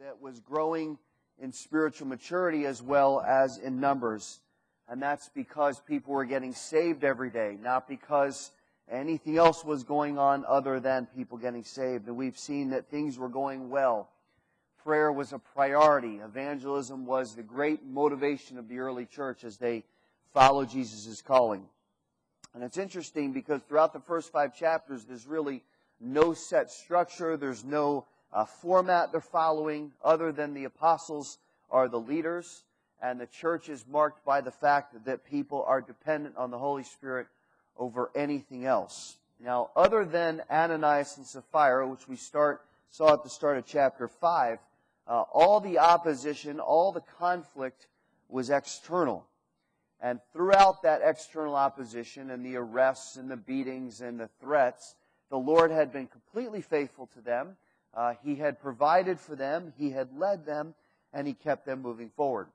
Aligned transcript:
that 0.00 0.20
was 0.20 0.40
growing 0.40 0.98
in 1.38 1.52
spiritual 1.52 2.06
maturity 2.06 2.66
as 2.66 2.82
well 2.82 3.20
as 3.20 3.58
in 3.58 3.80
numbers. 3.80 4.40
And 4.88 5.02
that's 5.02 5.30
because 5.30 5.80
people 5.80 6.12
were 6.12 6.26
getting 6.26 6.52
saved 6.52 7.02
every 7.02 7.30
day, 7.30 7.56
not 7.60 7.88
because 7.88 8.52
anything 8.90 9.38
else 9.38 9.64
was 9.64 9.84
going 9.84 10.18
on 10.18 10.44
other 10.46 10.80
than 10.80 11.06
people 11.16 11.38
getting 11.38 11.64
saved. 11.64 12.08
And 12.08 12.16
we've 12.16 12.38
seen 12.38 12.70
that 12.70 12.90
things 12.90 13.18
were 13.18 13.30
going 13.30 13.70
well. 13.70 14.10
Prayer 14.84 15.10
was 15.10 15.32
a 15.32 15.38
priority. 15.38 16.16
Evangelism 16.16 17.06
was 17.06 17.34
the 17.34 17.42
great 17.42 17.84
motivation 17.84 18.58
of 18.58 18.68
the 18.68 18.78
early 18.78 19.06
church 19.06 19.44
as 19.44 19.56
they 19.56 19.82
followed 20.34 20.68
Jesus' 20.68 21.22
calling. 21.22 21.64
And 22.54 22.62
it's 22.62 22.78
interesting 22.78 23.32
because 23.32 23.62
throughout 23.62 23.92
the 23.92 24.00
first 24.00 24.30
five 24.30 24.54
chapters, 24.54 25.04
there's 25.04 25.26
really 25.26 25.62
no 26.00 26.34
set 26.34 26.70
structure. 26.70 27.36
There's 27.36 27.64
no 27.64 28.06
uh, 28.32 28.44
format 28.44 29.12
they're 29.12 29.20
following 29.20 29.92
other 30.04 30.32
than 30.32 30.54
the 30.54 30.64
apostles 30.64 31.38
are 31.70 31.88
the 31.88 32.00
leaders. 32.00 32.64
And 33.02 33.20
the 33.20 33.26
church 33.26 33.68
is 33.68 33.84
marked 33.86 34.24
by 34.24 34.40
the 34.40 34.50
fact 34.50 35.04
that 35.04 35.24
people 35.24 35.62
are 35.66 35.80
dependent 35.80 36.36
on 36.36 36.50
the 36.50 36.58
Holy 36.58 36.82
Spirit 36.82 37.26
over 37.76 38.10
anything 38.14 38.64
else. 38.64 39.16
Now, 39.38 39.70
other 39.76 40.04
than 40.04 40.42
Ananias 40.50 41.18
and 41.18 41.26
Sapphira, 41.26 41.86
which 41.86 42.08
we 42.08 42.16
start, 42.16 42.62
saw 42.90 43.12
at 43.12 43.22
the 43.22 43.28
start 43.28 43.58
of 43.58 43.66
chapter 43.66 44.08
5, 44.08 44.58
uh, 45.06 45.24
all 45.32 45.60
the 45.60 45.78
opposition, 45.78 46.58
all 46.58 46.90
the 46.90 47.02
conflict 47.18 47.86
was 48.28 48.50
external. 48.50 49.26
And 50.00 50.20
throughout 50.32 50.82
that 50.82 51.00
external 51.04 51.54
opposition 51.54 52.30
and 52.30 52.44
the 52.44 52.56
arrests 52.56 53.16
and 53.16 53.30
the 53.30 53.36
beatings 53.36 54.00
and 54.00 54.18
the 54.18 54.28
threats, 54.40 54.94
the 55.30 55.38
Lord 55.38 55.70
had 55.70 55.92
been 55.92 56.06
completely 56.06 56.60
faithful 56.60 57.08
to 57.14 57.20
them. 57.20 57.56
Uh, 57.96 58.12
he 58.22 58.36
had 58.36 58.60
provided 58.60 59.18
for 59.18 59.34
them, 59.34 59.72
He 59.78 59.90
had 59.90 60.08
led 60.16 60.44
them, 60.44 60.74
and 61.14 61.26
He 61.26 61.32
kept 61.32 61.64
them 61.64 61.80
moving 61.80 62.10
forward. 62.10 62.48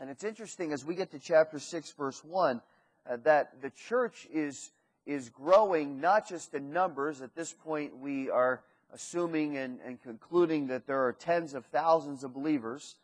And 0.00 0.10
it's 0.10 0.24
interesting 0.24 0.72
as 0.72 0.84
we 0.84 0.96
get 0.96 1.12
to 1.12 1.20
chapter 1.20 1.60
6, 1.60 1.92
verse 1.92 2.24
1, 2.24 2.60
uh, 3.08 3.16
that 3.22 3.62
the 3.62 3.70
church 3.70 4.26
is, 4.32 4.72
is 5.06 5.28
growing 5.28 6.00
not 6.00 6.28
just 6.28 6.52
in 6.54 6.72
numbers. 6.72 7.20
At 7.20 7.34
this 7.36 7.52
point, 7.52 7.96
we 7.98 8.28
are 8.28 8.62
assuming 8.92 9.56
and, 9.56 9.78
and 9.84 10.02
concluding 10.02 10.66
that 10.66 10.86
there 10.86 11.04
are 11.06 11.12
tens 11.12 11.54
of 11.54 11.64
thousands 11.66 12.24
of 12.24 12.34
believers, 12.34 12.96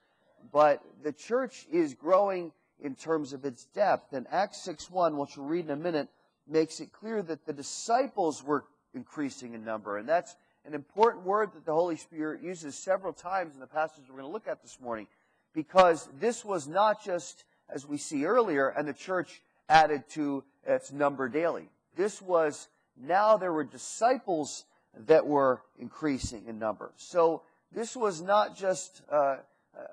but 0.53 0.83
the 1.05 1.13
church 1.13 1.67
is 1.71 1.95
growing 1.95 2.51
in 2.83 2.95
terms 2.95 3.33
of 3.33 3.45
its 3.45 3.67
depth. 3.67 4.13
And 4.13 4.27
Acts 4.33 4.63
6 4.65 4.91
1, 4.91 5.17
which 5.17 5.37
we'll 5.37 5.47
read 5.47 5.67
in 5.67 5.71
a 5.71 5.77
minute, 5.77 6.09
makes 6.49 6.81
it 6.81 6.93
clear 6.93 7.23
that 7.23 7.47
the 7.47 7.53
disciples 7.53 8.43
were 8.43 8.65
increasing 8.95 9.55
in 9.55 9.65
number. 9.65 9.99
And 9.99 10.09
that's 10.09 10.35
an 10.67 10.75
important 10.75 11.25
word 11.25 11.53
that 11.55 11.65
the 11.65 11.73
Holy 11.73 11.97
Spirit 11.97 12.43
uses 12.43 12.75
several 12.75 13.13
times 13.13 13.55
in 13.55 13.61
the 13.61 13.67
passage 13.67 14.05
we're 14.09 14.17
going 14.17 14.29
to 14.29 14.33
look 14.33 14.49
at 14.49 14.63
this 14.63 14.79
morning, 14.81 15.07
because 15.55 16.09
this 16.19 16.45
was 16.45 16.67
not 16.67 17.05
just, 17.05 17.45
as 17.73 17.87
we 17.87 17.97
see 17.97 18.25
earlier, 18.25 18.69
and 18.69 18.87
the 18.87 18.93
church 18.93 19.41
added 19.69 20.09
to 20.11 20.43
its 20.67 20.93
number 20.93 21.29
daily. 21.29 21.69
This 21.97 22.21
was 22.21 22.69
now 23.01 23.37
there 23.37 23.53
were 23.53 23.65
disciples 23.65 24.65
that 25.07 25.27
were 25.27 25.63
increasing 25.79 26.45
in 26.47 26.59
number. 26.59 26.93
So 26.97 27.43
this 27.73 27.97
was 27.97 28.21
not 28.21 28.57
just 28.57 29.03
uh, 29.11 29.37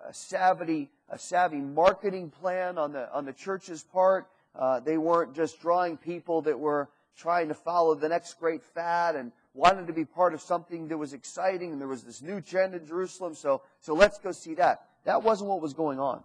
a 0.07 0.13
savvy 0.13 0.89
a 1.09 1.19
savvy 1.19 1.57
marketing 1.57 2.31
plan 2.31 2.77
on 2.77 2.93
the 2.93 3.13
on 3.13 3.25
the 3.25 3.33
church's 3.33 3.83
part. 3.83 4.27
Uh, 4.55 4.79
they 4.79 4.97
weren't 4.97 5.35
just 5.35 5.61
drawing 5.61 5.97
people 5.97 6.41
that 6.43 6.57
were 6.57 6.89
trying 7.17 7.49
to 7.49 7.53
follow 7.53 7.93
the 7.93 8.09
next 8.09 8.39
great 8.39 8.63
fad 8.63 9.15
and 9.15 9.31
wanted 9.53 9.87
to 9.87 9.93
be 9.93 10.05
part 10.05 10.33
of 10.33 10.41
something 10.41 10.87
that 10.87 10.97
was 10.97 11.13
exciting. 11.13 11.71
And 11.71 11.79
there 11.79 11.87
was 11.87 12.03
this 12.03 12.21
new 12.21 12.41
trend 12.41 12.73
in 12.73 12.85
Jerusalem, 12.85 13.35
so 13.35 13.61
so 13.79 13.93
let's 13.93 14.19
go 14.19 14.31
see 14.31 14.55
that. 14.55 14.85
That 15.05 15.23
wasn't 15.23 15.49
what 15.49 15.61
was 15.61 15.73
going 15.73 15.99
on. 15.99 16.23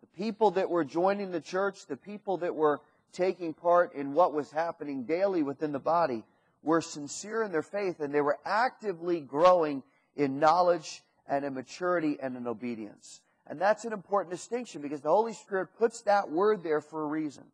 The 0.00 0.06
people 0.18 0.50
that 0.52 0.68
were 0.68 0.84
joining 0.84 1.30
the 1.30 1.40
church, 1.40 1.86
the 1.86 1.96
people 1.96 2.38
that 2.38 2.54
were 2.54 2.80
taking 3.12 3.54
part 3.54 3.94
in 3.94 4.14
what 4.14 4.32
was 4.32 4.50
happening 4.50 5.04
daily 5.04 5.42
within 5.42 5.72
the 5.72 5.78
body, 5.78 6.24
were 6.62 6.80
sincere 6.80 7.42
in 7.42 7.52
their 7.52 7.62
faith 7.62 8.00
and 8.00 8.14
they 8.14 8.20
were 8.20 8.38
actively 8.44 9.20
growing 9.20 9.82
in 10.16 10.38
knowledge 10.38 11.02
and 11.26 11.44
in 11.44 11.54
maturity 11.54 12.18
and 12.20 12.36
in 12.36 12.46
obedience. 12.46 13.20
And 13.46 13.60
that's 13.60 13.84
an 13.84 13.92
important 13.92 14.32
distinction 14.32 14.82
because 14.82 15.00
the 15.00 15.08
Holy 15.08 15.32
Spirit 15.32 15.68
puts 15.78 16.02
that 16.02 16.30
word 16.30 16.62
there 16.62 16.80
for 16.80 17.02
a 17.02 17.06
reason. 17.06 17.44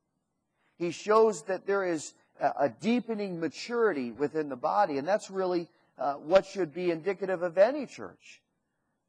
He 0.76 0.90
shows 0.90 1.42
that 1.44 1.66
there 1.66 1.84
is 1.84 2.12
a 2.40 2.68
deepening 2.68 3.40
maturity 3.40 4.12
within 4.12 4.48
the 4.48 4.56
body, 4.56 4.98
and 4.98 5.06
that's 5.06 5.30
really 5.30 5.68
uh, 5.98 6.14
what 6.14 6.44
should 6.44 6.74
be 6.74 6.90
indicative 6.90 7.42
of 7.42 7.58
any 7.58 7.86
church. 7.86 8.42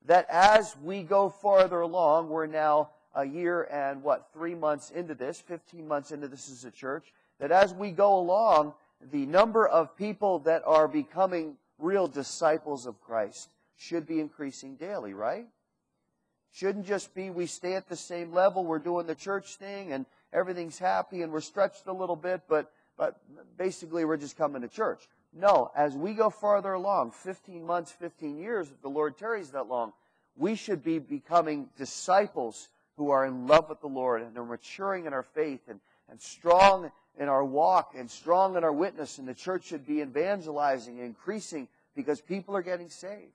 That 0.06 0.28
as 0.30 0.76
we 0.84 1.04
go 1.04 1.30
farther 1.30 1.82
along, 1.82 2.30
we're 2.30 2.48
now 2.48 2.90
a 3.14 3.26
year 3.26 3.64
and 3.64 4.04
what, 4.04 4.30
three 4.32 4.56
months 4.56 4.92
into 4.92 5.16
this, 5.16 5.42
15 5.42 5.88
months 5.88 6.12
into 6.12 6.28
this 6.28 6.50
as 6.50 6.64
a 6.66 6.72
church, 6.72 7.12
that 7.40 7.52
as 7.52 7.74
we 7.74 7.92
go 7.92 8.18
along, 8.18 8.74
the 9.12 9.26
number 9.26 9.68
of 9.68 9.98
people 9.98 10.40
that 10.40 10.62
are 10.66 10.88
becoming 10.88 11.58
real 11.80 12.08
disciples 12.08 12.86
of 12.86 13.02
Christ 13.02 13.50
should 13.76 14.08
be 14.08 14.20
increasing 14.20 14.76
daily, 14.76 15.14
right? 15.14 15.48
Shouldn't 16.54 16.88
just 16.88 17.14
be 17.14 17.30
we 17.30 17.46
stay 17.46 17.74
at 17.74 17.90
the 17.90 17.96
same 17.96 18.34
level, 18.34 18.66
we're 18.66 18.80
doing 18.80 19.06
the 19.06 19.16
church 19.16 19.56
thing 19.56 19.92
and 19.92 20.06
everything's 20.34 20.80
happy 20.80 21.22
and 21.22 21.32
we're 21.32 21.42
stretched 21.42 21.86
a 21.88 21.94
little 21.94 22.16
bit, 22.16 22.42
but, 22.48 22.72
but 22.98 23.20
basically 23.58 24.06
we're 24.06 24.18
just 24.18 24.38
coming 24.38 24.62
to 24.62 24.68
church. 24.68 25.08
No, 25.34 25.72
as 25.76 25.96
we 25.96 26.14
go 26.14 26.30
farther 26.30 26.74
along, 26.74 27.12
15 27.12 27.66
months, 27.66 27.92
15 27.92 28.38
years, 28.38 28.70
if 28.72 28.82
the 28.82 28.90
Lord 28.90 29.18
tarries 29.18 29.52
that 29.52 29.68
long, 29.68 29.94
we 30.36 30.56
should 30.56 30.84
be 30.84 31.00
becoming 31.00 31.70
disciples 31.78 32.70
who 32.98 33.12
are 33.12 33.26
in 33.26 33.48
love 33.48 33.70
with 33.70 33.80
the 33.82 33.88
Lord 33.88 34.22
and 34.22 34.38
are 34.38 34.46
maturing 34.46 35.06
in 35.06 35.14
our 35.14 35.24
faith 35.24 35.62
and, 35.68 35.80
and 36.10 36.20
strong 36.20 36.92
in 37.20 37.30
our 37.30 37.44
walk 37.44 37.94
and 37.98 38.10
strong 38.10 38.56
in 38.56 38.64
our 38.64 38.74
witness. 38.74 39.18
And 39.20 39.28
the 39.28 39.34
church 39.34 39.66
should 39.66 39.86
be 39.86 40.02
evangelizing 40.02 40.98
and 40.98 41.06
increasing 41.06 41.68
because 41.96 42.22
people 42.22 42.56
are 42.56 42.62
getting 42.62 42.90
saved. 42.90 43.34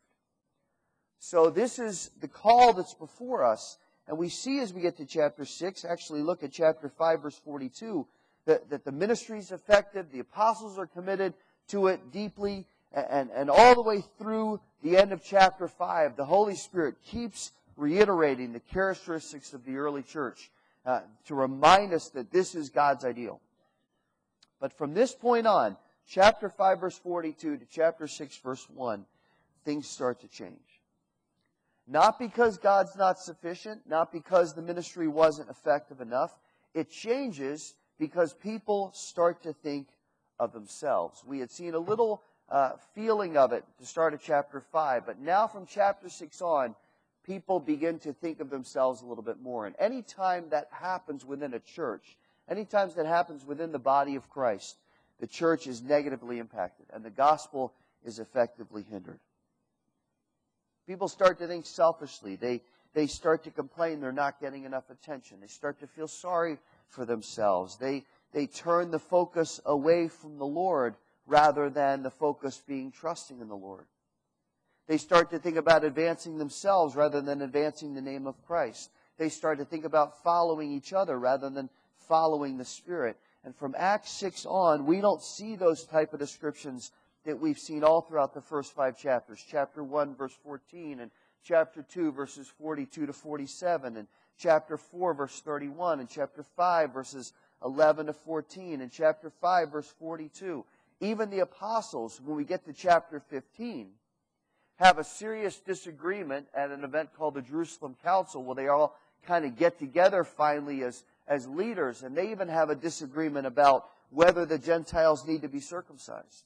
So 1.18 1.50
this 1.50 1.78
is 1.78 2.10
the 2.20 2.28
call 2.28 2.72
that's 2.72 2.94
before 2.94 3.44
us. 3.44 3.78
And 4.08 4.18
we 4.18 4.28
see 4.28 4.58
as 4.58 4.72
we 4.72 4.80
get 4.80 4.96
to 4.96 5.06
chapter 5.06 5.44
6, 5.44 5.84
actually 5.84 6.22
look 6.22 6.42
at 6.42 6.50
chapter 6.50 6.88
5, 6.88 7.22
verse 7.22 7.40
42, 7.44 8.06
that, 8.46 8.70
that 8.70 8.84
the 8.84 8.92
ministry 8.92 9.38
is 9.38 9.52
effective, 9.52 10.10
the 10.10 10.20
apostles 10.20 10.78
are 10.78 10.86
committed 10.86 11.34
to 11.68 11.86
it 11.88 12.12
deeply, 12.12 12.66
and, 12.92 13.30
and 13.30 13.48
all 13.50 13.74
the 13.74 13.82
way 13.82 14.02
through 14.18 14.60
the 14.82 14.96
end 14.96 15.12
of 15.12 15.22
chapter 15.24 15.68
5, 15.68 16.16
the 16.16 16.24
Holy 16.24 16.54
Spirit 16.54 16.96
keeps 17.04 17.52
reiterating 17.76 18.52
the 18.52 18.60
characteristics 18.60 19.54
of 19.54 19.64
the 19.64 19.76
early 19.76 20.02
church 20.02 20.50
uh, 20.84 21.00
to 21.26 21.34
remind 21.34 21.92
us 21.92 22.08
that 22.10 22.30
this 22.30 22.54
is 22.54 22.68
God's 22.68 23.04
ideal. 23.04 23.40
But 24.60 24.76
from 24.76 24.94
this 24.94 25.14
point 25.14 25.46
on, 25.46 25.76
chapter 26.06 26.48
5, 26.48 26.80
verse 26.80 26.98
42 26.98 27.58
to 27.58 27.66
chapter 27.70 28.06
6, 28.06 28.36
verse 28.38 28.66
1, 28.74 29.04
things 29.64 29.88
start 29.88 30.20
to 30.20 30.28
change. 30.28 30.58
Not 31.86 32.18
because 32.18 32.58
God's 32.58 32.96
not 32.96 33.18
sufficient, 33.18 33.82
not 33.88 34.12
because 34.12 34.54
the 34.54 34.62
ministry 34.62 35.08
wasn't 35.08 35.50
effective 35.50 36.00
enough. 36.00 36.32
It 36.74 36.90
changes 36.90 37.74
because 38.02 38.34
people 38.34 38.90
start 38.92 39.44
to 39.44 39.52
think 39.52 39.86
of 40.40 40.52
themselves. 40.52 41.22
We 41.24 41.38
had 41.38 41.52
seen 41.52 41.74
a 41.74 41.78
little 41.78 42.20
uh, 42.48 42.72
feeling 42.96 43.36
of 43.36 43.52
it 43.52 43.62
to 43.78 43.86
start 43.86 44.12
of 44.12 44.20
chapter 44.20 44.60
5, 44.60 45.06
but 45.06 45.20
now 45.20 45.46
from 45.46 45.66
chapter 45.66 46.08
6 46.08 46.42
on, 46.42 46.74
people 47.24 47.60
begin 47.60 48.00
to 48.00 48.12
think 48.12 48.40
of 48.40 48.50
themselves 48.50 49.02
a 49.02 49.06
little 49.06 49.22
bit 49.22 49.40
more. 49.40 49.66
And 49.66 49.76
anytime 49.78 50.46
that 50.50 50.66
happens 50.72 51.24
within 51.24 51.54
a 51.54 51.60
church, 51.60 52.16
anytime 52.48 52.90
that 52.96 53.06
happens 53.06 53.46
within 53.46 53.70
the 53.70 53.78
body 53.78 54.16
of 54.16 54.28
Christ, 54.28 54.78
the 55.20 55.28
church 55.28 55.68
is 55.68 55.80
negatively 55.80 56.40
impacted 56.40 56.86
and 56.92 57.04
the 57.04 57.10
gospel 57.10 57.72
is 58.04 58.18
effectively 58.18 58.84
hindered. 58.90 59.20
People 60.88 61.06
start 61.06 61.38
to 61.38 61.46
think 61.46 61.66
selfishly. 61.66 62.34
They, 62.34 62.62
they 62.94 63.06
start 63.06 63.44
to 63.44 63.52
complain 63.52 64.00
they're 64.00 64.10
not 64.10 64.40
getting 64.40 64.64
enough 64.64 64.90
attention. 64.90 65.38
They 65.40 65.46
start 65.46 65.78
to 65.78 65.86
feel 65.86 66.08
sorry 66.08 66.58
for 66.92 67.04
themselves. 67.04 67.76
They, 67.76 68.04
they 68.32 68.46
turn 68.46 68.90
the 68.90 68.98
focus 68.98 69.60
away 69.64 70.08
from 70.08 70.38
the 70.38 70.46
Lord 70.46 70.94
rather 71.26 71.70
than 71.70 72.02
the 72.02 72.10
focus 72.10 72.62
being 72.66 72.92
trusting 72.92 73.40
in 73.40 73.48
the 73.48 73.56
Lord. 73.56 73.86
They 74.86 74.98
start 74.98 75.30
to 75.30 75.38
think 75.38 75.56
about 75.56 75.84
advancing 75.84 76.38
themselves 76.38 76.94
rather 76.94 77.20
than 77.20 77.42
advancing 77.42 77.94
the 77.94 78.00
name 78.00 78.26
of 78.26 78.44
Christ. 78.46 78.90
They 79.16 79.28
start 79.28 79.58
to 79.58 79.64
think 79.64 79.84
about 79.84 80.22
following 80.22 80.72
each 80.72 80.92
other 80.92 81.18
rather 81.18 81.48
than 81.48 81.70
following 82.08 82.58
the 82.58 82.64
Spirit. 82.64 83.16
And 83.44 83.56
from 83.56 83.74
Acts 83.78 84.10
6 84.12 84.46
on, 84.46 84.86
we 84.86 85.00
don't 85.00 85.22
see 85.22 85.56
those 85.56 85.84
type 85.84 86.12
of 86.12 86.20
descriptions 86.20 86.92
that 87.24 87.38
we've 87.38 87.58
seen 87.58 87.84
all 87.84 88.00
throughout 88.00 88.34
the 88.34 88.40
first 88.40 88.74
five 88.74 88.98
chapters. 88.98 89.44
Chapter 89.48 89.84
1, 89.84 90.16
verse 90.16 90.36
14, 90.44 91.00
and 91.00 91.10
chapter 91.44 91.82
2, 91.82 92.12
verses 92.12 92.48
42 92.48 93.06
to 93.06 93.12
47, 93.12 93.96
and 93.96 94.08
chapter 94.38 94.76
4, 94.76 95.14
verse 95.14 95.40
31, 95.40 96.00
and 96.00 96.08
chapter 96.08 96.42
5, 96.42 96.92
verses 96.92 97.32
11 97.64 98.06
to 98.06 98.12
14, 98.12 98.80
and 98.80 98.90
chapter 98.90 99.30
5, 99.30 99.72
verse 99.72 99.94
42. 99.98 100.64
Even 101.00 101.30
the 101.30 101.40
apostles, 101.40 102.20
when 102.24 102.36
we 102.36 102.44
get 102.44 102.64
to 102.66 102.72
chapter 102.72 103.20
15, 103.20 103.88
have 104.76 104.98
a 104.98 105.04
serious 105.04 105.58
disagreement 105.60 106.46
at 106.54 106.70
an 106.70 106.84
event 106.84 107.10
called 107.16 107.34
the 107.34 107.42
Jerusalem 107.42 107.96
Council, 108.02 108.42
where 108.42 108.56
they 108.56 108.68
all 108.68 108.96
kind 109.26 109.44
of 109.44 109.56
get 109.56 109.78
together 109.78 110.24
finally 110.24 110.82
as, 110.82 111.04
as 111.28 111.46
leaders, 111.46 112.02
and 112.02 112.16
they 112.16 112.30
even 112.30 112.48
have 112.48 112.70
a 112.70 112.74
disagreement 112.74 113.46
about 113.46 113.86
whether 114.10 114.44
the 114.44 114.58
Gentiles 114.58 115.26
need 115.26 115.42
to 115.42 115.48
be 115.48 115.60
circumcised. 115.60 116.44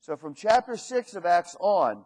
So 0.00 0.16
from 0.16 0.34
chapter 0.34 0.76
6 0.76 1.14
of 1.14 1.26
Acts 1.26 1.56
on, 1.60 2.04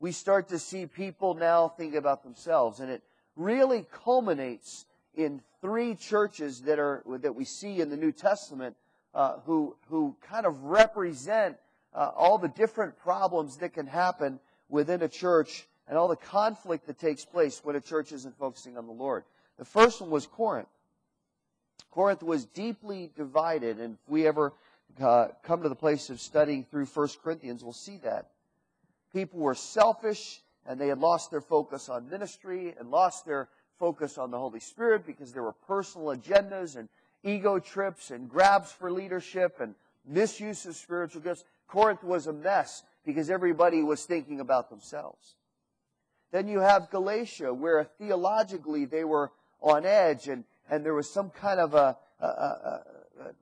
we 0.00 0.12
start 0.12 0.48
to 0.48 0.58
see 0.58 0.86
people 0.86 1.34
now 1.34 1.68
think 1.68 1.94
about 1.94 2.22
themselves, 2.22 2.80
and 2.80 2.90
it 2.90 3.02
really 3.38 3.86
culminates 4.04 4.84
in 5.14 5.40
three 5.62 5.94
churches 5.94 6.62
that 6.62 6.78
are 6.78 7.02
that 7.22 7.34
we 7.34 7.44
see 7.44 7.80
in 7.80 7.88
the 7.88 7.96
New 7.96 8.12
Testament 8.12 8.76
uh, 9.14 9.38
who 9.46 9.74
who 9.88 10.14
kind 10.20 10.44
of 10.44 10.64
represent 10.64 11.56
uh, 11.94 12.10
all 12.14 12.36
the 12.36 12.48
different 12.48 12.98
problems 12.98 13.56
that 13.58 13.72
can 13.72 13.86
happen 13.86 14.38
within 14.68 15.02
a 15.02 15.08
church 15.08 15.66
and 15.88 15.96
all 15.96 16.08
the 16.08 16.16
conflict 16.16 16.86
that 16.86 16.98
takes 16.98 17.24
place 17.24 17.60
when 17.64 17.76
a 17.76 17.80
church 17.80 18.12
isn't 18.12 18.36
focusing 18.38 18.76
on 18.76 18.86
the 18.86 18.92
Lord. 18.92 19.24
The 19.58 19.64
first 19.64 20.00
one 20.00 20.10
was 20.10 20.26
Corinth. 20.26 20.68
Corinth 21.90 22.22
was 22.22 22.44
deeply 22.44 23.10
divided, 23.16 23.80
and 23.80 23.94
if 23.94 24.10
we 24.10 24.26
ever 24.26 24.52
uh, 25.00 25.28
come 25.42 25.62
to 25.62 25.68
the 25.68 25.74
place 25.74 26.10
of 26.10 26.20
studying 26.20 26.64
through 26.64 26.86
1 26.86 27.08
Corinthians, 27.22 27.64
we'll 27.64 27.72
see 27.72 27.96
that. 27.98 28.26
People 29.12 29.40
were 29.40 29.54
selfish, 29.54 30.42
and 30.68 30.78
they 30.78 30.88
had 30.88 31.00
lost 31.00 31.30
their 31.30 31.40
focus 31.40 31.88
on 31.88 32.08
ministry 32.10 32.74
and 32.78 32.90
lost 32.90 33.24
their 33.24 33.48
focus 33.78 34.18
on 34.18 34.30
the 34.30 34.38
Holy 34.38 34.60
Spirit 34.60 35.06
because 35.06 35.32
there 35.32 35.42
were 35.42 35.54
personal 35.66 36.08
agendas 36.08 36.76
and 36.76 36.88
ego 37.24 37.58
trips 37.58 38.10
and 38.10 38.28
grabs 38.28 38.70
for 38.70 38.92
leadership 38.92 39.56
and 39.60 39.74
misuse 40.06 40.66
of 40.66 40.76
spiritual 40.76 41.22
gifts. 41.22 41.44
Corinth 41.66 42.04
was 42.04 42.26
a 42.26 42.32
mess 42.32 42.82
because 43.04 43.30
everybody 43.30 43.82
was 43.82 44.04
thinking 44.04 44.40
about 44.40 44.68
themselves. 44.68 45.36
Then 46.32 46.46
you 46.46 46.60
have 46.60 46.90
Galatia, 46.90 47.54
where 47.54 47.84
theologically 47.84 48.84
they 48.84 49.04
were 49.04 49.32
on 49.62 49.86
edge 49.86 50.28
and, 50.28 50.44
and 50.70 50.84
there 50.84 50.94
was 50.94 51.10
some 51.10 51.30
kind 51.30 51.60
of 51.60 51.72
a, 51.72 51.96
a, 52.20 52.26
a, 52.26 52.82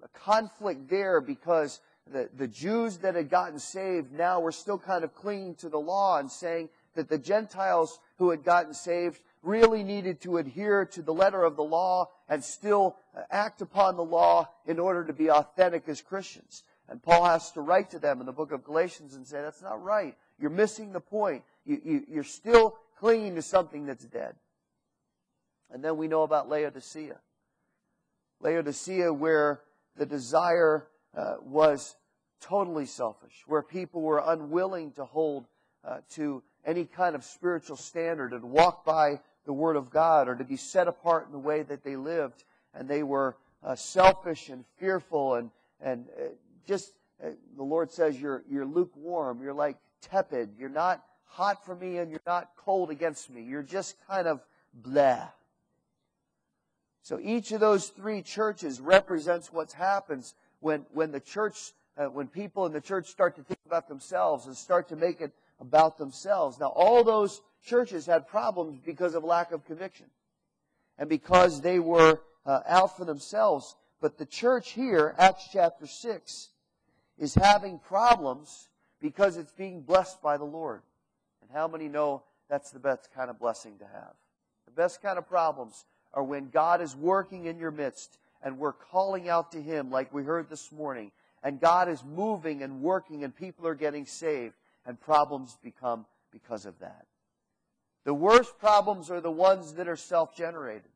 a 0.04 0.08
conflict 0.14 0.88
there 0.88 1.20
because 1.20 1.80
the, 2.12 2.28
the 2.36 2.46
Jews 2.46 2.98
that 2.98 3.16
had 3.16 3.28
gotten 3.28 3.58
saved 3.58 4.12
now 4.12 4.38
were 4.38 4.52
still 4.52 4.78
kind 4.78 5.02
of 5.02 5.12
clinging 5.12 5.56
to 5.56 5.68
the 5.68 5.78
law 5.78 6.18
and 6.18 6.30
saying 6.30 6.68
that 6.96 7.08
the 7.08 7.18
Gentiles 7.18 7.98
who 8.18 8.30
had 8.30 8.44
gotten 8.44 8.74
saved 8.74 9.20
really 9.42 9.84
needed 9.84 10.20
to 10.22 10.38
adhere 10.38 10.84
to 10.84 11.02
the 11.02 11.14
letter 11.14 11.42
of 11.42 11.56
the 11.56 11.64
law 11.64 12.08
and 12.28 12.42
still 12.42 12.96
act 13.30 13.62
upon 13.62 13.96
the 13.96 14.04
law 14.04 14.48
in 14.66 14.78
order 14.78 15.04
to 15.04 15.12
be 15.12 15.30
authentic 15.30 15.88
as 15.88 16.02
Christians. 16.02 16.64
And 16.88 17.02
Paul 17.02 17.24
has 17.24 17.52
to 17.52 17.60
write 17.60 17.90
to 17.90 17.98
them 17.98 18.20
in 18.20 18.26
the 18.26 18.32
book 18.32 18.52
of 18.52 18.64
Galatians 18.64 19.14
and 19.14 19.26
say, 19.26 19.40
that's 19.40 19.62
not 19.62 19.82
right. 19.82 20.16
You're 20.38 20.50
missing 20.50 20.92
the 20.92 21.00
point. 21.00 21.44
You, 21.64 21.80
you, 21.84 22.02
you're 22.08 22.24
still 22.24 22.76
clinging 22.98 23.36
to 23.36 23.42
something 23.42 23.86
that's 23.86 24.04
dead. 24.04 24.34
And 25.70 25.82
then 25.82 25.96
we 25.96 26.08
know 26.08 26.22
about 26.22 26.48
Laodicea. 26.48 27.18
Laodicea, 28.40 29.12
where 29.12 29.60
the 29.96 30.06
desire 30.06 30.86
uh, 31.16 31.36
was 31.42 31.96
totally 32.40 32.86
selfish, 32.86 33.44
where 33.46 33.62
people 33.62 34.02
were 34.02 34.22
unwilling 34.24 34.92
to 34.92 35.04
hold 35.04 35.46
uh, 35.84 35.98
to 36.10 36.42
any 36.66 36.84
kind 36.84 37.14
of 37.14 37.24
spiritual 37.24 37.76
standard 37.76 38.32
and 38.32 38.42
walk 38.42 38.84
by 38.84 39.20
the 39.46 39.52
Word 39.52 39.76
of 39.76 39.88
God 39.88 40.28
or 40.28 40.34
to 40.34 40.44
be 40.44 40.56
set 40.56 40.88
apart 40.88 41.26
in 41.26 41.32
the 41.32 41.38
way 41.38 41.62
that 41.62 41.84
they 41.84 41.96
lived. 41.96 42.44
And 42.74 42.88
they 42.88 43.04
were 43.04 43.36
uh, 43.62 43.76
selfish 43.76 44.50
and 44.50 44.64
fearful 44.78 45.36
and, 45.36 45.50
and 45.80 46.06
uh, 46.18 46.24
just, 46.66 46.92
uh, 47.24 47.28
the 47.56 47.62
Lord 47.62 47.92
says, 47.92 48.20
you're, 48.20 48.42
you're 48.50 48.66
lukewarm. 48.66 49.40
You're 49.42 49.54
like 49.54 49.76
tepid. 50.02 50.50
You're 50.58 50.68
not 50.68 51.02
hot 51.24 51.64
for 51.64 51.76
me 51.76 51.98
and 51.98 52.10
you're 52.10 52.20
not 52.26 52.50
cold 52.56 52.90
against 52.90 53.30
me. 53.30 53.42
You're 53.42 53.62
just 53.62 53.96
kind 54.08 54.26
of 54.26 54.40
blah. 54.74 55.28
So 57.02 57.20
each 57.22 57.52
of 57.52 57.60
those 57.60 57.88
three 57.88 58.20
churches 58.20 58.80
represents 58.80 59.52
what 59.52 59.70
happens 59.72 60.34
when, 60.58 60.84
when 60.92 61.12
the 61.12 61.20
church, 61.20 61.72
uh, 61.96 62.06
when 62.06 62.26
people 62.26 62.66
in 62.66 62.72
the 62.72 62.80
church 62.80 63.06
start 63.06 63.36
to 63.36 63.42
think 63.42 63.60
about 63.64 63.86
themselves 63.86 64.46
and 64.46 64.56
start 64.56 64.88
to 64.88 64.96
make 64.96 65.20
it 65.20 65.32
about 65.60 65.98
themselves. 65.98 66.58
Now, 66.58 66.68
all 66.68 67.04
those 67.04 67.40
churches 67.64 68.06
had 68.06 68.28
problems 68.28 68.78
because 68.84 69.14
of 69.14 69.24
lack 69.24 69.52
of 69.52 69.64
conviction 69.64 70.06
and 70.98 71.08
because 71.08 71.60
they 71.60 71.78
were 71.78 72.20
uh, 72.44 72.60
out 72.66 72.96
for 72.96 73.04
themselves. 73.04 73.76
But 74.00 74.18
the 74.18 74.26
church 74.26 74.72
here, 74.72 75.14
Acts 75.18 75.48
chapter 75.52 75.86
6, 75.86 76.50
is 77.18 77.34
having 77.34 77.78
problems 77.78 78.68
because 79.00 79.36
it's 79.36 79.52
being 79.52 79.82
blessed 79.82 80.22
by 80.22 80.36
the 80.36 80.44
Lord. 80.44 80.82
And 81.42 81.50
how 81.50 81.68
many 81.68 81.88
know 81.88 82.22
that's 82.48 82.70
the 82.70 82.78
best 82.78 83.08
kind 83.14 83.30
of 83.30 83.38
blessing 83.38 83.78
to 83.78 83.84
have? 83.84 84.14
The 84.66 84.72
best 84.72 85.02
kind 85.02 85.18
of 85.18 85.28
problems 85.28 85.84
are 86.12 86.22
when 86.22 86.50
God 86.50 86.80
is 86.80 86.94
working 86.94 87.46
in 87.46 87.58
your 87.58 87.70
midst 87.70 88.18
and 88.42 88.58
we're 88.58 88.72
calling 88.72 89.28
out 89.28 89.52
to 89.52 89.62
Him 89.62 89.90
like 89.90 90.12
we 90.12 90.22
heard 90.22 90.48
this 90.48 90.70
morning. 90.70 91.10
And 91.42 91.60
God 91.60 91.88
is 91.88 92.02
moving 92.04 92.62
and 92.62 92.80
working 92.80 93.24
and 93.24 93.34
people 93.34 93.66
are 93.66 93.74
getting 93.74 94.06
saved 94.06 94.54
and 94.86 95.00
problems 95.00 95.58
become 95.62 96.06
because 96.32 96.66
of 96.66 96.78
that. 96.78 97.06
The 98.04 98.14
worst 98.14 98.58
problems 98.58 99.10
are 99.10 99.20
the 99.20 99.30
ones 99.30 99.74
that 99.74 99.88
are 99.88 99.96
self-generated. 99.96 100.90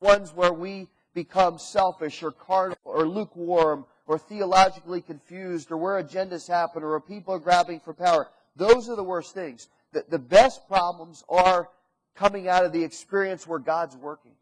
Ones 0.00 0.32
where 0.34 0.52
we 0.52 0.88
become 1.14 1.58
selfish 1.58 2.22
or 2.22 2.32
carnal 2.32 2.76
or 2.84 3.06
lukewarm 3.06 3.86
or 4.06 4.18
theologically 4.18 5.00
confused 5.00 5.70
or 5.70 5.76
where 5.76 6.02
agendas 6.02 6.48
happen 6.48 6.82
or 6.82 6.90
where 6.90 7.00
people 7.00 7.34
are 7.34 7.38
grabbing 7.38 7.80
for 7.80 7.94
power. 7.94 8.28
Those 8.56 8.88
are 8.88 8.96
the 8.96 9.04
worst 9.04 9.32
things. 9.32 9.68
The, 9.92 10.04
the 10.08 10.18
best 10.18 10.66
problems 10.66 11.24
are 11.28 11.68
coming 12.16 12.48
out 12.48 12.64
of 12.64 12.72
the 12.72 12.82
experience 12.82 13.46
where 13.46 13.60
God's 13.60 13.96
working. 13.96 14.32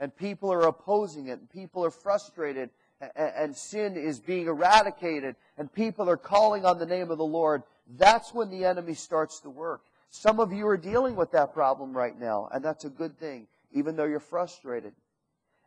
And 0.00 0.16
people 0.16 0.52
are 0.52 0.62
opposing 0.62 1.28
it 1.28 1.38
and 1.38 1.50
people 1.50 1.84
are 1.84 1.90
frustrated 1.90 2.70
and 3.16 3.56
sin 3.56 3.96
is 3.96 4.18
being 4.20 4.46
eradicated 4.46 5.36
and 5.56 5.72
people 5.72 6.08
are 6.08 6.16
calling 6.16 6.64
on 6.64 6.78
the 6.78 6.86
name 6.86 7.10
of 7.10 7.18
the 7.18 7.24
Lord, 7.24 7.62
that's 7.96 8.34
when 8.34 8.50
the 8.50 8.64
enemy 8.64 8.94
starts 8.94 9.40
to 9.40 9.50
work. 9.50 9.82
Some 10.10 10.40
of 10.40 10.52
you 10.52 10.66
are 10.68 10.76
dealing 10.76 11.16
with 11.16 11.32
that 11.32 11.52
problem 11.52 11.96
right 11.96 12.18
now, 12.18 12.48
and 12.52 12.64
that's 12.64 12.84
a 12.84 12.90
good 12.90 13.18
thing, 13.18 13.46
even 13.72 13.96
though 13.96 14.04
you're 14.04 14.20
frustrated 14.20 14.92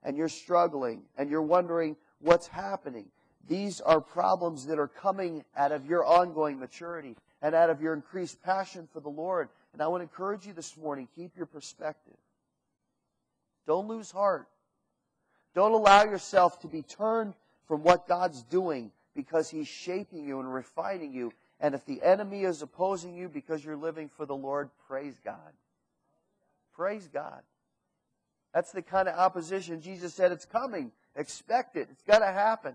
and 0.04 0.18
you're 0.18 0.30
struggling 0.30 1.04
and 1.18 1.30
you're 1.30 1.42
wondering 1.42 1.96
what's 2.20 2.48
happening. 2.48 3.06
These 3.48 3.82
are 3.82 4.02
problems 4.02 4.66
that 4.68 4.80
are 4.80 4.88
coming 4.88 5.44
out 5.56 5.72
of 5.72 5.86
your 5.86 6.06
ongoing 6.06 6.60
maturity 6.60 7.16
and 7.42 7.56
out 7.56 7.70
of 7.70 7.82
your 7.82 7.94
increased 7.94 8.42
passion 8.44 8.88
for 8.92 9.00
the 9.00 9.10
Lord. 9.10 9.50
And 9.74 9.82
I 9.82 9.88
want 9.88 10.02
to 10.02 10.04
encourage 10.04 10.46
you 10.46 10.54
this 10.54 10.78
morning 10.78 11.08
keep 11.16 11.36
your 11.36 11.46
perspective. 11.46 12.18
Don't 13.68 13.88
lose 13.88 14.12
heart. 14.12 14.48
Don't 15.54 15.74
allow 15.74 16.04
yourself 16.04 16.60
to 16.62 16.68
be 16.68 16.82
turned 16.82 17.34
from 17.68 17.84
what 17.84 18.08
God's 18.08 18.44
doing 18.44 18.92
because 19.16 19.50
He's 19.50 19.68
shaping 19.68 20.26
you 20.26 20.40
and 20.40 20.54
refining 20.54 21.14
you. 21.14 21.34
And 21.60 21.76
if 21.76 21.86
the 21.86 22.02
enemy 22.02 22.44
is 22.44 22.62
opposing 22.62 23.16
you 23.16 23.30
because 23.30 23.64
you're 23.64 23.76
living 23.76 24.10
for 24.10 24.26
the 24.26 24.36
Lord, 24.36 24.70
praise 24.88 25.20
God. 25.24 25.54
Praise 26.74 27.08
God. 27.08 27.42
That's 28.54 28.72
the 28.72 28.82
kind 28.82 29.08
of 29.08 29.18
opposition 29.18 29.82
Jesus 29.82 30.14
said 30.14 30.32
it's 30.32 30.46
coming. 30.46 30.92
Expect 31.16 31.76
it. 31.76 31.88
It's 31.92 32.04
going 32.04 32.22
to 32.22 32.32
happen. 32.32 32.74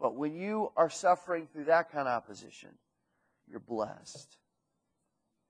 But 0.00 0.14
when 0.14 0.34
you 0.34 0.72
are 0.76 0.90
suffering 0.90 1.48
through 1.52 1.64
that 1.64 1.90
kind 1.90 2.06
of 2.06 2.14
opposition, 2.14 2.70
you're 3.48 3.60
blessed. 3.60 4.36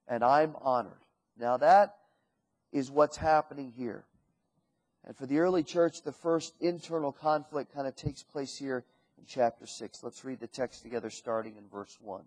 And 0.06 0.22
I'm 0.22 0.54
honored. 0.60 0.92
Now 1.38 1.56
that 1.56 1.96
is 2.72 2.90
what's 2.90 3.16
happening 3.16 3.72
here. 3.76 4.04
And 5.06 5.16
for 5.16 5.26
the 5.26 5.38
early 5.38 5.62
church, 5.62 6.02
the 6.02 6.12
first 6.12 6.54
internal 6.60 7.12
conflict 7.12 7.72
kind 7.72 7.86
of 7.86 7.94
takes 7.94 8.22
place 8.22 8.56
here 8.56 8.84
in 9.18 9.24
chapter 9.26 9.66
6. 9.66 10.02
Let's 10.02 10.24
read 10.24 10.40
the 10.40 10.48
text 10.48 10.82
together 10.82 11.10
starting 11.10 11.56
in 11.56 11.68
verse 11.68 11.96
1. 12.00 12.22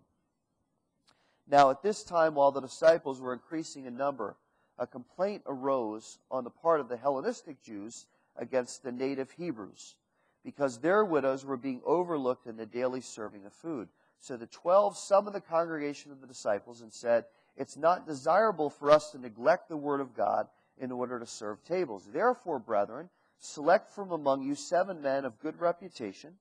Now, 1.46 1.70
at 1.70 1.82
this 1.82 2.02
time, 2.02 2.34
while 2.34 2.52
the 2.52 2.60
disciples 2.60 3.20
were 3.20 3.32
increasing 3.32 3.84
in 3.84 3.96
number, 3.96 4.36
a 4.78 4.86
complaint 4.86 5.42
arose 5.46 6.18
on 6.30 6.44
the 6.44 6.50
part 6.50 6.80
of 6.80 6.88
the 6.88 6.96
Hellenistic 6.96 7.62
Jews 7.62 8.06
against 8.36 8.82
the 8.82 8.92
native 8.92 9.30
Hebrews, 9.32 9.96
because 10.42 10.78
their 10.78 11.04
widows 11.04 11.44
were 11.44 11.58
being 11.58 11.82
overlooked 11.84 12.46
in 12.46 12.56
the 12.56 12.64
daily 12.64 13.02
serving 13.02 13.44
of 13.44 13.52
food. 13.52 13.88
So 14.20 14.36
the 14.36 14.46
twelve 14.46 14.96
summoned 14.96 15.34
the 15.34 15.40
congregation 15.40 16.12
of 16.12 16.20
the 16.20 16.26
disciples 16.26 16.80
and 16.80 16.92
said, 16.92 17.24
It's 17.56 17.76
not 17.76 18.06
desirable 18.06 18.70
for 18.70 18.90
us 18.90 19.10
to 19.10 19.18
neglect 19.18 19.68
the 19.68 19.76
word 19.76 20.00
of 20.00 20.14
God 20.14 20.46
in 20.80 20.90
order 20.90 21.18
to 21.20 21.26
serve 21.26 21.62
tables. 21.64 22.08
Therefore, 22.12 22.58
brethren, 22.58 23.10
select 23.38 23.90
from 23.90 24.10
among 24.10 24.42
you 24.42 24.54
seven 24.54 25.00
men 25.00 25.24
of 25.24 25.38
good 25.38 25.60
reputation, 25.60 26.34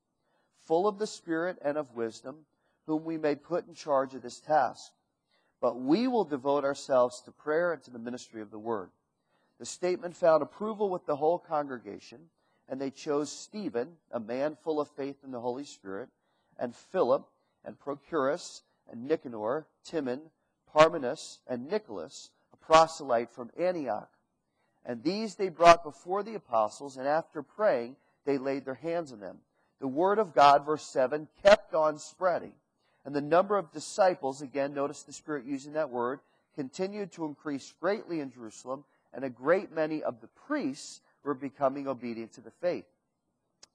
full 0.66 0.88
of 0.88 0.98
the 0.98 1.08
Spirit 1.08 1.58
and 1.62 1.78
of 1.78 1.96
wisdom, 1.96 2.46
whom 2.86 3.04
we 3.04 3.18
may 3.18 3.36
put 3.36 3.68
in 3.68 3.74
charge 3.76 4.16
of 4.16 4.22
this 4.22 4.40
task. 4.40 4.92
But 5.62 5.80
we 5.80 6.08
will 6.08 6.24
devote 6.24 6.64
ourselves 6.64 7.22
to 7.22 7.32
prayer 7.32 7.74
and 7.74 7.84
to 7.84 7.92
the 7.92 8.00
ministry 8.00 8.42
of 8.42 8.50
the 8.50 8.60
word. 8.60 8.90
The 9.60 9.66
statement 9.66 10.16
found 10.16 10.42
approval 10.42 10.90
with 10.90 11.06
the 11.06 11.18
whole 11.18 11.38
congregation, 11.38 12.30
and 12.70 12.80
they 12.80 12.92
chose 12.92 13.32
Stephen, 13.32 13.98
a 14.12 14.20
man 14.20 14.56
full 14.64 14.80
of 14.80 14.88
faith 14.88 15.18
in 15.24 15.32
the 15.32 15.42
Holy 15.42 15.66
Spirit, 15.66 16.10
and 16.58 16.74
Philip, 16.76 17.28
and 17.66 17.78
Prochorus, 17.78 18.62
and 18.90 19.06
Nicanor, 19.08 19.68
Timon, 19.84 20.22
Parmenas, 20.74 21.40
and 21.48 21.70
Nicholas, 21.70 22.30
a 22.54 22.58
proselyte 22.58 23.30
from 23.30 23.52
Antioch. 23.58 24.10
And 24.86 25.04
these 25.04 25.36
they 25.36 25.50
brought 25.50 25.84
before 25.84 26.24
the 26.24 26.36
apostles, 26.36 26.98
and 26.98 27.08
after 27.08 27.44
praying, 27.44 27.96
they 28.26 28.38
laid 28.38 28.66
their 28.66 28.76
hands 28.76 29.12
on 29.12 29.20
them. 29.20 29.38
The 29.80 29.88
word 29.88 30.20
of 30.20 30.34
God, 30.34 30.66
verse 30.66 30.84
7, 30.84 31.28
kept 31.44 31.74
on 31.74 32.00
spreading. 32.00 32.54
And 33.06 33.16
the 33.16 33.22
number 33.22 33.58
of 33.58 33.72
disciples, 33.72 34.42
again, 34.42 34.74
notice 34.74 35.04
the 35.04 35.14
Spirit 35.14 35.46
using 35.46 35.74
that 35.74 35.90
word, 35.90 36.20
continued 36.56 37.12
to 37.14 37.26
increase 37.26 37.74
greatly 37.80 38.20
in 38.20 38.32
Jerusalem, 38.32 38.84
and 39.14 39.24
a 39.24 39.30
great 39.30 39.72
many 39.72 40.04
of 40.04 40.22
the 40.22 40.28
priests 40.28 41.02
were 41.24 41.34
becoming 41.34 41.88
obedient 41.88 42.34
to 42.34 42.42
the 42.42 42.52
faith. 42.52 42.86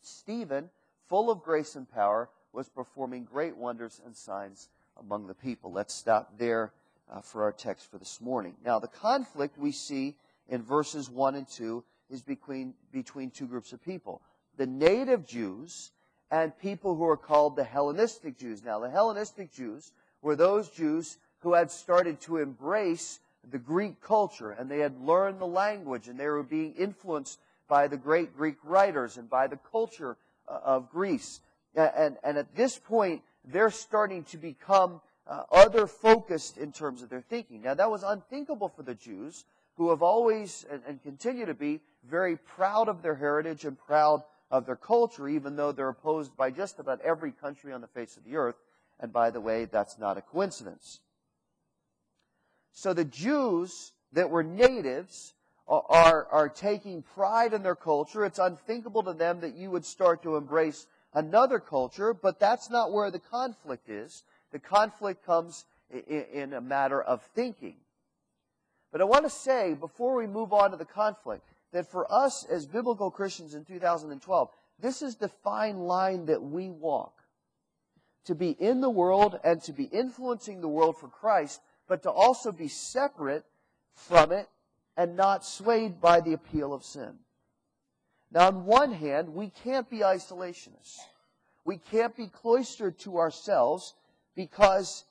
Stephen, 0.03 0.71
full 1.09 1.31
of 1.31 1.43
grace 1.43 1.77
and 1.77 1.91
power, 1.91 2.29
was 2.53 2.69
performing 2.69 3.25
great 3.25 3.57
wonders 3.57 4.01
and 4.05 4.15
signs 4.15 4.69
among 5.01 5.27
the 5.27 5.35
people. 5.35 5.73
Let's 5.73 5.95
stop 5.95 6.39
there 6.39 6.73
uh, 7.11 7.21
for 7.21 7.43
our 7.43 7.53
text 7.53 7.91
for 7.91 7.99
this 7.99 8.21
morning. 8.21 8.55
Now, 8.65 8.79
the 8.79 8.89
conflict 8.89 9.59
we 9.59 9.73
see 9.73 10.15
in 10.49 10.63
verses 10.63 11.11
1 11.11 11.35
and 11.35 11.49
2 11.49 11.85
is 12.11 12.23
between, 12.23 12.75
between 12.93 13.31
two 13.31 13.47
groups 13.47 13.73
of 13.73 13.83
people 13.83 14.23
the 14.57 14.67
native 14.67 15.27
Jews 15.27 15.91
and 16.31 16.57
people 16.59 16.95
who 16.95 17.05
are 17.05 17.17
called 17.17 17.57
the 17.57 17.65
Hellenistic 17.65 18.39
Jews. 18.39 18.63
Now, 18.63 18.79
the 18.79 18.91
Hellenistic 18.91 19.53
Jews 19.53 19.93
were 20.23 20.37
those 20.37 20.69
Jews 20.71 21.19
who 21.41 21.55
had 21.55 21.71
started 21.71 22.21
to 22.23 22.39
embrace 22.39 23.21
the 23.51 23.59
Greek 23.59 24.01
culture 24.01 24.53
and 24.53 24.71
they 24.71 24.79
had 24.79 25.01
learned 25.01 25.39
the 25.39 25.47
language 25.47 26.09
and 26.09 26.19
they 26.19 26.27
were 26.29 26.43
being 26.43 26.75
influenced 26.75 27.41
by 27.69 27.89
the 27.89 27.97
great 27.97 28.37
Greek 28.37 28.57
writers 28.63 29.17
and 29.17 29.29
by 29.29 29.47
the 29.47 29.59
culture 29.71 30.17
uh, 30.49 30.59
of 30.65 30.91
Greece. 30.91 31.41
And, 31.75 32.17
and 32.23 32.39
at 32.39 32.55
this 32.55 32.79
point, 32.79 33.23
they're 33.45 33.71
starting 33.71 34.25
to 34.25 34.39
become 34.39 35.01
uh, 35.27 35.43
other 35.51 35.87
focused 35.87 36.59
in 36.59 36.73
terms 36.73 37.03
of 37.03 37.09
their 37.09 37.23
thinking. 37.23 37.63
Now, 37.63 37.75
that 37.75 37.91
was 37.91 38.03
unthinkable 38.03 38.69
for 38.69 38.83
the 38.83 38.95
Jews 38.95 39.45
who 39.77 39.91
have 39.91 40.03
always 40.03 40.65
and, 40.71 40.83
and 40.87 41.03
continue 41.03 41.47
to 41.47 41.55
be 41.55 41.81
very 42.09 42.37
proud 42.37 42.89
of 42.89 43.03
their 43.03 43.15
heritage 43.15 43.65
and 43.65 43.79
proud 43.79 44.23
of 44.51 44.67
their 44.67 44.77
culture, 44.77 45.29
even 45.29 45.57
though 45.57 45.73
they're 45.73 45.89
opposed 45.89 46.37
by 46.37 46.51
just 46.51 46.79
about 46.79 47.01
every 47.01 47.33
country 47.33 47.73
on 47.73 47.81
the 47.81 47.87
face 47.89 48.17
of 48.17 48.25
the 48.25 48.37
earth. 48.37 48.57
And 49.01 49.13
by 49.13 49.31
the 49.31 49.41
way, 49.41 49.65
that's 49.65 49.99
not 49.99 50.17
a 50.17 50.23
coincidence. 50.23 51.01
So 52.73 52.93
the 52.93 53.05
Jews 53.05 53.93
that 54.13 54.31
were 54.31 54.43
natives 54.43 55.35
are, 55.67 56.27
are 56.31 56.49
taking 56.49 57.03
pride 57.03 57.55
in 57.55 57.63
their 57.63 57.75
culture. 57.75 58.25
It's 58.25 58.39
unthinkable 58.39 59.03
to 59.05 59.13
them 59.13 59.41
that 59.41 59.57
you 59.57 59.71
would 59.71 59.85
start 59.85 60.23
to 60.23 60.37
embrace 60.37 60.87
another 61.15 61.59
culture, 61.59 62.13
but 62.13 62.39
that's 62.39 62.71
not 62.71 62.93
where 62.93 63.11
the 63.11 63.19
conflict 63.19 63.89
is. 63.89 64.25
The 64.53 64.59
conflict 64.59 65.25
comes 65.25 65.65
in, 65.91 66.25
in 66.33 66.53
a 66.53 66.61
matter 66.61 67.01
of 67.01 67.23
thinking. 67.35 67.77
But 68.95 69.01
I 69.01 69.07
want 69.07 69.25
to 69.25 69.31
say, 69.31 69.75
before 69.75 70.15
we 70.15 70.29
move 70.29 70.53
on 70.53 70.71
to 70.71 70.77
the 70.77 70.85
conflict, 70.85 71.43
that 71.73 71.91
for 71.91 72.07
us 72.13 72.45
as 72.45 72.65
biblical 72.65 73.11
Christians 73.11 73.55
in 73.55 73.65
2012, 73.65 74.49
this 74.79 75.03
is 75.03 75.17
the 75.17 75.27
fine 75.27 75.81
line 75.81 76.27
that 76.27 76.41
we 76.41 76.71
walk. 76.71 77.13
To 78.27 78.37
be 78.37 78.51
in 78.51 78.81
the 78.81 78.89
world 78.89 79.41
and 79.43 79.61
to 79.65 79.73
be 79.73 79.87
influencing 79.87 80.61
the 80.61 80.69
world 80.69 80.97
for 80.97 81.09
Christ, 81.09 81.61
but 81.89 82.05
to 82.05 82.11
also 82.13 82.53
be 82.53 82.69
separate 82.69 83.45
from 83.95 84.31
it 84.31 84.49
and 84.97 85.17
not 85.17 85.45
swayed 85.45 86.01
by 86.01 86.21
the 86.21 86.35
appeal 86.35 86.73
of 86.73 86.85
sin. 86.85 87.15
Now, 88.31 88.47
on 88.47 88.65
one 88.65 88.93
hand, 88.93 89.35
we 89.35 89.51
can't 89.65 89.91
be 89.91 89.99
isolationists. 89.99 91.01
We 91.65 91.79
can't 91.79 92.17
be 92.17 92.29
cloistered 92.29 93.01
to 93.01 93.19
ourselves 93.19 93.95
because 94.37 95.03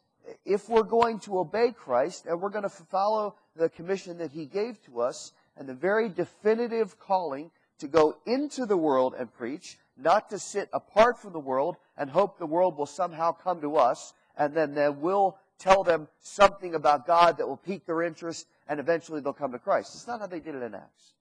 if 0.45 0.69
we're 0.69 0.83
going 0.83 1.19
to 1.19 1.39
obey 1.39 1.71
Christ 1.71 2.25
and 2.25 2.41
we're 2.41 2.49
going 2.49 2.63
to 2.63 2.69
follow 2.69 3.35
the 3.55 3.69
commission 3.69 4.17
that 4.19 4.31
He 4.31 4.45
gave 4.45 4.83
to 4.85 5.01
us 5.01 5.33
and 5.57 5.67
the 5.67 5.73
very 5.73 6.09
definitive 6.09 6.99
calling 6.99 7.51
to 7.79 7.87
go 7.87 8.17
into 8.25 8.65
the 8.65 8.77
world 8.77 9.13
and 9.17 9.33
preach, 9.33 9.77
not 9.97 10.29
to 10.29 10.39
sit 10.39 10.69
apart 10.73 11.19
from 11.19 11.33
the 11.33 11.39
world 11.39 11.77
and 11.97 12.09
hope 12.09 12.37
the 12.37 12.45
world 12.45 12.77
will 12.77 12.85
somehow 12.85 13.31
come 13.31 13.61
to 13.61 13.75
us 13.75 14.13
and 14.35 14.55
then, 14.55 14.99
we'll 14.99 15.37
tell 15.59 15.83
them 15.83 16.07
something 16.19 16.73
about 16.73 17.05
God 17.05 17.37
that 17.37 17.47
will 17.47 17.57
pique 17.57 17.85
their 17.85 18.01
interest 18.01 18.47
and 18.67 18.79
eventually 18.79 19.21
they'll 19.21 19.33
come 19.33 19.51
to 19.51 19.59
Christ. 19.59 19.93
It's 19.93 20.07
not 20.07 20.19
how 20.19 20.27
they 20.27 20.39
did 20.39 20.55
it 20.55 20.63
in 20.63 20.73
Acts. 20.73 21.13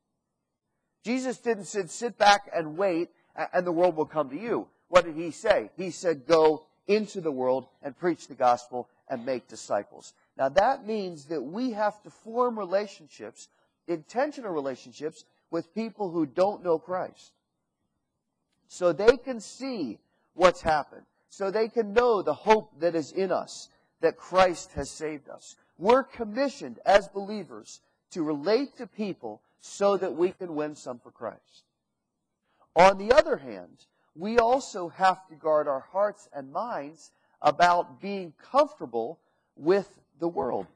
Jesus 1.05 1.39
didn't 1.39 1.65
say, 1.65 1.87
sit 1.87 2.17
back 2.17 2.51
and 2.55 2.79
wait 2.79 3.11
and 3.53 3.67
the 3.67 3.73
world 3.73 3.97
will 3.97 4.07
come 4.07 4.31
to 4.31 4.39
you. 4.39 4.69
What 4.89 5.05
did 5.05 5.17
he 5.17 5.31
say? 5.31 5.71
He 5.77 5.91
said, 5.91 6.27
go 6.27 6.67
into 6.87 7.21
the 7.21 7.33
world 7.33 7.67
and 7.83 7.97
preach 7.97 8.29
the 8.29 8.35
gospel 8.35 8.89
and 9.09 9.25
make 9.25 9.49
disciples. 9.49 10.15
Now 10.37 10.49
that 10.51 10.87
means 10.87 11.27
that 11.27 11.43
we 11.43 11.73
have 11.73 12.03
to 12.03 12.11
form 12.11 12.59
relationships, 12.59 13.49
intentional 13.87 14.53
relationships, 14.53 15.25
with 15.51 15.75
people 15.75 16.11
who 16.11 16.27
don't 16.27 16.65
know 16.65 16.79
Christ. 16.79 17.33
So 18.69 18.93
they 18.93 19.17
can 19.19 19.39
see 19.41 19.99
what's 20.35 20.63
happened. 20.63 21.05
So 21.29 21.51
they 21.51 21.69
can 21.69 21.93
know 21.93 22.23
the 22.23 22.35
hope 22.35 22.81
that 22.81 22.95
is 22.95 23.13
in 23.13 23.31
us, 23.31 23.69
that 24.01 24.17
Christ 24.17 24.73
has 24.73 24.91
saved 24.91 25.29
us. 25.29 25.57
We're 25.79 26.05
commissioned 26.05 26.79
as 26.85 27.09
believers 27.09 27.81
to 28.13 28.23
relate 28.23 28.77
to 28.79 28.87
people 28.87 29.43
so 29.61 29.97
that 29.97 30.15
we 30.15 30.33
can 30.33 30.55
win 30.55 30.75
some 30.75 30.99
for 30.99 31.11
Christ. 31.11 31.65
On 32.75 32.99
the 32.99 33.13
other 33.13 33.37
hand, 33.37 33.87
we 34.15 34.39
also 34.39 34.89
have 34.89 35.27
to 35.29 35.35
guard 35.35 35.69
our 35.69 35.85
hearts 35.93 36.29
and 36.35 36.53
minds 36.53 37.11
about 37.41 38.01
being 38.01 38.33
comfortable 38.51 39.19
with 39.57 39.89
the 40.21 40.29
world. 40.29 40.67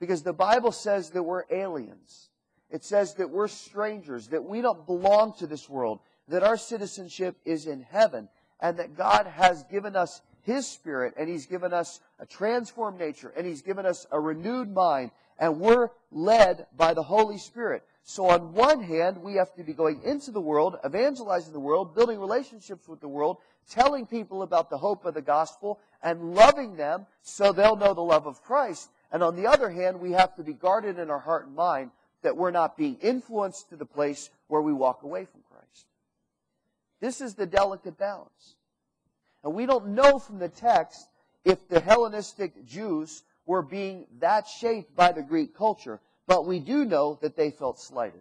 Because 0.00 0.22
the 0.22 0.32
Bible 0.32 0.72
says 0.72 1.10
that 1.10 1.22
we're 1.22 1.44
aliens. 1.50 2.30
It 2.70 2.84
says 2.84 3.14
that 3.14 3.30
we're 3.30 3.48
strangers, 3.48 4.28
that 4.28 4.44
we 4.44 4.60
don't 4.60 4.86
belong 4.86 5.34
to 5.38 5.46
this 5.46 5.68
world, 5.68 6.00
that 6.28 6.42
our 6.42 6.56
citizenship 6.56 7.36
is 7.44 7.66
in 7.66 7.82
heaven, 7.82 8.28
and 8.60 8.78
that 8.78 8.96
God 8.96 9.26
has 9.26 9.62
given 9.64 9.96
us 9.96 10.20
His 10.42 10.66
Spirit, 10.66 11.14
and 11.16 11.28
He's 11.28 11.46
given 11.46 11.72
us 11.72 12.00
a 12.18 12.26
transformed 12.26 12.98
nature, 12.98 13.32
and 13.36 13.46
He's 13.46 13.62
given 13.62 13.86
us 13.86 14.06
a 14.10 14.20
renewed 14.20 14.72
mind, 14.72 15.10
and 15.38 15.60
we're 15.60 15.90
led 16.10 16.66
by 16.76 16.94
the 16.94 17.02
Holy 17.02 17.38
Spirit. 17.38 17.82
So 18.02 18.30
on 18.30 18.54
one 18.54 18.82
hand, 18.82 19.22
we 19.22 19.34
have 19.34 19.54
to 19.56 19.62
be 19.62 19.74
going 19.74 20.02
into 20.02 20.30
the 20.30 20.40
world, 20.40 20.76
evangelizing 20.84 21.52
the 21.52 21.60
world, 21.60 21.94
building 21.94 22.18
relationships 22.18 22.88
with 22.88 23.00
the 23.00 23.08
world, 23.08 23.36
telling 23.70 24.06
people 24.06 24.42
about 24.42 24.70
the 24.70 24.78
hope 24.78 25.04
of 25.04 25.14
the 25.14 25.22
gospel, 25.22 25.78
and 26.02 26.34
loving 26.34 26.76
them 26.76 27.06
so 27.22 27.52
they'll 27.52 27.76
know 27.76 27.94
the 27.94 28.00
love 28.00 28.26
of 28.26 28.42
Christ. 28.42 28.88
And 29.12 29.22
on 29.22 29.36
the 29.36 29.46
other 29.46 29.70
hand, 29.70 30.00
we 30.00 30.12
have 30.12 30.34
to 30.36 30.42
be 30.42 30.54
guarded 30.54 30.98
in 30.98 31.10
our 31.10 31.18
heart 31.18 31.46
and 31.46 31.54
mind 31.54 31.90
that 32.22 32.36
we're 32.36 32.50
not 32.50 32.76
being 32.76 32.96
influenced 33.00 33.68
to 33.68 33.76
the 33.76 33.86
place 33.86 34.30
where 34.48 34.62
we 34.62 34.72
walk 34.72 35.02
away 35.02 35.24
from 35.24 35.42
Christ. 35.50 35.86
This 37.00 37.20
is 37.20 37.34
the 37.34 37.46
delicate 37.46 37.98
balance. 37.98 38.56
And 39.44 39.54
we 39.54 39.66
don't 39.66 39.88
know 39.88 40.18
from 40.18 40.38
the 40.38 40.48
text 40.48 41.08
if 41.44 41.68
the 41.68 41.80
Hellenistic 41.80 42.66
Jews 42.66 43.22
were 43.48 43.62
being 43.62 44.06
that 44.20 44.46
shaped 44.46 44.94
by 44.94 45.10
the 45.10 45.22
Greek 45.22 45.56
culture, 45.56 46.00
but 46.26 46.46
we 46.46 46.60
do 46.60 46.84
know 46.84 47.18
that 47.22 47.34
they 47.34 47.50
felt 47.50 47.80
slighted. 47.80 48.20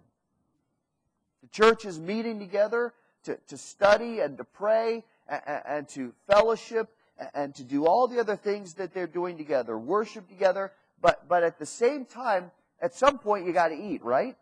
The 1.43 1.49
church 1.49 1.83
is 1.83 1.99
meeting 1.99 2.39
together 2.39 2.93
to, 3.25 3.37
to 3.49 3.57
study 3.57 4.21
and 4.21 4.37
to 4.37 4.45
pray 4.45 5.03
and, 5.27 5.41
and 5.67 5.89
to 5.89 6.13
fellowship 6.27 6.87
and 7.35 7.53
to 7.55 7.63
do 7.65 7.85
all 7.85 8.07
the 8.07 8.21
other 8.21 8.37
things 8.37 8.75
that 8.75 8.93
they're 8.93 9.05
doing 9.05 9.37
together, 9.37 9.77
worship 9.77 10.29
together, 10.29 10.71
but, 11.01 11.27
but 11.27 11.43
at 11.43 11.59
the 11.59 11.65
same 11.65 12.05
time, 12.05 12.49
at 12.81 12.95
some 12.95 13.19
point 13.19 13.45
you 13.45 13.51
got 13.51 13.67
to 13.67 13.75
eat, 13.75 14.05
right? 14.05 14.37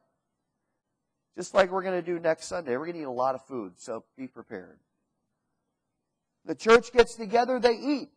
Just 1.36 1.56
like 1.56 1.72
we're 1.72 1.82
going 1.82 2.00
to 2.00 2.06
do 2.06 2.20
next 2.20 2.46
Sunday. 2.46 2.78
We're 2.78 2.86
going 2.86 2.98
to 2.98 3.02
eat 3.02 3.06
a 3.06 3.12
lot 3.12 3.34
of 3.34 3.44
food, 3.48 3.74
so 3.78 4.04
be 4.16 4.28
prepared. 4.28 4.78
The 6.46 6.54
church 6.54 6.94
gets 6.94 7.16
together, 7.16 7.60
they 7.60 7.74
eat. 7.74 8.10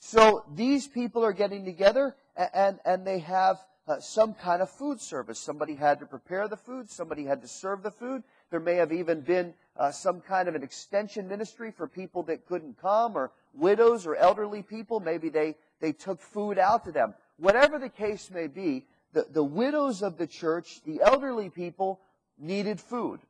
So 0.00 0.44
these 0.54 0.86
people 0.86 1.24
are 1.24 1.32
getting 1.32 1.64
together 1.64 2.14
and, 2.36 2.78
and 2.84 3.06
they 3.06 3.18
have 3.20 3.58
uh, 3.88 4.00
some 4.00 4.34
kind 4.34 4.62
of 4.62 4.70
food 4.70 5.00
service. 5.00 5.38
Somebody 5.38 5.74
had 5.74 6.00
to 6.00 6.06
prepare 6.06 6.46
the 6.46 6.56
food, 6.56 6.90
somebody 6.90 7.24
had 7.24 7.42
to 7.42 7.48
serve 7.48 7.82
the 7.82 7.90
food. 7.90 8.22
There 8.50 8.60
may 8.60 8.74
have 8.74 8.92
even 8.92 9.22
been 9.22 9.54
uh, 9.76 9.90
some 9.90 10.20
kind 10.20 10.48
of 10.48 10.54
an 10.54 10.62
extension 10.62 11.28
ministry 11.28 11.70
for 11.70 11.88
people 11.88 12.22
that 12.24 12.46
couldn't 12.46 12.80
come 12.80 13.16
or 13.16 13.32
widows 13.54 14.06
or 14.06 14.14
elderly 14.14 14.62
people. 14.62 15.00
Maybe 15.00 15.30
they, 15.30 15.56
they 15.80 15.92
took 15.92 16.20
food 16.20 16.58
out 16.58 16.84
to 16.84 16.92
them. 16.92 17.14
Whatever 17.38 17.78
the 17.78 17.88
case 17.88 18.30
may 18.30 18.46
be, 18.46 18.86
the, 19.12 19.26
the 19.30 19.44
widows 19.44 20.02
of 20.02 20.18
the 20.18 20.26
church, 20.26 20.80
the 20.84 21.00
elderly 21.02 21.50
people, 21.50 22.00
needed 22.38 22.80
food. 22.80 23.20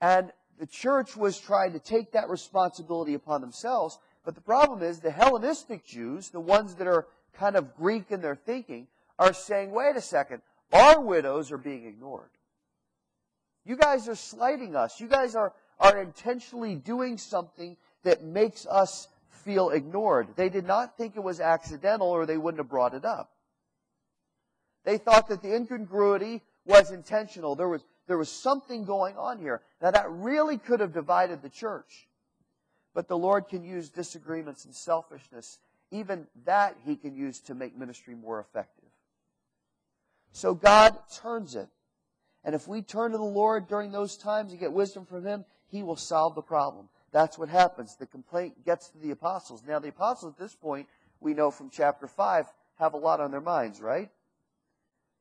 And 0.00 0.32
the 0.58 0.66
church 0.66 1.16
was 1.16 1.38
trying 1.38 1.72
to 1.72 1.78
take 1.78 2.12
that 2.12 2.28
responsibility 2.28 3.14
upon 3.14 3.40
themselves. 3.40 3.98
But 4.24 4.34
the 4.34 4.40
problem 4.40 4.82
is 4.82 5.00
the 5.00 5.10
Hellenistic 5.10 5.84
Jews, 5.84 6.30
the 6.30 6.40
ones 6.40 6.74
that 6.76 6.86
are 6.86 7.06
kind 7.34 7.56
of 7.56 7.74
Greek 7.74 8.10
in 8.10 8.20
their 8.20 8.36
thinking, 8.36 8.86
are 9.18 9.32
saying, 9.32 9.72
wait 9.72 9.96
a 9.96 10.00
second, 10.00 10.42
our 10.72 11.00
widows 11.00 11.50
are 11.52 11.58
being 11.58 11.86
ignored. 11.86 12.30
You 13.64 13.76
guys 13.76 14.08
are 14.08 14.14
slighting 14.14 14.74
us. 14.74 15.00
You 15.00 15.08
guys 15.08 15.34
are, 15.34 15.52
are 15.78 15.98
intentionally 15.98 16.74
doing 16.74 17.18
something 17.18 17.76
that 18.04 18.24
makes 18.24 18.66
us 18.66 19.08
feel 19.28 19.70
ignored. 19.70 20.28
They 20.36 20.48
did 20.48 20.66
not 20.66 20.96
think 20.96 21.16
it 21.16 21.22
was 21.22 21.40
accidental 21.40 22.08
or 22.08 22.26
they 22.26 22.36
wouldn't 22.36 22.60
have 22.60 22.70
brought 22.70 22.94
it 22.94 23.04
up. 23.04 23.30
They 24.84 24.98
thought 24.98 25.28
that 25.28 25.42
the 25.42 25.54
incongruity 25.54 26.42
was 26.64 26.90
intentional. 26.90 27.54
There 27.54 27.68
was, 27.68 27.84
there 28.08 28.18
was 28.18 28.28
something 28.28 28.84
going 28.84 29.16
on 29.16 29.38
here. 29.38 29.62
Now 29.80 29.92
that 29.92 30.10
really 30.10 30.58
could 30.58 30.80
have 30.80 30.92
divided 30.92 31.42
the 31.42 31.48
church. 31.48 32.08
But 32.94 33.08
the 33.08 33.16
Lord 33.16 33.48
can 33.48 33.64
use 33.64 33.88
disagreements 33.88 34.64
and 34.64 34.74
selfishness. 34.74 35.58
Even 35.90 36.26
that 36.44 36.76
He 36.84 36.96
can 36.96 37.14
use 37.14 37.40
to 37.40 37.54
make 37.54 37.76
ministry 37.76 38.14
more 38.14 38.40
effective. 38.40 38.88
So 40.32 40.54
God 40.54 40.96
turns 41.22 41.54
it. 41.54 41.68
And 42.44 42.54
if 42.54 42.66
we 42.66 42.82
turn 42.82 43.12
to 43.12 43.18
the 43.18 43.24
Lord 43.24 43.68
during 43.68 43.92
those 43.92 44.16
times 44.16 44.52
and 44.52 44.60
get 44.60 44.72
wisdom 44.72 45.04
from 45.04 45.24
Him, 45.24 45.44
He 45.68 45.82
will 45.82 45.96
solve 45.96 46.34
the 46.34 46.42
problem. 46.42 46.88
That's 47.12 47.38
what 47.38 47.48
happens. 47.48 47.96
The 47.96 48.06
complaint 48.06 48.64
gets 48.64 48.88
to 48.88 48.98
the 48.98 49.10
apostles. 49.10 49.62
Now, 49.66 49.78
the 49.78 49.88
apostles 49.88 50.32
at 50.32 50.38
this 50.38 50.54
point, 50.54 50.88
we 51.20 51.34
know 51.34 51.50
from 51.50 51.70
chapter 51.70 52.06
5, 52.06 52.46
have 52.78 52.94
a 52.94 52.98
lot 52.98 53.20
on 53.20 53.30
their 53.30 53.40
minds, 53.40 53.80
right? 53.80 54.10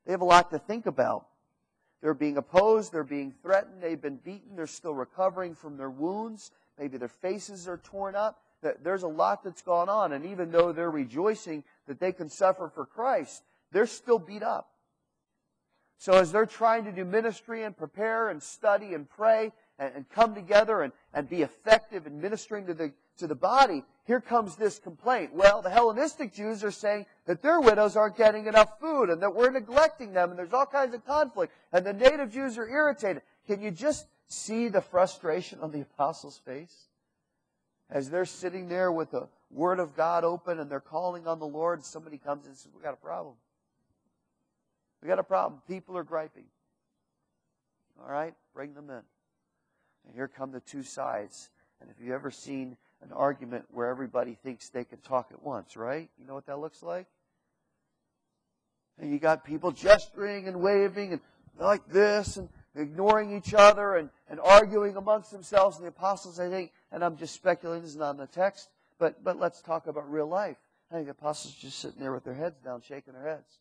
They 0.06 0.14
have 0.14 0.22
a 0.22 0.26
lot 0.26 0.50
to 0.52 0.60
think 0.60 0.86
about. 0.86 1.28
They're 2.02 2.16
being 2.16 2.38
opposed, 2.38 2.92
they're 2.92 3.04
being 3.04 3.32
threatened, 3.44 3.82
they've 3.82 4.02
been 4.02 4.16
beaten, 4.16 4.56
they're 4.56 4.66
still 4.66 4.96
recovering 4.96 5.54
from 5.54 5.78
their 5.78 5.92
wounds, 5.92 6.50
maybe 6.82 6.98
their 6.98 7.08
faces 7.08 7.68
are 7.68 7.78
torn 7.78 8.16
up. 8.16 8.42
There's 8.84 9.04
a 9.04 9.08
lot 9.08 9.44
that's 9.44 9.62
gone 9.62 9.88
on, 9.88 10.14
and 10.14 10.26
even 10.26 10.52
though 10.52 10.72
they're 10.72 10.92
rejoicing 10.92 11.64
that 11.88 12.00
they 12.00 12.12
can 12.12 12.28
suffer 12.28 12.72
for 12.74 12.86
Christ, 12.86 13.44
they're 13.72 13.86
still 13.86 14.20
beat 14.20 14.44
up. 14.44 14.68
So 15.98 16.14
as 16.14 16.32
they're 16.32 16.48
trying 16.48 16.86
to 16.86 16.92
do 16.92 17.06
ministry 17.06 17.64
and 17.64 17.78
prepare 17.78 18.30
and 18.30 18.42
study 18.42 18.96
and 18.96 19.08
pray 19.08 19.52
and, 19.78 19.94
and 19.96 20.10
come 20.10 20.34
together 20.34 20.82
and, 20.82 20.92
and 21.14 21.30
be 21.30 21.44
effective 21.44 22.08
in 22.08 22.20
ministering 22.20 22.66
to 22.66 22.74
the, 22.74 22.92
to 23.18 23.28
the 23.28 23.36
body, 23.36 23.84
here 24.06 24.20
comes 24.20 24.56
this 24.56 24.80
complaint. 24.80 25.32
Well, 25.34 25.62
the 25.62 25.70
Hellenistic 25.70 26.34
Jews 26.34 26.64
are 26.64 26.72
saying 26.72 27.06
that 27.28 27.44
their 27.44 27.62
widows 27.62 27.96
aren't 27.96 28.18
getting 28.18 28.48
enough 28.48 28.80
food 28.80 29.10
and 29.10 29.22
that 29.22 29.36
we're 29.36 29.52
neglecting 29.52 30.14
them 30.14 30.32
and 30.32 30.40
there's 30.40 30.54
all 30.54 30.66
kinds 30.66 30.96
of 30.96 31.06
conflict 31.06 31.54
and 31.72 31.86
the 31.86 31.94
native 31.94 32.32
Jews 32.32 32.58
are 32.58 32.68
irritated. 32.68 33.22
Can 33.48 33.62
you 33.62 33.72
just 33.72 34.08
see 34.28 34.68
the 34.68 34.82
frustration 34.82 35.60
on 35.62 35.72
the 35.72 35.82
apostles' 35.82 36.40
face? 36.46 36.88
As 37.90 38.10
they're 38.10 38.26
sitting 38.26 38.70
there 38.70 38.92
with 38.92 39.12
the 39.12 39.28
Word 39.50 39.80
of 39.80 39.96
God 39.96 40.24
open 40.24 40.60
and 40.60 40.70
they're 40.70 40.80
calling 40.80 41.28
on 41.28 41.40
the 41.40 41.48
Lord, 41.48 41.80
and 41.80 41.86
somebody 41.86 42.18
comes 42.18 42.46
and 42.46 42.56
says, 42.56 42.72
we 42.76 42.82
got 42.82 42.94
a 42.94 42.98
problem. 42.98 43.36
We 45.02 45.08
got 45.08 45.20
a 45.20 45.24
problem. 45.24 45.62
People 45.68 45.98
are 45.98 46.04
griping. 46.04 46.46
All 48.00 48.12
right, 48.12 48.34
bring 48.54 48.74
them 48.74 48.90
in. 48.90 49.02
And 50.06 50.16
here 50.16 50.28
come 50.28 50.52
the 50.52 50.62
two 50.62 50.84
sides. 50.84 51.50
And 51.82 51.90
if 51.90 51.98
you've 52.00 52.14
ever 52.14 52.32
seen 52.32 52.78
an 53.02 53.12
argument 53.12 53.66
where 53.72 53.88
everybody 53.88 54.38
thinks 54.44 54.70
they 54.70 54.84
can 54.84 55.00
talk 55.00 55.30
at 55.32 55.42
once, 55.42 55.76
right? 55.76 56.10
You 56.20 56.26
know 56.26 56.34
what 56.34 56.46
that 56.46 56.60
looks 56.60 56.82
like? 56.84 57.08
And 59.00 59.12
you 59.12 59.20
got 59.20 59.44
people 59.44 59.72
gesturing 59.72 60.48
and 60.48 60.62
waving 60.62 61.14
and 61.14 61.22
like 61.60 61.88
this 61.90 62.38
and 62.38 62.50
ignoring 62.76 63.36
each 63.36 63.54
other 63.54 63.96
and, 63.96 64.10
and 64.30 64.40
arguing 64.40 64.96
amongst 64.96 65.32
themselves. 65.32 65.78
And 65.78 65.86
the 65.86 65.90
apostles, 65.90 66.40
I 66.40 66.50
think, 66.50 66.72
and 66.92 67.04
I'm 67.04 67.18
just 67.18 67.34
speculating, 67.34 67.84
this 67.84 67.92
is 67.92 67.98
not 67.98 68.12
in 68.12 68.18
the 68.18 68.28
text, 68.28 68.70
but, 69.00 69.24
but 69.24 69.40
let's 69.40 69.62
talk 69.62 69.88
about 69.88 70.12
real 70.12 70.28
life. 70.28 70.58
I 70.92 70.96
think 70.96 71.06
the 71.06 71.12
apostles 71.12 71.56
just 71.56 71.80
sitting 71.80 72.00
there 72.00 72.14
with 72.14 72.24
their 72.24 72.34
heads 72.34 72.60
down, 72.64 72.82
shaking 72.82 73.14
their 73.14 73.28
heads. 73.28 73.60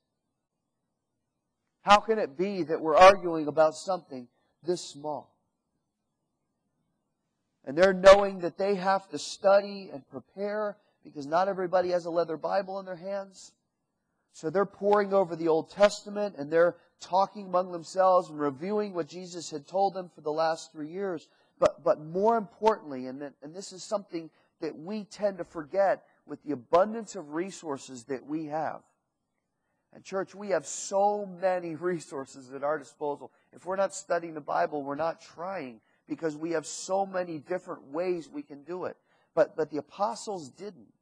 How 1.83 1.99
can 1.99 2.19
it 2.19 2.37
be 2.37 2.62
that 2.64 2.81
we're 2.81 2.97
arguing 2.97 3.47
about 3.47 3.75
something 3.75 4.29
this 4.64 4.83
small? 4.83 5.35
And 7.64 7.76
they're 7.76 7.95
knowing 7.95 8.40
that 8.40 8.59
they 8.59 8.75
have 8.75 9.09
to 9.11 9.19
study 9.19 9.90
and 9.93 10.09
prepare 10.09 10.76
because 11.05 11.26
not 11.26 11.49
everybody 11.49 11.90
has 11.90 12.05
a 12.05 12.11
leather 12.11 12.37
Bible 12.37 12.79
in 12.81 12.87
their 12.87 12.97
hands. 12.97 13.52
So 14.33 14.50
they're 14.50 14.67
poring 14.67 15.12
over 15.12 15.37
the 15.37 15.49
Old 15.49 15.71
Testament 15.71 16.37
and 16.38 16.50
they're 16.50 16.76
talking 17.00 17.47
among 17.47 17.73
themselves 17.73 18.28
and 18.28 18.38
reviewing 18.38 18.94
what 18.94 19.09
Jesus 19.09 19.51
had 19.51 19.66
told 19.66 19.94
them 19.94 20.11
for 20.14 20.20
the 20.20 20.33
last 20.33 20.72
three 20.72 20.88
years. 20.88 21.29
But, 21.59 21.83
but 21.83 22.01
more 22.01 22.37
importantly, 22.37 23.07
and, 23.07 23.22
and 23.42 23.55
this 23.55 23.72
is 23.72 23.83
something 23.83 24.31
that 24.61 24.79
we 24.79 25.05
tend 25.05 25.38
to 25.38 25.44
forget 25.44 26.05
with 26.27 26.42
the 26.44 26.53
abundance 26.53 27.16
of 27.16 27.35
resources 27.35 28.05
that 28.05 28.24
we 28.24 28.46
have, 28.46 28.83
and 29.92 30.05
church, 30.05 30.35
we 30.35 30.51
have 30.51 30.66
so 30.66 31.27
many 31.40 31.74
resources 31.74 32.53
at 32.53 32.62
our 32.62 32.79
disposal. 32.79 33.33
If 33.53 33.66
we're 33.66 33.77
not 33.77 33.94
studying 33.94 34.35
the 34.35 34.40
Bible, 34.40 34.83
we're 34.83 34.94
not 34.94 35.20
trying 35.20 35.81
because 36.09 36.37
we 36.37 36.51
have 36.53 36.66
so 36.66 37.07
many 37.07 37.38
different 37.38 37.88
ways 37.92 38.29
we 38.29 38.42
can 38.42 38.62
do 38.64 38.85
it. 38.85 38.96
But, 39.35 39.57
but 39.57 39.70
the 39.70 39.79
apostles 39.79 40.51
didn't. 40.51 40.92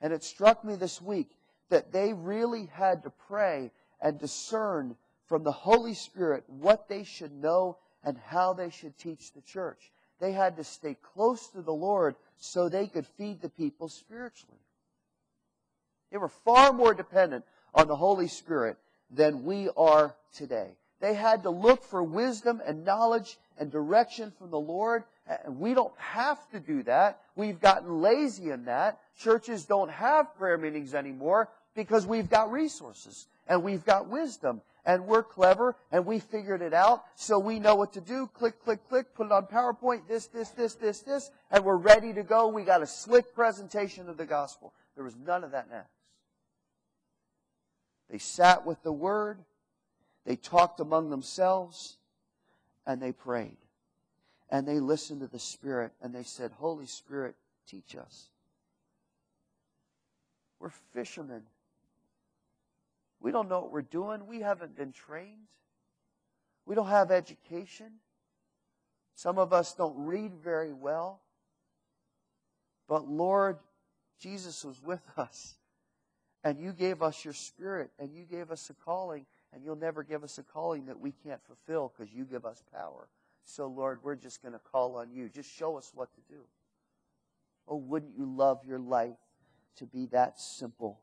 And 0.00 0.12
it 0.12 0.22
struck 0.22 0.64
me 0.64 0.76
this 0.76 1.00
week 1.00 1.30
that 1.70 1.92
they 1.92 2.12
really 2.12 2.66
had 2.72 3.02
to 3.02 3.10
pray 3.10 3.72
and 4.06 4.20
discern 4.20 4.94
from 5.26 5.42
the 5.42 5.50
Holy 5.50 5.92
Spirit 5.92 6.44
what 6.46 6.88
they 6.88 7.02
should 7.02 7.32
know 7.32 7.76
and 8.04 8.16
how 8.16 8.52
they 8.52 8.70
should 8.70 8.96
teach 8.96 9.32
the 9.32 9.40
church. 9.40 9.90
They 10.20 10.30
had 10.30 10.56
to 10.58 10.64
stay 10.64 10.96
close 11.02 11.48
to 11.48 11.60
the 11.60 11.72
Lord 11.72 12.14
so 12.36 12.68
they 12.68 12.86
could 12.86 13.04
feed 13.04 13.42
the 13.42 13.48
people 13.48 13.88
spiritually. 13.88 14.60
They 16.12 16.18
were 16.18 16.28
far 16.28 16.72
more 16.72 16.94
dependent 16.94 17.44
on 17.74 17.88
the 17.88 17.96
Holy 17.96 18.28
Spirit 18.28 18.76
than 19.10 19.42
we 19.42 19.70
are 19.76 20.14
today. 20.32 20.76
They 21.00 21.14
had 21.14 21.42
to 21.42 21.50
look 21.50 21.82
for 21.82 22.00
wisdom 22.00 22.62
and 22.64 22.84
knowledge 22.84 23.38
and 23.58 23.72
direction 23.72 24.32
from 24.38 24.50
the 24.50 24.60
Lord. 24.60 25.02
And 25.26 25.58
we 25.58 25.74
don't 25.74 25.92
have 25.98 26.48
to 26.50 26.60
do 26.60 26.84
that. 26.84 27.18
We've 27.34 27.60
gotten 27.60 28.00
lazy 28.00 28.50
in 28.50 28.66
that. 28.66 29.00
Churches 29.18 29.64
don't 29.64 29.90
have 29.90 30.36
prayer 30.36 30.56
meetings 30.56 30.94
anymore 30.94 31.48
because 31.76 32.06
we've 32.06 32.28
got 32.28 32.50
resources 32.50 33.28
and 33.46 33.62
we've 33.62 33.84
got 33.84 34.08
wisdom 34.08 34.62
and 34.84 35.06
we're 35.06 35.22
clever 35.22 35.76
and 35.92 36.06
we 36.06 36.18
figured 36.18 36.62
it 36.62 36.72
out. 36.72 37.04
So 37.14 37.38
we 37.38 37.60
know 37.60 37.76
what 37.76 37.92
to 37.92 38.00
do. 38.00 38.28
Click, 38.32 38.62
click, 38.64 38.88
click, 38.88 39.14
put 39.14 39.26
it 39.26 39.32
on 39.32 39.46
PowerPoint, 39.46 40.08
this, 40.08 40.26
this, 40.26 40.48
this, 40.50 40.74
this, 40.74 41.00
this, 41.00 41.30
and 41.50 41.64
we're 41.64 41.76
ready 41.76 42.12
to 42.14 42.22
go. 42.22 42.48
We 42.48 42.64
got 42.64 42.82
a 42.82 42.86
slick 42.86 43.34
presentation 43.34 44.08
of 44.08 44.16
the 44.16 44.26
gospel. 44.26 44.72
There 44.94 45.04
was 45.04 45.16
none 45.16 45.44
of 45.44 45.52
that 45.52 45.70
now. 45.70 45.84
They 48.10 48.18
sat 48.18 48.64
with 48.64 48.82
the 48.82 48.92
Word, 48.92 49.38
they 50.24 50.36
talked 50.36 50.80
among 50.80 51.10
themselves, 51.10 51.96
and 52.86 53.02
they 53.02 53.12
prayed. 53.12 53.56
And 54.48 54.66
they 54.66 54.78
listened 54.78 55.20
to 55.20 55.26
the 55.26 55.40
Spirit, 55.40 55.92
and 56.00 56.14
they 56.14 56.22
said, 56.22 56.52
Holy 56.52 56.86
Spirit, 56.86 57.34
teach 57.68 57.96
us. 57.96 58.28
We're 60.60 60.70
fishermen. 60.94 61.42
We 63.20 63.32
don't 63.32 63.48
know 63.48 63.60
what 63.60 63.72
we're 63.72 63.82
doing. 63.82 64.26
We 64.26 64.40
haven't 64.40 64.76
been 64.76 64.92
trained. 64.92 65.48
We 66.66 66.74
don't 66.74 66.88
have 66.88 67.10
education. 67.10 67.92
Some 69.14 69.38
of 69.38 69.52
us 69.52 69.74
don't 69.74 69.96
read 69.96 70.32
very 70.34 70.72
well. 70.72 71.20
But 72.88 73.08
Lord, 73.08 73.58
Jesus 74.20 74.64
was 74.64 74.82
with 74.82 75.02
us. 75.16 75.54
And 76.44 76.60
you 76.60 76.72
gave 76.72 77.02
us 77.02 77.24
your 77.24 77.34
spirit, 77.34 77.90
and 77.98 78.14
you 78.14 78.22
gave 78.22 78.52
us 78.52 78.70
a 78.70 78.74
calling, 78.74 79.26
and 79.52 79.64
you'll 79.64 79.74
never 79.74 80.04
give 80.04 80.22
us 80.22 80.38
a 80.38 80.44
calling 80.44 80.86
that 80.86 81.00
we 81.00 81.10
can't 81.10 81.40
fulfill 81.44 81.92
because 81.96 82.12
you 82.14 82.24
give 82.24 82.44
us 82.44 82.62
power. 82.72 83.08
So, 83.44 83.66
Lord, 83.66 83.98
we're 84.04 84.14
just 84.14 84.42
going 84.42 84.52
to 84.52 84.60
call 84.60 84.96
on 84.96 85.10
you. 85.10 85.28
Just 85.28 85.50
show 85.50 85.76
us 85.76 85.90
what 85.92 86.12
to 86.14 86.20
do. 86.28 86.40
Oh, 87.66 87.76
wouldn't 87.76 88.16
you 88.16 88.26
love 88.26 88.60
your 88.64 88.78
life 88.78 89.16
to 89.78 89.86
be 89.86 90.06
that 90.06 90.38
simple? 90.38 91.00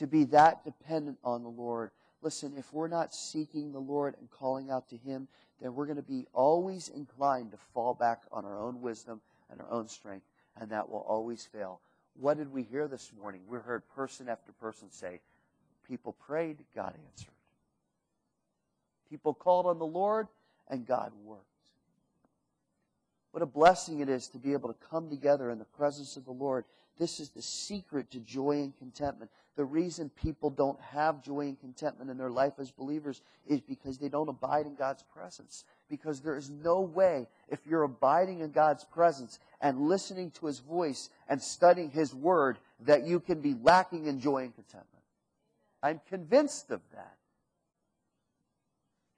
To 0.00 0.06
be 0.06 0.24
that 0.24 0.64
dependent 0.64 1.18
on 1.22 1.42
the 1.42 1.50
Lord. 1.50 1.90
Listen, 2.22 2.54
if 2.56 2.72
we're 2.72 2.88
not 2.88 3.14
seeking 3.14 3.70
the 3.70 3.80
Lord 3.80 4.14
and 4.18 4.30
calling 4.30 4.70
out 4.70 4.88
to 4.88 4.96
Him, 4.96 5.28
then 5.60 5.74
we're 5.74 5.84
going 5.84 5.96
to 5.96 6.02
be 6.02 6.26
always 6.32 6.88
inclined 6.88 7.50
to 7.50 7.58
fall 7.74 7.92
back 7.92 8.22
on 8.32 8.46
our 8.46 8.58
own 8.58 8.80
wisdom 8.80 9.20
and 9.50 9.60
our 9.60 9.70
own 9.70 9.88
strength, 9.88 10.24
and 10.58 10.70
that 10.70 10.88
will 10.88 11.04
always 11.06 11.44
fail. 11.44 11.82
What 12.18 12.38
did 12.38 12.50
we 12.50 12.62
hear 12.62 12.88
this 12.88 13.12
morning? 13.20 13.42
We 13.46 13.58
heard 13.58 13.82
person 13.94 14.26
after 14.30 14.52
person 14.52 14.90
say, 14.90 15.20
People 15.86 16.14
prayed, 16.14 16.64
God 16.74 16.94
answered. 17.10 17.34
People 19.10 19.34
called 19.34 19.66
on 19.66 19.78
the 19.78 19.84
Lord, 19.84 20.28
and 20.68 20.86
God 20.86 21.12
worked. 21.26 21.44
What 23.32 23.42
a 23.42 23.46
blessing 23.46 24.00
it 24.00 24.08
is 24.08 24.28
to 24.28 24.38
be 24.38 24.54
able 24.54 24.72
to 24.72 24.88
come 24.88 25.10
together 25.10 25.50
in 25.50 25.58
the 25.58 25.66
presence 25.66 26.16
of 26.16 26.24
the 26.24 26.32
Lord. 26.32 26.64
This 26.98 27.20
is 27.20 27.28
the 27.30 27.42
secret 27.42 28.10
to 28.10 28.18
joy 28.20 28.62
and 28.62 28.76
contentment. 28.78 29.30
The 29.60 29.66
reason 29.66 30.08
people 30.22 30.48
don't 30.48 30.80
have 30.80 31.22
joy 31.22 31.40
and 31.40 31.60
contentment 31.60 32.10
in 32.10 32.16
their 32.16 32.30
life 32.30 32.54
as 32.58 32.70
believers 32.70 33.20
is 33.46 33.60
because 33.60 33.98
they 33.98 34.08
don't 34.08 34.30
abide 34.30 34.64
in 34.64 34.74
God's 34.74 35.02
presence. 35.02 35.64
Because 35.90 36.22
there 36.22 36.38
is 36.38 36.48
no 36.48 36.80
way, 36.80 37.28
if 37.46 37.66
you're 37.66 37.82
abiding 37.82 38.40
in 38.40 38.52
God's 38.52 38.84
presence 38.84 39.38
and 39.60 39.82
listening 39.82 40.30
to 40.30 40.46
His 40.46 40.60
voice 40.60 41.10
and 41.28 41.42
studying 41.42 41.90
His 41.90 42.14
Word, 42.14 42.56
that 42.86 43.06
you 43.06 43.20
can 43.20 43.42
be 43.42 43.54
lacking 43.62 44.06
in 44.06 44.18
joy 44.18 44.44
and 44.44 44.54
contentment. 44.54 45.04
I'm 45.82 46.00
convinced 46.08 46.70
of 46.70 46.80
that. 46.94 47.18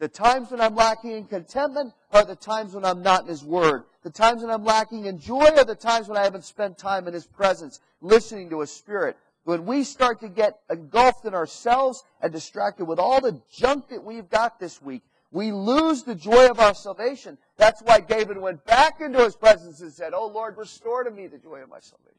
The 0.00 0.08
times 0.08 0.50
when 0.50 0.60
I'm 0.60 0.74
lacking 0.74 1.12
in 1.12 1.26
contentment 1.26 1.92
are 2.10 2.24
the 2.24 2.34
times 2.34 2.74
when 2.74 2.84
I'm 2.84 3.02
not 3.02 3.22
in 3.22 3.28
His 3.28 3.44
Word. 3.44 3.84
The 4.02 4.10
times 4.10 4.42
when 4.42 4.50
I'm 4.50 4.64
lacking 4.64 5.04
in 5.04 5.20
joy 5.20 5.50
are 5.56 5.64
the 5.64 5.76
times 5.76 6.08
when 6.08 6.18
I 6.18 6.24
haven't 6.24 6.44
spent 6.44 6.78
time 6.78 7.06
in 7.06 7.14
His 7.14 7.26
presence, 7.26 7.78
listening 8.00 8.50
to 8.50 8.58
His 8.58 8.72
Spirit. 8.72 9.16
When 9.44 9.66
we 9.66 9.82
start 9.82 10.20
to 10.20 10.28
get 10.28 10.60
engulfed 10.70 11.24
in 11.24 11.34
ourselves 11.34 12.04
and 12.20 12.32
distracted 12.32 12.84
with 12.84 12.98
all 12.98 13.20
the 13.20 13.40
junk 13.50 13.88
that 13.88 14.04
we've 14.04 14.28
got 14.28 14.60
this 14.60 14.80
week, 14.80 15.02
we 15.32 15.50
lose 15.50 16.04
the 16.04 16.14
joy 16.14 16.48
of 16.48 16.60
our 16.60 16.74
salvation. 16.74 17.38
That's 17.56 17.82
why 17.82 18.00
David 18.00 18.38
went 18.38 18.64
back 18.64 19.00
into 19.00 19.24
his 19.24 19.34
presence 19.34 19.80
and 19.80 19.92
said, 19.92 20.12
Oh 20.14 20.28
Lord, 20.28 20.56
restore 20.56 21.02
to 21.04 21.10
me 21.10 21.26
the 21.26 21.38
joy 21.38 21.56
of 21.56 21.70
my 21.70 21.80
salvation. 21.80 22.18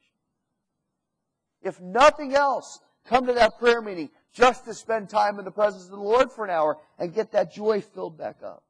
If 1.62 1.80
nothing 1.80 2.34
else, 2.34 2.80
come 3.06 3.26
to 3.26 3.32
that 3.34 3.58
prayer 3.58 3.80
meeting 3.80 4.10
just 4.34 4.64
to 4.66 4.74
spend 4.74 5.08
time 5.08 5.38
in 5.38 5.44
the 5.44 5.50
presence 5.50 5.84
of 5.84 5.90
the 5.90 5.96
Lord 5.96 6.30
for 6.30 6.44
an 6.44 6.50
hour 6.50 6.76
and 6.98 7.14
get 7.14 7.32
that 7.32 7.52
joy 7.52 7.80
filled 7.80 8.18
back 8.18 8.42
up. 8.44 8.64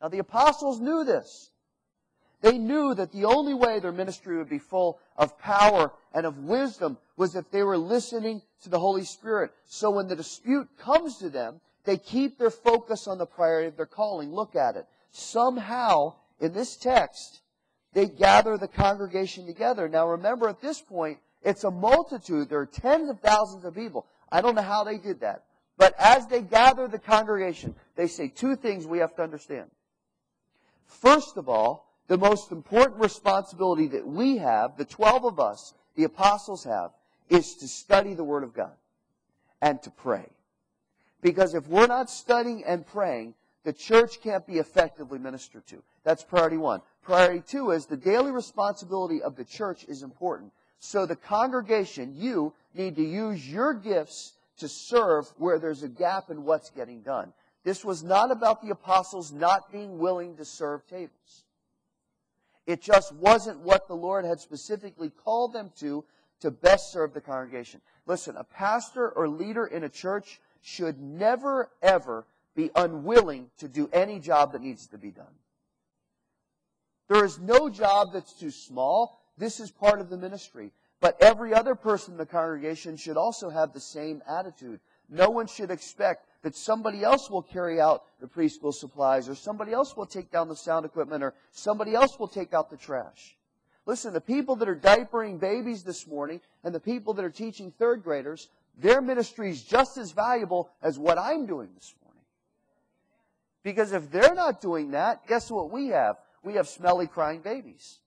Now 0.00 0.08
the 0.08 0.18
apostles 0.18 0.78
knew 0.78 1.04
this. 1.04 1.50
They 2.42 2.58
knew 2.58 2.94
that 2.94 3.12
the 3.12 3.24
only 3.24 3.54
way 3.54 3.80
their 3.80 3.92
ministry 3.92 4.36
would 4.36 4.48
be 4.48 4.58
full 4.58 4.98
of 5.16 5.38
power 5.38 5.92
and 6.12 6.26
of 6.26 6.38
wisdom 6.38 6.98
was 7.16 7.34
if 7.34 7.50
they 7.50 7.62
were 7.62 7.78
listening 7.78 8.42
to 8.62 8.68
the 8.68 8.78
Holy 8.78 9.04
Spirit. 9.04 9.52
So 9.64 9.90
when 9.90 10.06
the 10.06 10.16
dispute 10.16 10.68
comes 10.78 11.16
to 11.18 11.30
them, 11.30 11.60
they 11.84 11.96
keep 11.96 12.38
their 12.38 12.50
focus 12.50 13.06
on 13.06 13.18
the 13.18 13.26
priority 13.26 13.68
of 13.68 13.76
their 13.76 13.86
calling. 13.86 14.32
Look 14.32 14.54
at 14.54 14.76
it. 14.76 14.86
Somehow, 15.10 16.14
in 16.40 16.52
this 16.52 16.76
text, 16.76 17.40
they 17.94 18.06
gather 18.06 18.58
the 18.58 18.68
congregation 18.68 19.46
together. 19.46 19.88
Now 19.88 20.08
remember, 20.08 20.48
at 20.48 20.60
this 20.60 20.80
point, 20.80 21.18
it's 21.42 21.64
a 21.64 21.70
multitude. 21.70 22.48
There 22.48 22.60
are 22.60 22.66
tens 22.66 23.08
of 23.08 23.20
thousands 23.20 23.64
of 23.64 23.74
people. 23.74 24.06
I 24.30 24.40
don't 24.40 24.54
know 24.54 24.62
how 24.62 24.84
they 24.84 24.98
did 24.98 25.20
that. 25.20 25.44
But 25.78 25.94
as 25.98 26.26
they 26.26 26.42
gather 26.42 26.88
the 26.88 26.98
congregation, 26.98 27.74
they 27.94 28.08
say 28.08 28.28
two 28.28 28.56
things 28.56 28.86
we 28.86 28.98
have 28.98 29.14
to 29.16 29.22
understand. 29.22 29.70
First 30.86 31.36
of 31.36 31.48
all, 31.48 31.85
the 32.08 32.18
most 32.18 32.52
important 32.52 33.00
responsibility 33.00 33.88
that 33.88 34.06
we 34.06 34.38
have, 34.38 34.76
the 34.76 34.84
12 34.84 35.24
of 35.24 35.40
us, 35.40 35.74
the 35.96 36.04
apostles 36.04 36.64
have, 36.64 36.90
is 37.28 37.54
to 37.56 37.68
study 37.68 38.14
the 38.14 38.24
Word 38.24 38.44
of 38.44 38.54
God 38.54 38.74
and 39.60 39.82
to 39.82 39.90
pray. 39.90 40.28
Because 41.20 41.54
if 41.54 41.66
we're 41.66 41.86
not 41.86 42.10
studying 42.10 42.64
and 42.64 42.86
praying, 42.86 43.34
the 43.64 43.72
church 43.72 44.20
can't 44.22 44.46
be 44.46 44.58
effectively 44.58 45.18
ministered 45.18 45.66
to. 45.66 45.82
That's 46.04 46.22
priority 46.22 46.56
one. 46.56 46.82
Priority 47.02 47.42
two 47.46 47.72
is 47.72 47.86
the 47.86 47.96
daily 47.96 48.30
responsibility 48.30 49.22
of 49.22 49.34
the 49.34 49.44
church 49.44 49.84
is 49.88 50.02
important. 50.02 50.52
So 50.78 51.06
the 51.06 51.16
congregation, 51.16 52.14
you, 52.14 52.52
need 52.74 52.94
to 52.96 53.02
use 53.02 53.50
your 53.50 53.74
gifts 53.74 54.34
to 54.58 54.68
serve 54.68 55.26
where 55.38 55.58
there's 55.58 55.82
a 55.82 55.88
gap 55.88 56.30
in 56.30 56.44
what's 56.44 56.70
getting 56.70 57.00
done. 57.00 57.32
This 57.64 57.84
was 57.84 58.04
not 58.04 58.30
about 58.30 58.62
the 58.62 58.70
apostles 58.70 59.32
not 59.32 59.72
being 59.72 59.98
willing 59.98 60.36
to 60.36 60.44
serve 60.44 60.86
tables. 60.86 61.44
It 62.66 62.82
just 62.82 63.12
wasn't 63.14 63.60
what 63.60 63.88
the 63.88 63.94
Lord 63.94 64.24
had 64.24 64.40
specifically 64.40 65.10
called 65.10 65.52
them 65.52 65.70
to 65.78 66.04
to 66.40 66.50
best 66.50 66.92
serve 66.92 67.14
the 67.14 67.20
congregation. 67.20 67.80
Listen, 68.06 68.36
a 68.36 68.44
pastor 68.44 69.08
or 69.10 69.28
leader 69.28 69.66
in 69.66 69.84
a 69.84 69.88
church 69.88 70.40
should 70.60 71.00
never, 71.00 71.70
ever 71.82 72.26
be 72.54 72.70
unwilling 72.74 73.50
to 73.58 73.68
do 73.68 73.88
any 73.92 74.18
job 74.20 74.52
that 74.52 74.62
needs 74.62 74.86
to 74.88 74.98
be 74.98 75.10
done. 75.10 75.34
There 77.08 77.24
is 77.24 77.38
no 77.38 77.68
job 77.68 78.08
that's 78.12 78.32
too 78.32 78.50
small. 78.50 79.20
This 79.38 79.60
is 79.60 79.70
part 79.70 80.00
of 80.00 80.10
the 80.10 80.16
ministry. 80.16 80.72
But 81.00 81.16
every 81.20 81.54
other 81.54 81.74
person 81.74 82.14
in 82.14 82.18
the 82.18 82.26
congregation 82.26 82.96
should 82.96 83.16
also 83.16 83.50
have 83.50 83.72
the 83.72 83.80
same 83.80 84.22
attitude. 84.28 84.80
No 85.08 85.30
one 85.30 85.46
should 85.46 85.70
expect 85.70 86.25
that 86.42 86.54
somebody 86.54 87.02
else 87.02 87.30
will 87.30 87.42
carry 87.42 87.80
out 87.80 88.04
the 88.20 88.26
preschool 88.26 88.72
supplies, 88.72 89.28
or 89.28 89.34
somebody 89.34 89.72
else 89.72 89.96
will 89.96 90.06
take 90.06 90.30
down 90.30 90.48
the 90.48 90.56
sound 90.56 90.84
equipment, 90.84 91.22
or 91.22 91.34
somebody 91.50 91.94
else 91.94 92.18
will 92.18 92.28
take 92.28 92.54
out 92.54 92.70
the 92.70 92.76
trash. 92.76 93.36
Listen, 93.86 94.12
the 94.12 94.20
people 94.20 94.56
that 94.56 94.68
are 94.68 94.76
diapering 94.76 95.38
babies 95.38 95.84
this 95.84 96.06
morning 96.06 96.40
and 96.64 96.74
the 96.74 96.80
people 96.80 97.14
that 97.14 97.24
are 97.24 97.30
teaching 97.30 97.70
third 97.70 98.02
graders, 98.02 98.48
their 98.76 99.00
ministry 99.00 99.50
is 99.50 99.62
just 99.62 99.96
as 99.96 100.10
valuable 100.10 100.70
as 100.82 100.98
what 100.98 101.18
I'm 101.18 101.46
doing 101.46 101.68
this 101.74 101.94
morning. 102.02 102.22
Because 103.62 103.92
if 103.92 104.10
they're 104.10 104.34
not 104.34 104.60
doing 104.60 104.90
that, 104.92 105.26
guess 105.26 105.50
what 105.50 105.70
we 105.70 105.88
have? 105.88 106.16
We 106.42 106.54
have 106.54 106.68
smelly 106.68 107.06
crying 107.06 107.40
babies. 107.40 107.98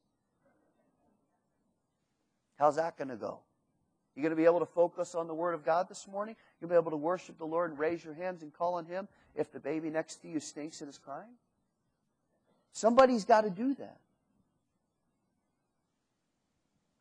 How's 2.58 2.76
that 2.76 2.98
going 2.98 3.08
to 3.08 3.15
go? 3.15 3.39
You 4.15 4.22
going 4.22 4.32
to 4.32 4.36
be 4.36 4.46
able 4.46 4.60
to 4.60 4.65
focus 4.65 5.15
on 5.15 5.28
the 5.28 5.34
Word 5.34 5.54
of 5.54 5.65
God 5.65 5.88
this 5.88 6.06
morning? 6.06 6.36
You'll 6.60 6.69
be 6.69 6.76
able 6.76 6.91
to 6.91 6.98
worship 6.98 7.38
the 7.38 7.45
Lord 7.45 7.72
and 7.72 7.80
raise 7.80 8.04
your 8.04 8.13
hands 8.13 8.43
and 8.43 8.54
call 8.54 8.76
on 8.76 8.86
Him 8.86 9.08
if 9.36 9.52
the 9.52 9.60
baby 9.60 9.89
next 9.89 10.17
to 10.24 10.28
you 10.28 10.39
stinks 10.39 10.82
and 10.82 10.89
is 10.89 10.98
crying? 10.98 11.30
Somebody's 12.74 13.26
got 13.26 13.41
to 13.41 13.50
do 13.50 13.74
that. 13.76 13.98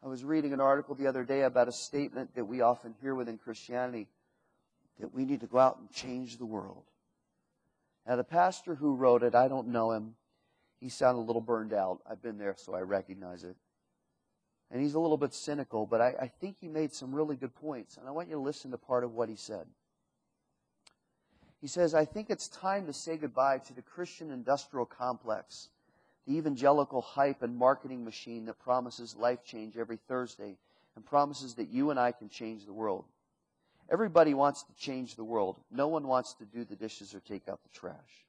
I 0.02 0.06
was 0.06 0.24
reading 0.24 0.52
an 0.52 0.60
article 0.60 0.94
the 0.94 1.08
other 1.08 1.24
day 1.24 1.42
about 1.42 1.68
a 1.68 1.72
statement 1.72 2.34
that 2.36 2.44
we 2.44 2.60
often 2.60 2.94
hear 3.00 3.14
within 3.14 3.36
Christianity 3.36 4.06
that 5.00 5.12
we 5.12 5.24
need 5.24 5.40
to 5.40 5.46
go 5.46 5.58
out 5.58 5.78
and 5.78 5.90
change 5.90 6.38
the 6.38 6.46
world. 6.46 6.84
Now, 8.06 8.16
the 8.16 8.24
pastor 8.24 8.74
who 8.74 8.94
wrote 8.94 9.22
it, 9.22 9.34
I 9.34 9.48
don't 9.48 9.68
know 9.68 9.92
him. 9.92 10.14
He 10.80 10.88
sounded 10.88 11.20
a 11.20 11.26
little 11.26 11.42
burned 11.42 11.72
out. 11.72 12.00
I've 12.08 12.22
been 12.22 12.38
there, 12.38 12.54
so 12.56 12.74
I 12.74 12.80
recognize 12.80 13.44
it. 13.44 13.56
And 14.70 14.82
he's 14.82 14.94
a 14.94 15.00
little 15.00 15.16
bit 15.16 15.32
cynical, 15.32 15.86
but 15.86 16.00
I, 16.00 16.14
I 16.20 16.28
think 16.40 16.56
he 16.60 16.68
made 16.68 16.92
some 16.92 17.14
really 17.14 17.36
good 17.36 17.54
points. 17.54 17.96
And 17.96 18.06
I 18.06 18.10
want 18.10 18.28
you 18.28 18.34
to 18.34 18.40
listen 18.40 18.70
to 18.70 18.78
part 18.78 19.02
of 19.02 19.14
what 19.14 19.28
he 19.28 19.36
said. 19.36 19.66
He 21.60 21.66
says, 21.66 21.94
I 21.94 22.04
think 22.04 22.30
it's 22.30 22.48
time 22.48 22.86
to 22.86 22.92
say 22.92 23.16
goodbye 23.16 23.58
to 23.58 23.74
the 23.74 23.82
Christian 23.82 24.30
industrial 24.30 24.86
complex, 24.86 25.70
the 26.26 26.36
evangelical 26.36 27.00
hype 27.00 27.42
and 27.42 27.56
marketing 27.56 28.04
machine 28.04 28.44
that 28.44 28.58
promises 28.58 29.16
life 29.16 29.42
change 29.44 29.76
every 29.76 29.98
Thursday 30.06 30.56
and 30.94 31.04
promises 31.04 31.54
that 31.54 31.68
you 31.68 31.90
and 31.90 31.98
I 31.98 32.12
can 32.12 32.28
change 32.28 32.66
the 32.66 32.72
world. 32.72 33.04
Everybody 33.90 34.34
wants 34.34 34.62
to 34.64 34.74
change 34.74 35.16
the 35.16 35.24
world. 35.24 35.56
No 35.70 35.88
one 35.88 36.06
wants 36.06 36.34
to 36.34 36.44
do 36.44 36.64
the 36.64 36.76
dishes 36.76 37.14
or 37.14 37.20
take 37.20 37.48
out 37.48 37.60
the 37.62 37.78
trash. 37.78 38.26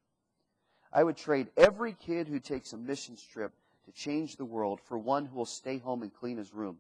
I 0.92 1.04
would 1.04 1.18
trade 1.18 1.50
every 1.58 1.94
kid 1.94 2.28
who 2.28 2.40
takes 2.40 2.74
a 2.74 2.78
missions 2.78 3.22
trip 3.22 3.52
to 3.90 3.96
change 3.96 4.36
the 4.36 4.46
world 4.46 4.80
for 4.80 5.00
one 5.00 5.26
who 5.26 5.36
will 5.36 5.46
stay 5.46 5.80
home 5.80 6.04
and 6.04 6.14
clean 6.14 6.38
his 6.38 6.54
room, 6.54 6.78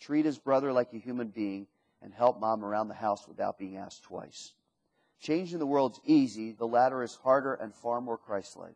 treat 0.00 0.26
his 0.26 0.38
brother 0.38 0.70
like 0.70 0.92
a 0.92 0.98
human 0.98 1.28
being, 1.28 1.66
and 2.02 2.12
help 2.12 2.38
mom 2.38 2.62
around 2.62 2.88
the 2.88 2.94
house 2.94 3.26
without 3.26 3.58
being 3.58 3.78
asked 3.78 4.02
twice. 4.02 4.52
Changing 5.18 5.58
the 5.58 5.66
world's 5.66 5.98
easy, 6.04 6.52
the 6.52 6.66
latter 6.66 7.02
is 7.02 7.14
harder 7.14 7.54
and 7.54 7.74
far 7.74 8.02
more 8.02 8.18
Christ 8.18 8.54
like. 8.58 8.74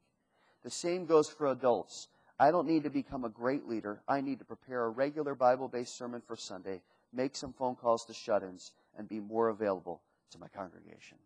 The 0.62 0.70
same 0.70 1.04
goes 1.04 1.28
for 1.28 1.48
adults. 1.48 2.08
I 2.38 2.50
don't 2.50 2.66
need 2.66 2.84
to 2.84 2.90
become 2.90 3.24
a 3.24 3.28
great 3.28 3.68
leader. 3.68 4.00
I 4.08 4.22
need 4.22 4.38
to 4.38 4.46
prepare 4.46 4.84
a 4.84 4.88
regular 4.88 5.34
Bible 5.34 5.68
based 5.68 5.98
sermon 5.98 6.22
for 6.26 6.36
Sunday, 6.36 6.80
make 7.12 7.36
some 7.36 7.52
phone 7.52 7.76
calls 7.76 8.06
to 8.06 8.14
shut 8.14 8.42
ins, 8.42 8.72
and 8.96 9.06
be 9.06 9.20
more 9.20 9.48
available 9.48 10.00
to 10.30 10.38
my 10.38 10.48
congregation. 10.48 11.18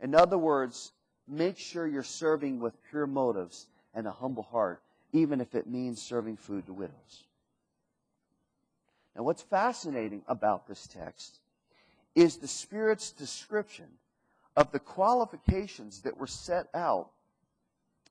In 0.00 0.14
other 0.14 0.38
words, 0.38 0.92
make 1.28 1.58
sure 1.58 1.86
you're 1.86 2.02
serving 2.02 2.58
with 2.58 2.82
pure 2.90 3.06
motives 3.06 3.66
and 3.96 4.06
a 4.06 4.12
humble 4.12 4.44
heart, 4.44 4.80
even 5.12 5.40
if 5.40 5.54
it 5.56 5.66
means 5.66 6.00
serving 6.00 6.36
food 6.36 6.66
to 6.66 6.72
widows. 6.72 7.24
Now, 9.16 9.22
what's 9.22 9.42
fascinating 9.42 10.22
about 10.28 10.68
this 10.68 10.86
text 10.86 11.40
is 12.14 12.36
the 12.36 12.46
Spirit's 12.46 13.10
description 13.10 13.86
of 14.54 14.70
the 14.70 14.78
qualifications 14.78 16.02
that 16.02 16.18
were 16.18 16.26
set 16.26 16.68
out 16.74 17.10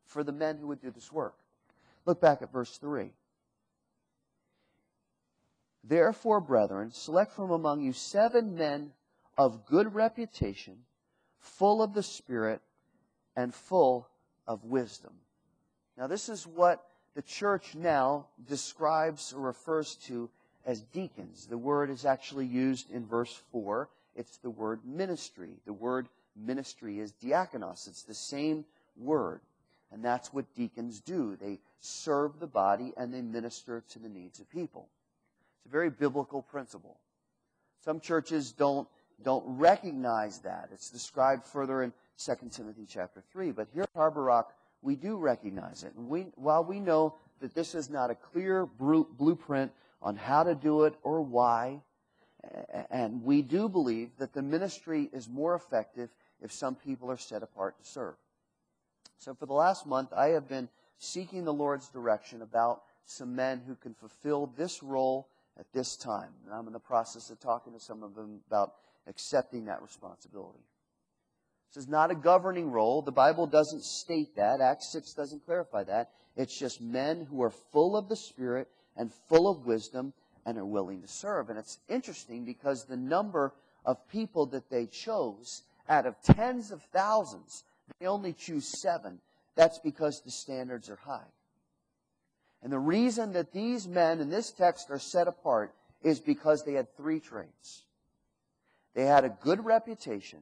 for 0.06 0.24
the 0.24 0.32
men 0.32 0.58
who 0.58 0.68
would 0.68 0.82
do 0.82 0.90
this 0.90 1.12
work. 1.12 1.36
Look 2.06 2.20
back 2.20 2.42
at 2.42 2.52
verse 2.52 2.78
3. 2.78 3.12
Therefore, 5.84 6.42
brethren, 6.42 6.92
select 6.92 7.32
from 7.34 7.52
among 7.52 7.82
you 7.82 7.94
seven 7.94 8.56
men 8.56 8.92
of 9.38 9.68
good 9.68 9.94
reputation, 9.94 10.78
full 11.38 11.84
of 11.84 11.94
the 11.94 12.02
Spirit, 12.02 12.62
and 13.36 13.54
full 13.54 14.08
of 14.48 14.64
wisdom. 14.64 15.14
Now, 15.98 16.08
this 16.08 16.30
is 16.30 16.46
what 16.46 16.86
the 17.16 17.22
church 17.22 17.76
now 17.76 18.28
describes 18.48 19.34
or 19.34 19.42
refers 19.42 19.96
to 20.08 20.30
as 20.66 20.82
deacons. 20.82 21.46
The 21.48 21.58
word 21.58 21.90
is 21.90 22.06
actually 22.06 22.48
used 22.48 22.92
in 22.92 23.06
verse 23.06 23.42
4. 23.52 23.90
It's 24.16 24.38
the 24.38 24.50
word 24.50 24.82
ministry. 24.84 25.52
The 25.66 25.74
word 25.74 26.10
ministry 26.36 27.00
is 27.00 27.14
diakonos. 27.14 27.88
It's 27.88 28.04
the 28.04 28.14
same 28.14 28.66
word. 28.98 29.42
And 29.92 30.04
that's 30.04 30.34
what 30.34 30.54
deacons 30.56 31.00
do. 31.00 31.38
They 31.40 31.60
serve 31.80 32.40
the 32.40 32.48
body 32.48 32.94
and 32.98 33.14
they 33.14 33.22
minister 33.22 33.84
to 33.90 34.00
the 34.00 34.10
needs 34.10 34.40
of 34.40 34.50
people. 34.50 34.90
It's 35.60 35.68
a 35.68 35.70
very 35.70 35.90
biblical 35.90 36.42
principle. 36.42 36.98
Some 37.84 38.00
churches 38.00 38.52
don't, 38.52 38.88
don't 39.24 39.44
recognize 39.46 40.40
that. 40.40 40.70
It's 40.74 40.90
described 40.90 41.46
further 41.46 41.84
in 41.84 41.94
2 42.18 42.50
Timothy 42.52 42.86
chapter 42.90 43.24
3. 43.32 43.52
But 43.52 43.68
here 43.74 43.84
at 43.84 43.90
Harbor 43.96 44.24
Rock, 44.24 44.54
we 44.86 44.96
do 44.96 45.18
recognize 45.18 45.84
it. 45.84 45.94
And 45.98 46.08
we, 46.08 46.28
while 46.36 46.64
we 46.64 46.80
know 46.80 47.16
that 47.42 47.56
this 47.56 47.76
is 47.76 47.90
not 47.90 48.12
a 48.12 48.16
clear 48.16 48.66
blueprint 48.66 49.72
on 50.02 50.16
how 50.16 50.44
to 50.44 50.56
do 50.56 50.84
it 50.84 50.94
or 51.02 51.22
why, 51.22 51.82
and 52.92 53.24
we 53.24 53.42
do 53.42 53.68
believe 53.68 54.12
that 54.20 54.34
the 54.34 54.44
ministry 54.44 55.10
is 55.12 55.28
more 55.28 55.56
effective 55.56 56.10
if 56.42 56.52
some 56.52 56.76
people 56.76 57.10
are 57.10 57.18
set 57.18 57.42
apart 57.42 57.78
to 57.80 57.90
serve. 57.90 58.14
So 59.18 59.34
for 59.34 59.48
the 59.48 59.54
last 59.54 59.88
month, 59.88 60.14
I 60.14 60.28
have 60.30 60.48
been 60.48 60.70
seeking 61.00 61.44
the 61.44 61.54
Lord's 61.54 61.90
direction 61.90 62.44
about 62.44 62.84
some 63.06 63.36
men 63.36 63.62
who 63.66 63.76
can 63.76 63.96
fulfill 63.96 64.52
this 64.56 64.84
role 64.84 65.28
at 65.60 65.66
this 65.74 65.96
time. 65.96 66.30
And 66.46 66.54
I'm 66.54 66.68
in 66.68 66.74
the 66.74 66.80
process 66.80 67.32
of 67.32 67.40
talking 67.40 67.74
to 67.74 67.80
some 67.80 68.04
of 68.04 68.14
them 68.14 68.42
about 68.48 68.74
accepting 69.08 69.66
that 69.66 69.82
responsibility. 69.82 70.60
This 71.74 71.84
is 71.84 71.90
not 71.90 72.12
a 72.12 72.16
governing 72.16 72.72
role. 72.72 73.02
The 73.02 73.12
Bible 73.12 73.48
doesn't 73.48 73.84
state 73.84 74.36
that. 74.36 74.62
Acts 74.62 74.92
6 74.92 75.14
doesn't 75.14 75.46
clarify 75.46 75.84
that. 75.86 76.12
It's 76.36 76.58
just 76.58 76.82
men 76.82 77.26
who 77.30 77.42
are 77.44 77.50
full 77.50 77.98
of 77.98 78.10
the 78.10 78.16
Spirit 78.16 78.68
and 78.96 79.12
full 79.28 79.50
of 79.50 79.66
wisdom 79.66 80.14
and 80.46 80.58
are 80.58 80.66
willing 80.66 81.02
to 81.02 81.08
serve. 81.08 81.50
And 81.50 81.58
it's 81.60 81.80
interesting 81.90 82.46
because 82.46 82.86
the 82.86 82.98
number 82.98 83.54
of 83.86 84.08
people 84.10 84.46
that 84.48 84.70
they 84.70 84.86
chose 84.86 85.64
out 85.90 86.06
of 86.06 86.22
tens 86.22 86.72
of 86.72 86.82
thousands, 86.94 87.64
they 88.00 88.08
only 88.08 88.34
choose 88.34 88.82
seven. 88.82 89.20
That's 89.56 89.80
because 89.80 90.22
the 90.22 90.32
standards 90.32 90.90
are 90.90 90.98
high. 90.98 91.28
And 92.62 92.72
the 92.72 92.80
reason 92.80 93.34
that 93.34 93.54
these 93.54 93.88
men 93.88 94.20
in 94.20 94.30
this 94.30 94.52
text 94.52 94.90
are 94.90 95.00
set 95.00 95.28
apart 95.28 95.74
is 96.02 96.20
because 96.20 96.64
they 96.64 96.74
had 96.74 96.96
three 96.98 97.20
traits. 97.20 97.84
They 98.96 99.06
had 99.06 99.26
a 99.26 99.38
good 99.42 99.64
reputation, 99.64 100.40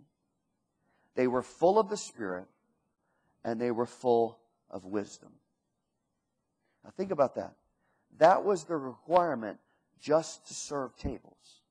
they 1.15 1.27
were 1.27 1.41
full 1.41 1.79
of 1.79 1.89
the 1.89 1.97
Spirit, 1.97 2.47
and 3.43 3.59
they 3.59 3.71
were 3.71 3.85
full 3.85 4.39
of 4.69 4.85
wisdom. 4.85 5.31
Now 6.83 6.91
think 6.95 7.11
about 7.11 7.35
that. 7.35 7.53
That 8.17 8.43
was 8.43 8.63
the 8.63 8.77
requirement 8.77 9.59
just 9.99 10.47
to 10.47 10.53
serve 10.53 10.95
tables. 10.97 11.61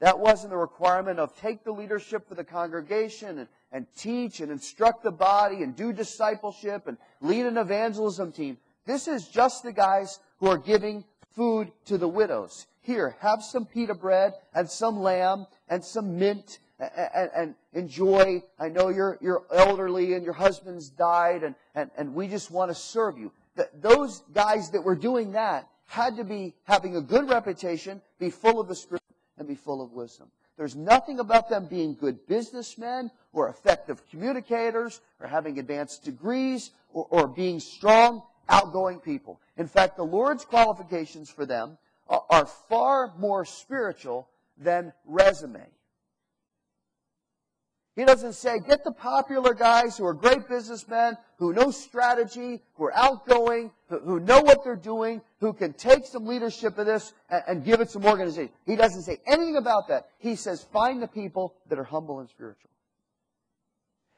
That 0.00 0.18
wasn't 0.20 0.50
the 0.50 0.56
requirement 0.56 1.18
of 1.18 1.36
take 1.36 1.64
the 1.64 1.72
leadership 1.72 2.28
for 2.28 2.36
the 2.36 2.44
congregation 2.44 3.38
and, 3.38 3.48
and 3.72 3.86
teach 3.96 4.40
and 4.40 4.50
instruct 4.50 5.02
the 5.02 5.10
body 5.10 5.62
and 5.62 5.74
do 5.74 5.92
discipleship 5.92 6.86
and 6.86 6.96
lead 7.20 7.46
an 7.46 7.58
evangelism 7.58 8.30
team. 8.30 8.58
This 8.86 9.08
is 9.08 9.28
just 9.28 9.64
the 9.64 9.72
guys 9.72 10.20
who 10.38 10.46
are 10.46 10.58
giving 10.58 11.04
food 11.34 11.72
to 11.86 11.98
the 11.98 12.08
widows. 12.08 12.66
Here, 12.80 13.16
have 13.20 13.42
some 13.42 13.66
pita 13.66 13.94
bread 13.94 14.34
and 14.54 14.70
some 14.70 15.00
lamb 15.00 15.46
and 15.68 15.84
some 15.84 16.18
mint 16.18 16.60
and, 16.78 17.30
and, 17.34 17.54
enjoy. 17.72 18.42
I 18.58 18.68
know 18.68 18.88
you're, 18.88 19.18
you're 19.20 19.42
elderly 19.52 20.14
and 20.14 20.24
your 20.24 20.34
husband's 20.34 20.88
died 20.88 21.42
and, 21.42 21.54
and, 21.74 21.90
and 21.96 22.14
we 22.14 22.28
just 22.28 22.50
want 22.50 22.70
to 22.70 22.74
serve 22.74 23.18
you. 23.18 23.32
those 23.80 24.22
guys 24.32 24.70
that 24.70 24.82
were 24.82 24.94
doing 24.94 25.32
that 25.32 25.68
had 25.86 26.16
to 26.16 26.24
be 26.24 26.54
having 26.64 26.96
a 26.96 27.00
good 27.00 27.28
reputation, 27.28 28.00
be 28.18 28.30
full 28.30 28.60
of 28.60 28.68
the 28.68 28.74
Spirit, 28.74 29.02
and 29.38 29.48
be 29.48 29.54
full 29.54 29.82
of 29.82 29.92
wisdom. 29.92 30.28
There's 30.56 30.76
nothing 30.76 31.20
about 31.20 31.48
them 31.48 31.66
being 31.66 31.94
good 31.94 32.26
businessmen 32.26 33.10
or 33.32 33.48
effective 33.48 34.02
communicators 34.10 35.00
or 35.20 35.26
having 35.26 35.58
advanced 35.58 36.04
degrees 36.04 36.72
or, 36.92 37.06
or 37.10 37.28
being 37.28 37.60
strong, 37.60 38.22
outgoing 38.48 38.98
people. 38.98 39.40
In 39.56 39.68
fact, 39.68 39.96
the 39.96 40.04
Lord's 40.04 40.44
qualifications 40.44 41.30
for 41.30 41.46
them 41.46 41.78
are, 42.08 42.24
are 42.28 42.46
far 42.46 43.14
more 43.18 43.44
spiritual 43.44 44.28
than 44.56 44.92
resume. 45.06 45.64
He 47.98 48.04
doesn't 48.04 48.34
say, 48.34 48.60
get 48.60 48.84
the 48.84 48.92
popular 48.92 49.54
guys 49.54 49.98
who 49.98 50.06
are 50.06 50.14
great 50.14 50.48
businessmen, 50.48 51.16
who 51.38 51.52
know 51.52 51.72
strategy, 51.72 52.62
who 52.74 52.84
are 52.84 52.94
outgoing, 52.94 53.72
who, 53.88 54.20
know 54.20 54.40
what 54.40 54.62
they're 54.62 54.76
doing, 54.76 55.20
who 55.40 55.52
can 55.52 55.72
take 55.72 56.06
some 56.06 56.24
leadership 56.24 56.78
of 56.78 56.86
this 56.86 57.12
and, 57.28 57.42
and 57.48 57.64
give 57.64 57.80
it 57.80 57.90
some 57.90 58.04
organization. 58.04 58.52
He 58.66 58.76
doesn't 58.76 59.02
say 59.02 59.18
anything 59.26 59.56
about 59.56 59.88
that. 59.88 60.10
He 60.20 60.36
says, 60.36 60.64
find 60.72 61.02
the 61.02 61.08
people 61.08 61.56
that 61.70 61.80
are 61.80 61.84
humble 61.84 62.20
and 62.20 62.28
spiritual. 62.28 62.70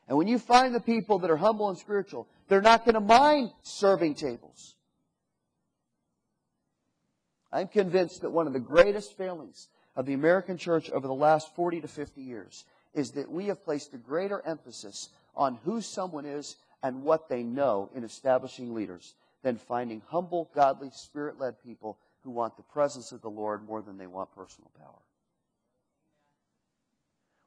And 0.08 0.18
when 0.18 0.28
you 0.28 0.38
find 0.38 0.74
the 0.74 0.80
people 0.80 1.20
that 1.20 1.30
are 1.30 1.38
humble 1.38 1.70
and 1.70 1.78
spiritual, 1.78 2.28
they're 2.48 2.60
not 2.60 2.84
going 2.84 2.96
to 2.96 3.00
mind 3.00 3.50
serving 3.62 4.14
tables. 4.16 4.74
I'm 7.50 7.68
convinced 7.68 8.20
that 8.20 8.30
one 8.30 8.46
of 8.46 8.52
the 8.52 8.60
greatest 8.60 9.16
failings 9.16 9.68
of 9.96 10.04
the 10.04 10.12
American 10.12 10.58
church 10.58 10.90
over 10.90 11.06
the 11.06 11.14
last 11.14 11.54
40 11.56 11.80
to 11.80 11.88
50 11.88 12.20
years 12.20 12.66
is 12.94 13.12
that 13.12 13.30
we 13.30 13.46
have 13.46 13.64
placed 13.64 13.94
a 13.94 13.98
greater 13.98 14.42
emphasis 14.44 15.10
on 15.36 15.58
who 15.64 15.80
someone 15.80 16.24
is 16.26 16.56
and 16.82 17.02
what 17.02 17.28
they 17.28 17.42
know 17.42 17.90
in 17.94 18.04
establishing 18.04 18.74
leaders 18.74 19.14
than 19.42 19.56
finding 19.56 20.02
humble, 20.08 20.50
godly, 20.54 20.90
spirit 20.92 21.38
led 21.38 21.62
people 21.62 21.98
who 22.22 22.30
want 22.30 22.56
the 22.56 22.62
presence 22.62 23.12
of 23.12 23.22
the 23.22 23.30
Lord 23.30 23.66
more 23.66 23.82
than 23.82 23.96
they 23.96 24.06
want 24.06 24.34
personal 24.34 24.70
power. 24.78 25.02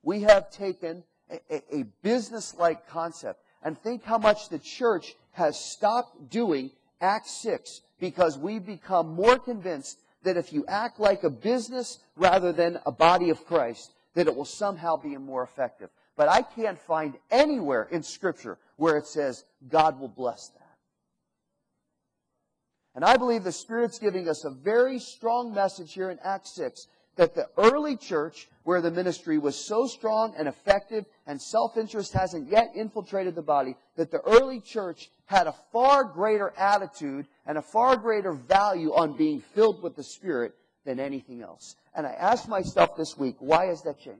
We 0.01 0.21
have 0.21 0.51
taken 0.51 1.03
a, 1.29 1.62
a, 1.71 1.84
business 2.01 2.53
like 2.56 2.88
concept 2.89 3.41
and 3.63 3.77
think 3.77 4.03
how 4.03 4.17
much 4.17 4.49
the 4.49 4.60
church 4.60 5.15
has 5.32 5.58
stopped 5.58 6.29
doing 6.29 6.71
Acts 6.99 7.32
6 7.41 7.82
because 7.99 8.38
we've 8.38 8.65
become 8.65 9.15
more 9.15 9.39
convinced 9.39 9.99
that 10.23 10.38
if 10.38 10.51
you 10.51 10.65
act 10.67 10.99
like 10.99 11.23
a 11.23 11.29
business 11.29 11.99
rather 12.15 12.51
than 12.51 12.79
a 12.86 12.91
body 12.91 13.29
of 13.29 13.45
Christ, 13.45 13.92
that 14.13 14.28
it 14.28 14.36
will 14.36 14.45
somehow 14.45 14.95
be 14.95 15.17
more 15.17 15.43
effective. 15.43 15.89
But 16.15 16.30
I 16.30 16.41
can't 16.41 16.80
find 16.80 17.15
anywhere 17.32 17.88
in 17.91 18.04
Scripture 18.04 18.58
where 18.78 18.97
it 18.97 19.08
says 19.08 19.45
God 19.69 19.99
will 19.99 20.10
bless 20.10 20.49
that. 20.49 20.60
And 22.95 23.04
I 23.04 23.17
believe 23.17 23.43
the 23.43 23.52
Spirit's 23.52 23.97
giving 23.97 24.30
us 24.30 24.43
a 24.43 24.52
very 24.52 24.99
strong 24.99 25.54
message 25.54 25.93
here 25.93 26.12
in 26.12 26.19
Acts 26.23 26.52
6 26.52 26.88
that 27.15 27.36
the 27.36 27.47
early 27.58 27.95
church, 27.95 28.49
where 28.63 28.82
the 28.82 28.91
ministry 28.91 29.38
was 29.38 29.56
so 29.56 29.86
strong 29.88 30.34
and 30.38 30.47
effective 30.47 31.06
and 31.28 31.41
self-interest 31.41 32.13
hasn't 32.13 32.49
yet 32.49 32.71
infiltrated 32.76 33.36
the 33.36 33.41
body, 33.41 33.76
that 33.95 34.12
the 34.12 34.21
early 34.21 34.60
church 34.60 35.10
had 35.26 35.47
a 35.47 35.56
far 35.71 36.04
greater 36.04 36.54
attitude 36.58 37.28
and 37.45 37.58
a 37.58 37.62
far 37.62 37.95
greater 37.97 38.34
value 38.34 38.93
on 38.93 39.17
being 39.17 39.41
filled 39.41 39.82
with 39.82 39.95
the 39.95 40.04
Spirit 40.04 40.56
than 40.86 41.00
anything 41.00 41.41
else. 41.41 41.76
And 41.96 42.06
I 42.06 42.12
asked 42.12 42.48
myself 42.48 42.96
this 42.96 43.17
week, 43.17 43.36
why 43.39 43.65
has 43.65 43.82
that 43.84 44.00
changed? 44.00 44.19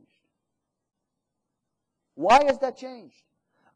Why 2.15 2.41
has 2.45 2.60
that 2.60 2.78
changed? 2.78 3.23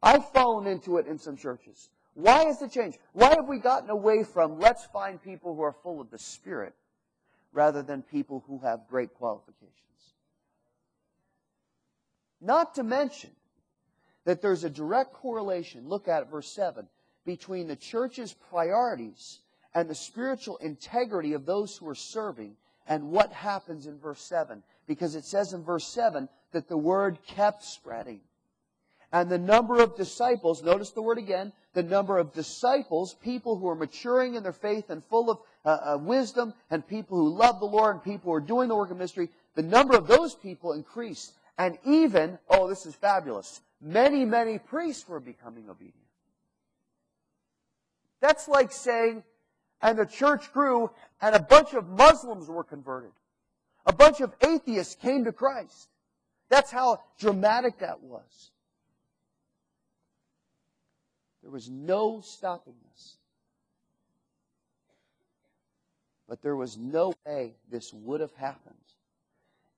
I've 0.02 0.30
fallen 0.30 0.66
into 0.66 0.98
it 0.98 1.06
in 1.06 1.18
some 1.18 1.36
churches. 1.36 1.90
Why 2.14 2.44
has 2.44 2.62
it 2.62 2.72
changed? 2.72 2.98
Why 3.12 3.30
have 3.30 3.48
we 3.48 3.58
gotten 3.58 3.90
away 3.90 4.24
from 4.24 4.58
let's 4.58 4.84
find 4.86 5.22
people 5.22 5.54
who 5.54 5.62
are 5.62 5.74
full 5.82 6.00
of 6.00 6.10
the 6.10 6.18
Spirit 6.18 6.74
rather 7.52 7.82
than 7.82 8.02
people 8.02 8.44
who 8.46 8.58
have 8.60 8.88
great 8.88 9.14
qualifications? 9.14 9.72
Not 12.40 12.74
to 12.76 12.82
mention 12.82 13.30
that 14.24 14.40
there's 14.40 14.64
a 14.64 14.70
direct 14.70 15.12
correlation, 15.12 15.88
look 15.88 16.06
at 16.06 16.22
it, 16.22 16.30
verse 16.30 16.50
7, 16.52 16.86
between 17.24 17.66
the 17.66 17.76
church's 17.76 18.34
priorities 18.50 19.40
and 19.74 19.88
the 19.88 19.94
spiritual 19.94 20.56
integrity 20.58 21.32
of 21.32 21.46
those 21.46 21.76
who 21.76 21.88
are 21.88 21.94
serving 21.94 22.56
and 22.88 23.10
what 23.10 23.32
happens 23.32 23.86
in 23.86 23.98
verse 23.98 24.22
7. 24.22 24.62
Because 24.86 25.14
it 25.14 25.24
says 25.24 25.52
in 25.52 25.62
verse 25.62 25.86
7 25.86 26.28
that 26.52 26.68
the 26.68 26.76
word 26.76 27.18
kept 27.26 27.62
spreading. 27.62 28.20
And 29.12 29.30
the 29.30 29.38
number 29.38 29.80
of 29.80 29.96
disciples, 29.96 30.62
notice 30.62 30.90
the 30.90 31.02
word 31.02 31.18
again, 31.18 31.52
the 31.74 31.82
number 31.82 32.18
of 32.18 32.32
disciples, 32.32 33.14
people 33.14 33.56
who 33.56 33.68
are 33.68 33.74
maturing 33.74 34.34
in 34.34 34.42
their 34.42 34.52
faith 34.52 34.90
and 34.90 35.04
full 35.04 35.30
of 35.30 35.38
uh, 35.64 35.68
uh, 35.68 35.98
wisdom, 35.98 36.52
and 36.70 36.86
people 36.86 37.16
who 37.16 37.34
love 37.34 37.60
the 37.60 37.66
Lord, 37.66 37.96
and 37.96 38.04
people 38.04 38.30
who 38.30 38.36
are 38.36 38.40
doing 38.40 38.68
the 38.68 38.76
work 38.76 38.90
of 38.90 38.98
mystery, 38.98 39.30
the 39.54 39.62
number 39.62 39.96
of 39.96 40.06
those 40.06 40.34
people 40.34 40.72
increased. 40.72 41.32
And 41.56 41.78
even, 41.86 42.38
oh, 42.50 42.68
this 42.68 42.86
is 42.86 42.94
fabulous, 42.94 43.60
many, 43.80 44.24
many 44.24 44.58
priests 44.58 45.08
were 45.08 45.20
becoming 45.20 45.68
obedient. 45.70 45.94
That's 48.20 48.48
like 48.48 48.72
saying 48.72 49.22
and 49.80 49.98
the 49.98 50.06
church 50.06 50.52
grew, 50.52 50.90
and 51.20 51.34
a 51.34 51.40
bunch 51.40 51.74
of 51.74 51.88
Muslims 51.88 52.48
were 52.48 52.64
converted. 52.64 53.12
A 53.86 53.92
bunch 53.92 54.20
of 54.20 54.34
atheists 54.42 54.94
came 54.94 55.24
to 55.24 55.32
Christ. 55.32 55.88
That's 56.48 56.70
how 56.70 57.00
dramatic 57.18 57.78
that 57.78 58.02
was. 58.02 58.50
There 61.42 61.50
was 61.50 61.70
no 61.70 62.20
stopping 62.20 62.74
this. 62.90 63.16
But 66.28 66.42
there 66.42 66.56
was 66.56 66.76
no 66.76 67.14
way 67.24 67.54
this 67.70 67.92
would 67.94 68.20
have 68.20 68.34
happened 68.34 68.74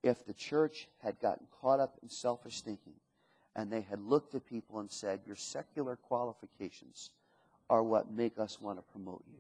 if 0.02 0.24
the 0.24 0.32
church 0.32 0.88
had 1.02 1.20
gotten 1.20 1.46
caught 1.60 1.78
up 1.78 1.96
in 2.02 2.08
selfish 2.08 2.62
thinking 2.62 2.94
and 3.54 3.70
they 3.70 3.82
had 3.82 4.00
looked 4.00 4.34
at 4.34 4.46
people 4.46 4.80
and 4.80 4.90
said, 4.90 5.20
Your 5.26 5.36
secular 5.36 5.96
qualifications 5.96 7.10
are 7.68 7.82
what 7.82 8.10
make 8.10 8.38
us 8.38 8.60
want 8.60 8.78
to 8.78 8.92
promote 8.92 9.22
you. 9.30 9.38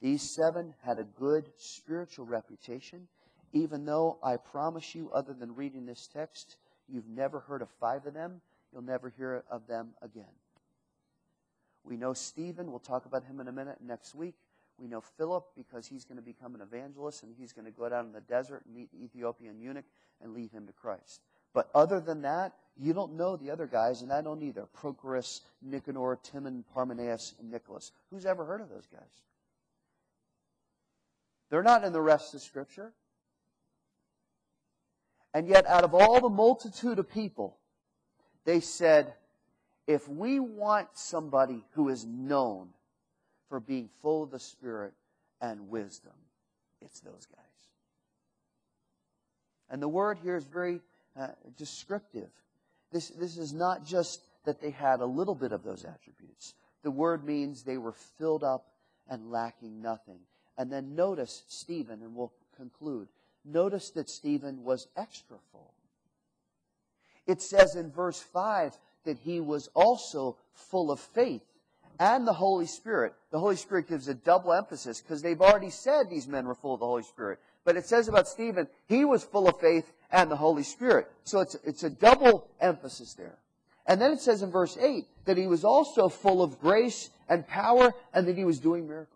These 0.00 0.22
seven 0.22 0.74
had 0.82 0.98
a 0.98 1.04
good 1.04 1.50
spiritual 1.56 2.26
reputation, 2.26 3.08
even 3.52 3.84
though 3.84 4.18
I 4.22 4.36
promise 4.36 4.94
you, 4.94 5.10
other 5.12 5.32
than 5.32 5.54
reading 5.54 5.86
this 5.86 6.08
text, 6.12 6.56
you've 6.88 7.08
never 7.08 7.40
heard 7.40 7.62
of 7.62 7.70
five 7.80 8.06
of 8.06 8.14
them. 8.14 8.40
You'll 8.72 8.82
never 8.82 9.08
hear 9.08 9.42
of 9.50 9.66
them 9.66 9.90
again. 10.02 10.24
We 11.84 11.96
know 11.96 12.12
Stephen, 12.12 12.70
we'll 12.70 12.80
talk 12.80 13.06
about 13.06 13.24
him 13.24 13.40
in 13.40 13.48
a 13.48 13.52
minute 13.52 13.78
next 13.80 14.14
week. 14.14 14.34
We 14.78 14.88
know 14.88 15.00
Philip 15.00 15.46
because 15.56 15.86
he's 15.86 16.04
going 16.04 16.16
to 16.18 16.22
become 16.22 16.54
an 16.54 16.60
evangelist 16.60 17.22
and 17.22 17.32
he's 17.38 17.52
going 17.52 17.64
to 17.64 17.70
go 17.70 17.88
down 17.88 18.06
in 18.06 18.12
the 18.12 18.20
desert 18.20 18.62
and 18.66 18.74
meet 18.74 18.90
the 18.92 19.02
Ethiopian 19.02 19.58
eunuch 19.60 19.84
and 20.20 20.34
lead 20.34 20.50
him 20.50 20.66
to 20.66 20.72
Christ. 20.72 21.22
But 21.54 21.70
other 21.74 22.00
than 22.00 22.22
that, 22.22 22.52
you 22.76 22.92
don't 22.92 23.14
know 23.14 23.36
the 23.36 23.50
other 23.50 23.66
guys, 23.66 24.02
and 24.02 24.12
I 24.12 24.20
don't 24.20 24.42
either. 24.42 24.66
Prochorus, 24.76 25.40
Nicanor, 25.62 26.18
Timon, 26.22 26.64
Parmenas, 26.74 27.34
and 27.40 27.50
Nicholas. 27.50 27.92
Who's 28.10 28.26
ever 28.26 28.44
heard 28.44 28.60
of 28.60 28.68
those 28.68 28.86
guys? 28.92 29.22
They're 31.50 31.62
not 31.62 31.84
in 31.84 31.92
the 31.92 32.00
rest 32.00 32.34
of 32.34 32.40
Scripture. 32.40 32.92
And 35.32 35.48
yet, 35.48 35.66
out 35.66 35.84
of 35.84 35.94
all 35.94 36.20
the 36.20 36.28
multitude 36.28 36.98
of 36.98 37.10
people, 37.10 37.58
they 38.44 38.60
said, 38.60 39.12
if 39.86 40.08
we 40.08 40.40
want 40.40 40.88
somebody 40.94 41.62
who 41.72 41.88
is 41.90 42.04
known 42.04 42.68
for 43.48 43.60
being 43.60 43.88
full 44.02 44.22
of 44.22 44.30
the 44.30 44.40
Spirit 44.40 44.94
and 45.40 45.68
wisdom, 45.68 46.12
it's 46.80 47.00
those 47.00 47.26
guys. 47.26 47.44
And 49.68 49.82
the 49.82 49.88
word 49.88 50.18
here 50.22 50.36
is 50.36 50.44
very 50.44 50.80
uh, 51.18 51.28
descriptive. 51.56 52.30
This, 52.92 53.08
this 53.08 53.36
is 53.36 53.52
not 53.52 53.84
just 53.84 54.22
that 54.44 54.60
they 54.60 54.70
had 54.70 55.00
a 55.00 55.06
little 55.06 55.34
bit 55.34 55.52
of 55.52 55.62
those 55.62 55.84
attributes. 55.84 56.54
The 56.82 56.90
word 56.90 57.24
means 57.24 57.62
they 57.62 57.78
were 57.78 57.94
filled 58.18 58.44
up 58.44 58.66
and 59.08 59.30
lacking 59.30 59.82
nothing. 59.82 60.20
And 60.58 60.72
then 60.72 60.94
notice 60.94 61.42
Stephen, 61.48 62.00
and 62.02 62.14
we'll 62.14 62.32
conclude. 62.56 63.08
Notice 63.44 63.90
that 63.90 64.08
Stephen 64.10 64.64
was 64.64 64.88
extra 64.96 65.36
full. 65.52 65.72
It 67.26 67.42
says 67.42 67.76
in 67.76 67.90
verse 67.90 68.20
5 68.20 68.76
that 69.04 69.18
he 69.18 69.40
was 69.40 69.68
also 69.74 70.36
full 70.52 70.90
of 70.90 71.00
faith 71.00 71.42
and 71.98 72.26
the 72.26 72.32
Holy 72.32 72.66
Spirit. 72.66 73.14
The 73.30 73.38
Holy 73.38 73.56
Spirit 73.56 73.88
gives 73.88 74.08
a 74.08 74.14
double 74.14 74.52
emphasis 74.52 75.00
because 75.00 75.22
they've 75.22 75.40
already 75.40 75.70
said 75.70 76.08
these 76.08 76.28
men 76.28 76.46
were 76.46 76.54
full 76.54 76.74
of 76.74 76.80
the 76.80 76.86
Holy 76.86 77.02
Spirit. 77.02 77.38
But 77.64 77.76
it 77.76 77.86
says 77.86 78.08
about 78.08 78.28
Stephen, 78.28 78.68
he 78.86 79.04
was 79.04 79.24
full 79.24 79.48
of 79.48 79.60
faith 79.60 79.92
and 80.10 80.30
the 80.30 80.36
Holy 80.36 80.62
Spirit. 80.62 81.10
So 81.24 81.40
it's, 81.40 81.56
it's 81.64 81.82
a 81.82 81.90
double 81.90 82.48
emphasis 82.60 83.14
there. 83.14 83.38
And 83.86 84.00
then 84.00 84.12
it 84.12 84.20
says 84.20 84.42
in 84.42 84.50
verse 84.50 84.76
8 84.80 85.04
that 85.24 85.36
he 85.36 85.46
was 85.46 85.64
also 85.64 86.08
full 86.08 86.42
of 86.42 86.60
grace 86.60 87.10
and 87.28 87.46
power 87.46 87.92
and 88.12 88.26
that 88.26 88.36
he 88.36 88.44
was 88.44 88.58
doing 88.58 88.88
miracles. 88.88 89.15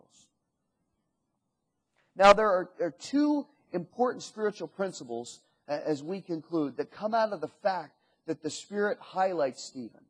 Now, 2.21 2.33
there 2.33 2.51
are, 2.51 2.69
are 2.79 2.91
two 2.91 3.47
important 3.73 4.21
spiritual 4.21 4.67
principles 4.67 5.39
as 5.67 6.03
we 6.03 6.21
conclude 6.21 6.77
that 6.77 6.91
come 6.91 7.15
out 7.15 7.33
of 7.33 7.41
the 7.41 7.47
fact 7.47 7.95
that 8.27 8.43
the 8.43 8.49
Spirit 8.51 8.99
highlights 9.01 9.63
Stephen. 9.63 10.03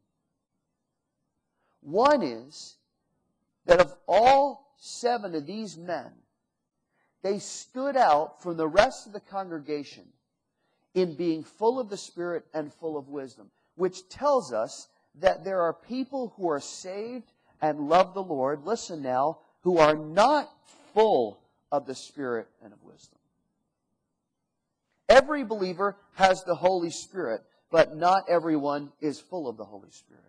One 1.79 2.21
is 2.21 2.75
that 3.65 3.79
of 3.79 3.95
all 4.09 4.73
seven 4.77 5.35
of 5.35 5.45
these 5.45 5.77
men, 5.77 6.11
they 7.21 7.39
stood 7.39 7.95
out 7.95 8.43
from 8.43 8.57
the 8.57 8.67
rest 8.67 9.07
of 9.07 9.13
the 9.13 9.21
congregation 9.21 10.03
in 10.93 11.15
being 11.15 11.45
full 11.45 11.79
of 11.79 11.89
the 11.89 11.95
Spirit 11.95 12.43
and 12.53 12.73
full 12.73 12.97
of 12.97 13.07
wisdom, 13.07 13.49
which 13.75 14.09
tells 14.09 14.51
us 14.51 14.89
that 15.15 15.45
there 15.45 15.61
are 15.61 15.71
people 15.71 16.33
who 16.35 16.49
are 16.49 16.59
saved 16.59 17.31
and 17.61 17.87
love 17.87 18.13
the 18.13 18.21
Lord, 18.21 18.65
listen 18.65 19.01
now, 19.01 19.39
who 19.61 19.77
are 19.77 19.95
not 19.95 20.51
full 20.93 21.40
of 21.71 21.85
the 21.85 21.95
Spirit 21.95 22.47
and 22.63 22.73
of 22.73 22.83
wisdom. 22.83 23.19
Every 25.09 25.43
believer 25.43 25.97
has 26.15 26.43
the 26.43 26.55
Holy 26.55 26.89
Spirit, 26.89 27.41
but 27.69 27.95
not 27.95 28.23
everyone 28.29 28.91
is 29.01 29.19
full 29.19 29.47
of 29.47 29.57
the 29.57 29.65
Holy 29.65 29.91
Spirit. 29.91 30.23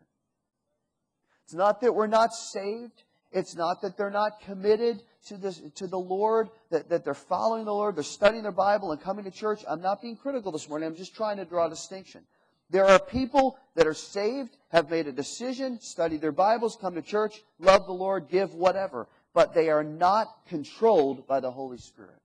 It's 1.45 1.55
not 1.55 1.81
that 1.83 1.95
we're 1.95 2.07
not 2.07 2.33
saved. 2.33 3.05
It's 3.33 3.57
not 3.57 3.81
that 3.83 3.97
they're 3.97 4.11
not 4.11 4.41
committed 4.41 5.03
to, 5.29 5.37
this, 5.37 5.61
to 5.77 5.87
the 5.87 5.99
Lord, 5.99 6.51
that, 6.71 6.91
that 6.91 7.05
they're 7.05 7.15
following 7.15 7.65
the 7.65 7.73
Lord, 7.73 7.97
they're 7.97 8.03
studying 8.03 8.43
their 8.43 8.53
Bible 8.53 8.93
and 8.93 9.01
coming 9.01 9.25
to 9.25 9.31
church. 9.31 9.65
I'm 9.69 9.81
not 9.81 10.03
being 10.03 10.17
critical 10.17 10.53
this 10.53 10.69
morning. 10.69 10.89
I'm 10.89 10.97
just 10.97 11.15
trying 11.15 11.39
to 11.39 11.45
draw 11.45 11.67
a 11.67 11.71
distinction. 11.71 12.23
There 12.71 12.87
are 12.87 12.99
people 12.99 13.59
that 13.75 13.87
are 13.87 13.95
saved, 13.95 14.57
have 14.71 14.91
made 14.91 15.07
a 15.07 15.13
decision, 15.13 15.79
study 15.81 16.17
their 16.17 16.33
Bibles, 16.33 16.77
come 16.81 16.95
to 16.95 17.03
church, 17.03 17.43
love 17.59 17.87
the 17.87 17.93
Lord, 17.93 18.29
give 18.31 18.55
whatever, 18.55 19.09
but 19.35 19.55
they 19.55 19.71
are 19.71 19.85
not 19.85 20.29
controlled 20.49 21.27
by 21.27 21.41
the 21.41 21.51
Holy 21.51 21.79
Spirit. 21.79 22.21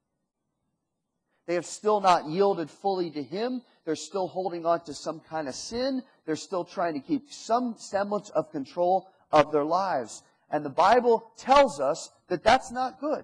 They 1.46 1.54
have 1.54 1.66
still 1.66 2.02
not 2.02 2.28
yielded 2.28 2.70
fully 2.70 3.10
to 3.12 3.24
Him. 3.24 3.62
They're 3.86 3.96
still 3.96 4.28
holding 4.28 4.66
on 4.66 4.84
to 4.86 4.94
some 4.94 5.22
kind 5.22 5.48
of 5.48 5.56
sin. 5.56 6.04
They're 6.26 6.36
still 6.36 6.66
trying 6.66 6.94
to 6.96 7.00
keep 7.00 7.32
some 7.32 7.76
semblance 7.78 8.30
of 8.30 8.52
control 8.52 9.10
of 9.32 9.54
their 9.54 9.64
lives. 9.64 10.24
And 10.52 10.64
the 10.64 10.70
Bible 10.70 11.32
tells 11.38 11.80
us 11.80 12.10
that 12.28 12.44
that's 12.44 12.72
not 12.72 13.00
good. 13.00 13.24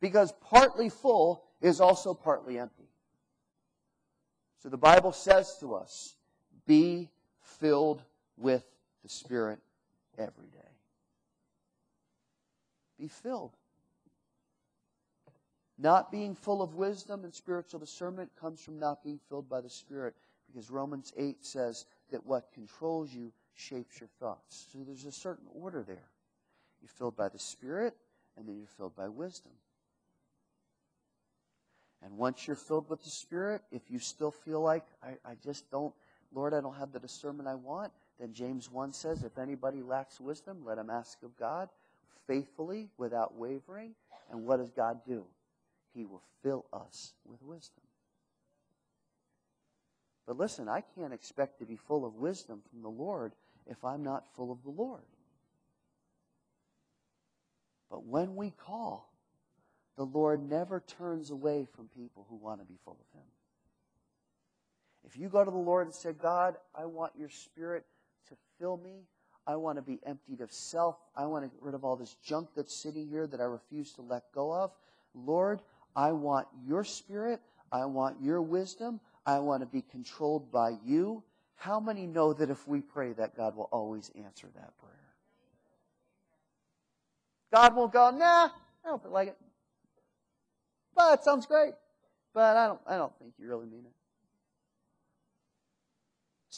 Because 0.00 0.32
partly 0.40 0.88
full 0.88 1.44
is 1.60 1.80
also 1.80 2.14
partly 2.14 2.58
empty. 2.58 2.88
So 4.62 4.68
the 4.68 4.78
Bible 4.78 5.12
says 5.12 5.56
to 5.60 5.74
us, 5.74 6.14
be 6.66 7.10
filled 7.60 8.02
with 8.38 8.64
the 9.02 9.08
Spirit 9.08 9.58
every 10.16 10.46
day. 10.46 10.71
Be 13.02 13.08
filled. 13.08 13.56
Not 15.76 16.12
being 16.12 16.36
full 16.36 16.62
of 16.62 16.76
wisdom 16.76 17.24
and 17.24 17.34
spiritual 17.34 17.80
discernment 17.80 18.30
comes 18.40 18.62
from 18.62 18.78
not 18.78 19.02
being 19.02 19.18
filled 19.28 19.48
by 19.48 19.60
the 19.60 19.68
Spirit, 19.68 20.14
because 20.46 20.70
Romans 20.70 21.12
8 21.16 21.44
says 21.44 21.84
that 22.12 22.24
what 22.24 22.52
controls 22.54 23.12
you 23.12 23.32
shapes 23.54 23.98
your 23.98 24.08
thoughts. 24.20 24.68
So 24.72 24.84
there's 24.86 25.04
a 25.04 25.10
certain 25.10 25.46
order 25.52 25.82
there. 25.82 26.10
You're 26.80 26.90
filled 26.90 27.16
by 27.16 27.28
the 27.28 27.40
Spirit, 27.40 27.96
and 28.36 28.46
then 28.46 28.56
you're 28.56 28.68
filled 28.68 28.94
by 28.94 29.08
wisdom. 29.08 29.50
And 32.04 32.16
once 32.16 32.46
you're 32.46 32.54
filled 32.54 32.88
with 32.88 33.02
the 33.02 33.10
Spirit, 33.10 33.62
if 33.72 33.90
you 33.90 33.98
still 33.98 34.30
feel 34.30 34.60
like, 34.60 34.84
I, 35.02 35.16
I 35.28 35.34
just 35.42 35.68
don't, 35.72 35.92
Lord, 36.32 36.54
I 36.54 36.60
don't 36.60 36.76
have 36.76 36.92
the 36.92 37.00
discernment 37.00 37.48
I 37.48 37.56
want, 37.56 37.90
then 38.20 38.32
James 38.32 38.70
1 38.70 38.92
says, 38.92 39.24
if 39.24 39.38
anybody 39.38 39.82
lacks 39.82 40.20
wisdom, 40.20 40.58
let 40.64 40.78
him 40.78 40.88
ask 40.88 41.20
of 41.24 41.36
God 41.36 41.68
faithfully, 42.26 42.88
without 42.96 43.36
wavering. 43.36 43.94
And 44.30 44.46
what 44.46 44.58
does 44.58 44.70
God 44.70 45.00
do? 45.06 45.24
He 45.94 46.04
will 46.04 46.22
fill 46.42 46.64
us 46.72 47.12
with 47.24 47.42
wisdom. 47.42 47.82
But 50.26 50.38
listen, 50.38 50.68
I 50.68 50.82
can't 50.94 51.12
expect 51.12 51.58
to 51.58 51.66
be 51.66 51.76
full 51.76 52.04
of 52.04 52.14
wisdom 52.14 52.62
from 52.70 52.82
the 52.82 52.88
Lord 52.88 53.32
if 53.66 53.84
I'm 53.84 54.02
not 54.02 54.24
full 54.34 54.50
of 54.50 54.62
the 54.62 54.70
Lord. 54.70 55.02
But 57.90 58.06
when 58.06 58.36
we 58.36 58.50
call, 58.50 59.12
the 59.96 60.04
Lord 60.04 60.48
never 60.48 60.80
turns 60.80 61.30
away 61.30 61.66
from 61.76 61.88
people 61.88 62.26
who 62.30 62.36
want 62.36 62.60
to 62.60 62.66
be 62.66 62.78
full 62.84 62.96
of 62.98 63.18
Him. 63.18 63.26
If 65.04 65.16
you 65.16 65.28
go 65.28 65.44
to 65.44 65.50
the 65.50 65.56
Lord 65.56 65.86
and 65.86 65.94
say, 65.94 66.12
God, 66.12 66.56
I 66.74 66.86
want 66.86 67.12
your 67.18 67.28
Spirit 67.28 67.84
to 68.28 68.36
fill 68.58 68.78
me. 68.78 69.02
I 69.46 69.56
want 69.56 69.76
to 69.76 69.82
be 69.82 69.98
emptied 70.06 70.40
of 70.40 70.52
self. 70.52 70.96
I 71.16 71.26
want 71.26 71.44
to 71.44 71.48
get 71.48 71.62
rid 71.62 71.74
of 71.74 71.84
all 71.84 71.96
this 71.96 72.16
junk 72.24 72.50
that's 72.56 72.74
sitting 72.74 73.08
here 73.08 73.26
that 73.26 73.40
I 73.40 73.44
refuse 73.44 73.92
to 73.94 74.02
let 74.02 74.24
go 74.32 74.52
of. 74.52 74.72
Lord, 75.14 75.60
I 75.96 76.12
want 76.12 76.46
your 76.66 76.84
Spirit. 76.84 77.40
I 77.70 77.84
want 77.86 78.20
your 78.22 78.40
wisdom. 78.40 79.00
I 79.26 79.38
want 79.38 79.62
to 79.62 79.66
be 79.66 79.82
controlled 79.82 80.50
by 80.52 80.76
you. 80.84 81.22
How 81.56 81.80
many 81.80 82.06
know 82.06 82.32
that 82.32 82.50
if 82.50 82.66
we 82.66 82.80
pray 82.80 83.12
that 83.14 83.36
God 83.36 83.56
will 83.56 83.68
always 83.72 84.10
answer 84.16 84.48
that 84.54 84.76
prayer? 84.78 84.92
God 87.52 87.76
won't 87.76 87.92
go, 87.92 88.10
nah, 88.10 88.48
I 88.84 88.88
don't 88.88 89.02
feel 89.02 89.12
like 89.12 89.28
it. 89.28 89.36
But 90.94 91.20
it 91.20 91.24
sounds 91.24 91.46
great. 91.46 91.74
But 92.34 92.56
I 92.56 92.66
don't, 92.66 92.80
I 92.86 92.96
don't 92.96 93.12
think 93.18 93.34
you 93.38 93.48
really 93.48 93.66
mean 93.66 93.84
it. 93.86 93.92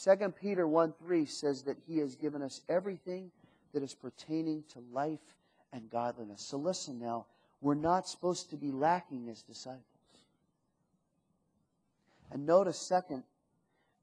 2 0.03 0.33
Peter 0.39 0.67
1 0.67 0.93
3 0.99 1.25
says 1.25 1.63
that 1.63 1.77
he 1.87 1.99
has 1.99 2.15
given 2.15 2.41
us 2.41 2.61
everything 2.67 3.31
that 3.73 3.81
is 3.81 3.93
pertaining 3.93 4.63
to 4.73 4.79
life 4.91 5.35
and 5.71 5.89
godliness. 5.89 6.41
So 6.41 6.57
listen 6.57 6.99
now, 6.99 7.25
we're 7.61 7.75
not 7.75 8.07
supposed 8.07 8.49
to 8.49 8.57
be 8.57 8.71
lacking 8.71 9.29
as 9.29 9.41
disciples. 9.41 9.83
And 12.31 12.45
notice, 12.45 12.77
second, 12.77 13.23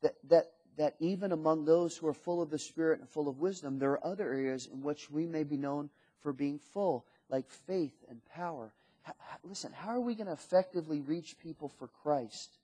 that, 0.00 0.14
that, 0.28 0.52
that 0.78 0.94
even 1.00 1.32
among 1.32 1.64
those 1.64 1.96
who 1.96 2.06
are 2.06 2.14
full 2.14 2.40
of 2.40 2.50
the 2.50 2.58
Spirit 2.58 3.00
and 3.00 3.08
full 3.08 3.28
of 3.28 3.40
wisdom, 3.40 3.78
there 3.78 3.90
are 3.90 4.06
other 4.06 4.32
areas 4.32 4.68
in 4.72 4.82
which 4.82 5.10
we 5.10 5.26
may 5.26 5.42
be 5.42 5.56
known 5.56 5.90
for 6.20 6.32
being 6.32 6.58
full, 6.58 7.04
like 7.28 7.50
faith 7.50 8.04
and 8.08 8.24
power. 8.34 8.72
H- 9.06 9.14
listen, 9.44 9.72
how 9.72 9.90
are 9.90 10.00
we 10.00 10.14
going 10.14 10.28
to 10.28 10.32
effectively 10.32 11.00
reach 11.00 11.38
people 11.38 11.68
for 11.68 11.88
Christ 11.88 12.58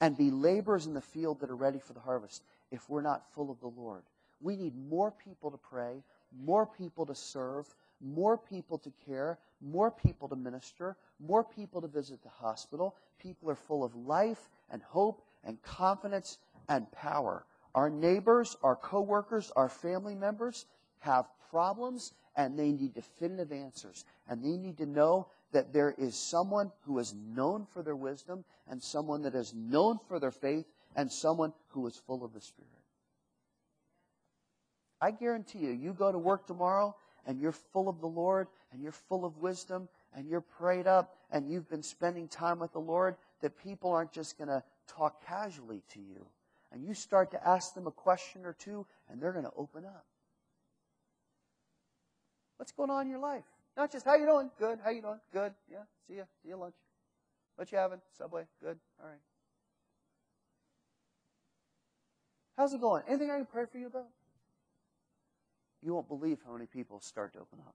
and 0.00 0.16
be 0.16 0.30
laborers 0.30 0.86
in 0.86 0.94
the 0.94 1.00
field 1.00 1.40
that 1.40 1.50
are 1.50 1.56
ready 1.56 1.78
for 1.78 1.92
the 1.92 2.00
harvest 2.00 2.42
if 2.70 2.88
we're 2.88 3.02
not 3.02 3.32
full 3.34 3.50
of 3.50 3.60
the 3.60 3.68
Lord? 3.68 4.02
We 4.40 4.56
need 4.56 4.74
more 4.88 5.10
people 5.10 5.50
to 5.50 5.58
pray, 5.58 6.02
more 6.44 6.66
people 6.66 7.04
to 7.06 7.14
serve, 7.14 7.66
more 8.00 8.38
people 8.38 8.78
to 8.78 8.92
care, 9.06 9.38
more 9.60 9.90
people 9.90 10.28
to 10.28 10.36
minister, 10.36 10.96
more 11.18 11.44
people 11.44 11.80
to 11.82 11.88
visit 11.88 12.22
the 12.22 12.30
hospital. 12.30 12.96
People 13.18 13.50
are 13.50 13.54
full 13.54 13.84
of 13.84 13.94
life 13.94 14.48
and 14.70 14.82
hope 14.82 15.22
and 15.44 15.60
confidence 15.62 16.38
and 16.68 16.90
power. 16.92 17.44
Our 17.74 17.90
neighbors, 17.90 18.56
our 18.62 18.76
coworkers, 18.76 19.52
our 19.54 19.68
family 19.68 20.14
members 20.14 20.66
have 21.00 21.26
problems 21.50 22.12
and 22.36 22.58
they 22.58 22.72
need 22.72 22.94
definitive 22.94 23.52
answers. 23.52 24.04
And 24.28 24.42
they 24.42 24.56
need 24.56 24.78
to 24.78 24.86
know 24.86 25.28
that 25.52 25.72
there 25.72 25.94
is 25.98 26.14
someone 26.14 26.70
who 26.82 26.98
is 26.98 27.14
known 27.14 27.66
for 27.72 27.82
their 27.82 27.96
wisdom 27.96 28.44
and 28.68 28.82
someone 28.82 29.22
that 29.22 29.34
is 29.34 29.52
known 29.54 29.98
for 30.08 30.20
their 30.20 30.30
faith 30.30 30.66
and 30.96 31.10
someone 31.10 31.52
who 31.68 31.86
is 31.86 31.96
full 31.96 32.24
of 32.24 32.32
the 32.32 32.40
Spirit. 32.40 32.68
I 35.00 35.10
guarantee 35.10 35.60
you, 35.60 35.70
you 35.70 35.92
go 35.92 36.12
to 36.12 36.18
work 36.18 36.46
tomorrow 36.46 36.94
and 37.26 37.40
you're 37.40 37.52
full 37.52 37.88
of 37.88 38.00
the 38.00 38.06
Lord 38.06 38.48
and 38.72 38.82
you're 38.82 38.92
full 38.92 39.24
of 39.24 39.38
wisdom 39.38 39.88
and 40.14 40.28
you're 40.28 40.40
prayed 40.40 40.86
up 40.86 41.16
and 41.30 41.50
you've 41.50 41.68
been 41.68 41.82
spending 41.82 42.28
time 42.28 42.58
with 42.58 42.72
the 42.72 42.80
Lord, 42.80 43.16
that 43.40 43.56
people 43.62 43.90
aren't 43.90 44.12
just 44.12 44.36
going 44.36 44.48
to 44.48 44.62
talk 44.86 45.24
casually 45.26 45.82
to 45.94 46.00
you. 46.00 46.26
And 46.72 46.84
you 46.84 46.94
start 46.94 47.30
to 47.32 47.48
ask 47.48 47.74
them 47.74 47.86
a 47.86 47.92
question 47.92 48.44
or 48.44 48.52
two 48.52 48.86
and 49.08 49.20
they're 49.20 49.32
going 49.32 49.44
to 49.44 49.52
open 49.56 49.84
up. 49.84 50.04
What's 52.58 52.72
going 52.72 52.90
on 52.90 53.06
in 53.06 53.10
your 53.10 53.20
life? 53.20 53.44
Not 53.76 53.92
just 53.92 54.04
how 54.04 54.14
you 54.16 54.26
doing? 54.26 54.50
Good. 54.58 54.78
How 54.84 54.90
you 54.90 55.02
doing? 55.02 55.20
Good. 55.32 55.54
Yeah. 55.70 55.84
See 56.06 56.16
ya. 56.16 56.24
See 56.42 56.48
you 56.48 56.56
lunch. 56.56 56.74
What 57.56 57.70
you 57.72 57.78
having? 57.78 58.00
Subway. 58.16 58.44
Good. 58.62 58.78
All 59.00 59.08
right. 59.08 59.20
How's 62.56 62.74
it 62.74 62.80
going? 62.80 63.02
Anything 63.08 63.30
I 63.30 63.36
can 63.36 63.46
pray 63.46 63.64
for 63.70 63.78
you 63.78 63.86
about? 63.86 64.08
You 65.82 65.94
won't 65.94 66.08
believe 66.08 66.38
how 66.44 66.52
many 66.52 66.66
people 66.66 67.00
start 67.00 67.32
to 67.32 67.40
open 67.40 67.58
up. 67.66 67.74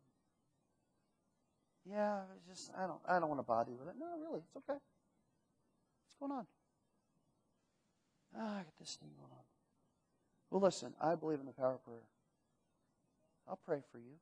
Yeah, 1.89 2.21
just 2.47 2.71
I 2.77 2.87
don't 2.87 2.99
I 3.07 3.19
don't 3.19 3.29
want 3.29 3.39
to 3.39 3.43
bother 3.43 3.71
you 3.71 3.77
with 3.77 3.89
it. 3.89 3.95
No, 3.99 4.05
really, 4.21 4.41
it's 4.45 4.55
okay. 4.57 4.77
What's 4.77 6.15
going 6.19 6.31
on? 6.31 6.47
Ah, 8.37 8.59
I 8.59 8.63
got 8.63 8.77
this 8.79 8.97
thing 8.99 9.09
going 9.17 9.31
on. 9.31 9.45
Well, 10.49 10.61
listen, 10.61 10.93
I 11.01 11.15
believe 11.15 11.39
in 11.39 11.45
the 11.45 11.51
power 11.51 11.75
of 11.75 11.85
prayer. 11.85 12.05
I'll 13.47 13.59
pray 13.65 13.79
for 13.91 13.99
you. 13.99 14.17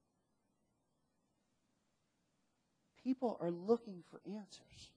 People 3.03 3.37
are 3.41 3.51
looking 3.51 4.03
for 4.09 4.21
answers. 4.25 4.89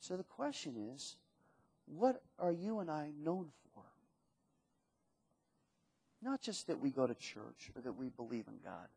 So 0.00 0.16
the 0.16 0.24
question 0.24 0.92
is, 0.94 1.16
what 1.86 2.22
are 2.38 2.52
you 2.52 2.80
and 2.80 2.90
I 2.90 3.10
known 3.22 3.48
for? 3.74 3.82
Not 6.22 6.40
just 6.40 6.66
that 6.66 6.80
we 6.80 6.90
go 6.90 7.06
to 7.06 7.14
church 7.14 7.70
or 7.76 7.82
that 7.82 7.92
we 7.92 8.08
believe 8.08 8.46
in 8.48 8.58
God. 8.64 8.88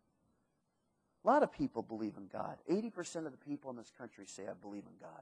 A 1.24 1.28
lot 1.28 1.44
of 1.44 1.52
people 1.52 1.84
believe 1.84 2.14
in 2.18 2.28
God. 2.28 2.58
80% 2.70 3.28
of 3.28 3.32
the 3.32 3.38
people 3.38 3.70
in 3.70 3.78
this 3.78 3.92
country 3.96 4.26
say, 4.26 4.44
I 4.44 4.54
believe 4.54 4.84
in 4.88 4.98
God. 5.00 5.22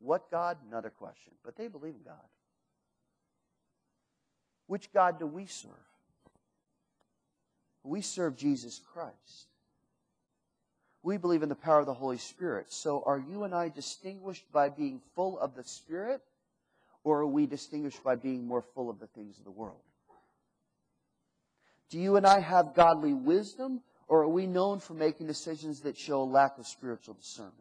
What 0.00 0.30
God? 0.30 0.56
Another 0.68 0.90
question. 0.90 1.32
But 1.44 1.56
they 1.56 1.68
believe 1.68 1.94
in 1.94 2.02
God. 2.02 2.16
Which 4.66 4.92
God 4.92 5.18
do 5.18 5.26
we 5.26 5.46
serve? 5.46 5.70
We 7.84 8.00
serve 8.00 8.36
Jesus 8.36 8.80
Christ. 8.92 9.49
We 11.02 11.16
believe 11.16 11.42
in 11.42 11.48
the 11.48 11.54
power 11.54 11.80
of 11.80 11.86
the 11.86 11.94
Holy 11.94 12.18
Spirit. 12.18 12.72
So 12.72 13.02
are 13.06 13.18
you 13.18 13.44
and 13.44 13.54
I 13.54 13.68
distinguished 13.68 14.44
by 14.52 14.68
being 14.68 15.00
full 15.14 15.38
of 15.38 15.54
the 15.54 15.64
Spirit, 15.64 16.20
or 17.04 17.20
are 17.20 17.26
we 17.26 17.46
distinguished 17.46 18.04
by 18.04 18.16
being 18.16 18.46
more 18.46 18.62
full 18.74 18.90
of 18.90 18.98
the 18.98 19.06
things 19.06 19.38
of 19.38 19.44
the 19.44 19.50
world? 19.50 19.80
Do 21.88 21.98
you 21.98 22.16
and 22.16 22.26
I 22.26 22.40
have 22.40 22.74
godly 22.74 23.14
wisdom, 23.14 23.80
or 24.08 24.22
are 24.22 24.28
we 24.28 24.46
known 24.46 24.78
for 24.78 24.94
making 24.94 25.26
decisions 25.26 25.80
that 25.80 25.96
show 25.96 26.22
a 26.22 26.24
lack 26.24 26.58
of 26.58 26.66
spiritual 26.66 27.14
discernment? 27.14 27.54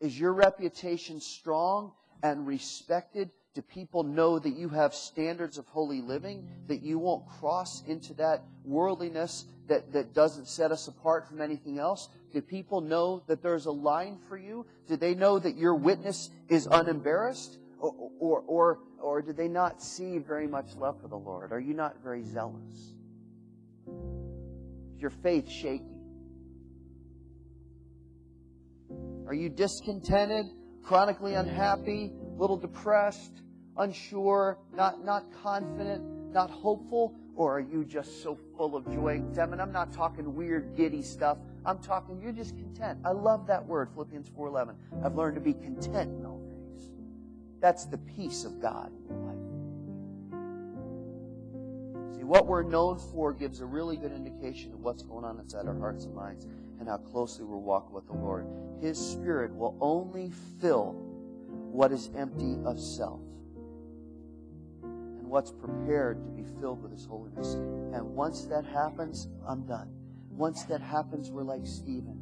Is 0.00 0.18
your 0.18 0.32
reputation 0.32 1.20
strong 1.20 1.92
and 2.22 2.46
respected? 2.46 3.30
Do 3.56 3.62
people 3.62 4.02
know 4.02 4.38
that 4.38 4.54
you 4.54 4.68
have 4.68 4.94
standards 4.94 5.56
of 5.56 5.66
holy 5.66 6.02
living, 6.02 6.46
that 6.66 6.82
you 6.82 6.98
won't 6.98 7.26
cross 7.26 7.82
into 7.86 8.12
that 8.12 8.42
worldliness 8.66 9.46
that, 9.66 9.94
that 9.94 10.12
doesn't 10.12 10.46
set 10.46 10.72
us 10.72 10.88
apart 10.88 11.26
from 11.26 11.40
anything 11.40 11.78
else? 11.78 12.10
Do 12.34 12.42
people 12.42 12.82
know 12.82 13.22
that 13.28 13.42
there's 13.42 13.64
a 13.64 13.70
line 13.70 14.18
for 14.28 14.36
you? 14.36 14.66
Do 14.86 14.98
they 14.98 15.14
know 15.14 15.38
that 15.38 15.56
your 15.56 15.74
witness 15.74 16.28
is 16.50 16.68
unembarrassed? 16.70 17.56
Or, 17.78 17.94
or, 18.18 18.40
or, 18.46 18.78
or 19.00 19.22
do 19.22 19.32
they 19.32 19.48
not 19.48 19.80
see 19.82 20.18
very 20.18 20.46
much 20.46 20.74
love 20.74 21.00
for 21.00 21.08
the 21.08 21.16
Lord? 21.16 21.50
Are 21.50 21.58
you 21.58 21.72
not 21.72 22.02
very 22.02 22.24
zealous? 22.24 22.92
Is 23.86 25.00
your 25.00 25.12
faith 25.22 25.48
shaky? 25.48 25.96
Are 29.26 29.34
you 29.34 29.48
discontented, 29.48 30.44
chronically 30.82 31.32
unhappy, 31.32 32.12
a 32.20 32.38
little 32.38 32.58
depressed, 32.58 33.40
unsure, 33.78 34.58
not, 34.74 35.04
not 35.04 35.24
confident, 35.42 36.02
not 36.32 36.50
hopeful? 36.50 37.14
Or 37.34 37.58
are 37.58 37.60
you 37.60 37.84
just 37.84 38.22
so 38.22 38.38
full 38.56 38.76
of 38.76 38.90
joy? 38.92 39.20
Devin, 39.34 39.60
I'm 39.60 39.72
not 39.72 39.92
talking 39.92 40.34
weird, 40.34 40.74
giddy 40.74 41.02
stuff. 41.02 41.38
I'm 41.66 41.78
talking 41.78 42.20
you're 42.20 42.32
just 42.32 42.56
content. 42.56 42.98
I 43.04 43.10
love 43.10 43.46
that 43.48 43.64
word, 43.64 43.90
Philippians 43.92 44.30
4.11. 44.30 44.74
I've 45.04 45.14
learned 45.14 45.34
to 45.34 45.40
be 45.40 45.52
content 45.52 46.16
in 46.18 46.24
all 46.24 46.40
things. 46.48 46.90
That's 47.60 47.84
the 47.86 47.98
peace 47.98 48.44
of 48.44 48.60
God 48.60 48.90
in 49.10 49.26
life 49.26 49.36
See 52.16 52.24
what 52.24 52.46
we're 52.46 52.62
known 52.62 52.98
for 52.98 53.32
gives 53.32 53.60
a 53.60 53.66
really 53.66 53.96
good 53.96 54.12
indication 54.12 54.72
of 54.72 54.80
what's 54.80 55.02
going 55.02 55.24
on 55.24 55.38
inside 55.38 55.66
our 55.66 55.78
hearts 55.78 56.04
and 56.04 56.14
minds 56.14 56.46
and 56.78 56.88
how 56.88 56.96
closely 56.98 57.44
we're 57.44 57.56
walking 57.56 57.94
with 57.94 58.06
the 58.06 58.14
Lord. 58.14 58.46
His 58.80 58.98
Spirit 58.98 59.54
will 59.54 59.76
only 59.80 60.30
fill 60.60 60.92
what 61.72 61.92
is 61.92 62.10
empty 62.16 62.56
of 62.64 62.80
self 62.80 63.20
and 65.26 65.32
what's 65.32 65.50
prepared 65.50 66.22
to 66.24 66.30
be 66.30 66.44
filled 66.60 66.80
with 66.80 66.92
His 66.92 67.04
holiness. 67.04 67.54
And 67.54 68.14
once 68.14 68.44
that 68.44 68.64
happens, 68.64 69.26
I'm 69.44 69.66
done. 69.66 69.90
Once 70.30 70.62
that 70.66 70.80
happens, 70.80 71.32
we're 71.32 71.42
like 71.42 71.66
Stephen. 71.66 72.20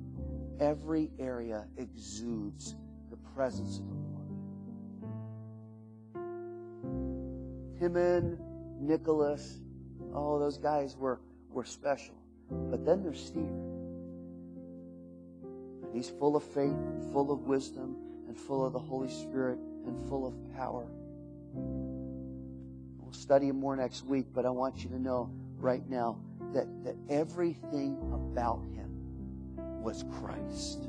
Every 0.59 1.11
area 1.19 1.67
exudes 1.77 2.77
the 3.11 3.19
presence 3.35 3.79
of 3.79 3.89
the 3.89 3.95
Lord. 3.95 4.21
Timon, 7.79 8.39
Nicholas, 8.81 9.59
Oh, 10.15 10.39
those 10.39 10.59
guys 10.59 10.97
were, 10.97 11.21
were 11.51 11.65
special. 11.65 12.15
But 12.49 12.87
then 12.87 13.03
there's 13.03 13.21
Stephen. 13.23 13.61
And 15.83 15.95
he's 15.95 16.09
full 16.09 16.37
of 16.37 16.45
faith, 16.45 16.77
full 17.13 17.33
of 17.33 17.41
wisdom, 17.41 17.97
and 18.29 18.39
full 18.39 18.65
of 18.65 18.73
the 18.73 18.79
Holy 18.79 19.11
Spirit, 19.11 19.59
and 19.87 20.09
full 20.09 20.27
of 20.27 20.35
power. 20.57 20.87
Study 23.15 23.53
more 23.53 23.77
next 23.77 24.05
week, 24.05 24.27
but 24.35 24.45
I 24.45 24.51
want 24.51 24.83
you 24.83 24.91
to 24.91 24.99
know 24.99 25.31
right 25.57 25.89
now 25.89 26.21
that, 26.53 26.67
that 26.85 26.97
everything 27.09 27.97
about 28.12 28.62
him 28.75 28.91
was 29.83 30.05
Christ. 30.21 30.89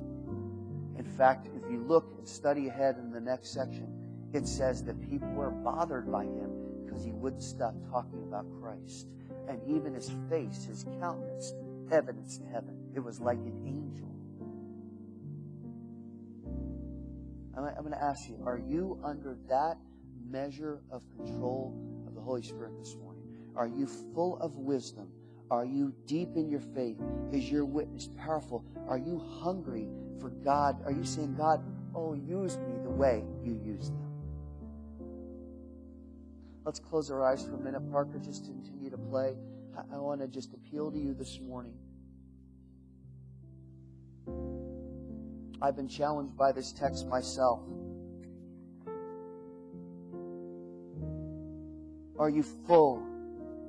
In 0.97 1.05
fact, 1.05 1.47
if 1.55 1.71
you 1.71 1.80
look 1.80 2.13
and 2.17 2.28
study 2.28 2.67
ahead 2.67 2.97
in 2.97 3.11
the 3.11 3.21
next 3.21 3.53
section, 3.53 3.88
it 4.34 4.47
says 4.47 4.84
that 4.84 4.99
people 5.09 5.30
were 5.30 5.51
bothered 5.51 6.11
by 6.11 6.23
him 6.23 6.51
because 6.84 7.05
he 7.05 7.11
wouldn't 7.11 7.43
stop 7.43 7.76
talking 7.89 8.23
about 8.23 8.45
Christ 8.59 9.07
and 9.47 9.61
even 9.67 9.93
his 9.93 10.11
face, 10.30 10.65
his 10.65 10.84
countenance, 10.99 11.53
evidenced 11.91 12.41
heaven. 12.51 12.76
It 12.95 12.99
was 12.99 13.21
like 13.21 13.38
an 13.38 13.61
angel. 13.65 14.11
I'm 17.55 17.84
going 17.84 17.91
to 17.91 18.03
ask 18.03 18.28
you, 18.28 18.41
are 18.45 18.57
you 18.57 18.99
under 19.03 19.38
that 19.47 19.78
measure 20.28 20.82
of 20.91 21.03
control 21.15 21.73
Holy 22.26 22.41
Spirit 22.41 22.78
this 22.80 22.95
morning? 22.95 23.23
Are 23.55 23.67
you 23.67 23.88
full 24.13 24.38
of 24.39 24.57
wisdom? 24.57 25.09
Are 25.51 25.63
you 25.63 25.93
deep 26.07 26.36
in 26.36 26.49
your 26.49 26.59
faith? 26.59 26.97
Is 27.32 27.49
your 27.51 27.65
witness 27.65 28.09
powerful? 28.17 28.65
Are 28.88 28.97
you 28.97 29.19
hungry 29.41 29.88
for 30.19 30.32
God? 30.32 30.82
Are 30.86 30.91
you 30.91 31.05
saying, 31.05 31.36
God, 31.36 31.63
oh, 31.93 32.15
use 32.15 32.57
me 32.57 32.73
the 32.84 32.89
way 32.89 33.23
you 33.43 33.61
use 33.63 33.89
them? 33.89 34.11
Let's 36.65 36.80
close 36.80 37.11
our 37.11 37.23
eyes 37.23 37.45
for 37.45 37.55
a 37.55 37.59
minute, 37.59 37.91
Parker, 37.91 38.17
just 38.17 38.45
continue 38.45 38.89
to 38.89 38.97
play. 38.97 39.36
I, 39.78 39.95
I 39.95 39.99
want 39.99 40.21
to 40.21 40.28
just 40.28 40.51
appeal 40.55 40.91
to 40.91 40.97
you 40.97 41.13
this 41.13 41.39
morning. 41.39 41.76
I've 45.61 45.76
been 45.76 45.88
challenged 45.88 46.36
by 46.36 46.51
this 46.51 46.71
text 46.71 47.07
myself. 47.07 47.61
Are 52.18 52.30
you 52.30 52.43
full 52.43 53.05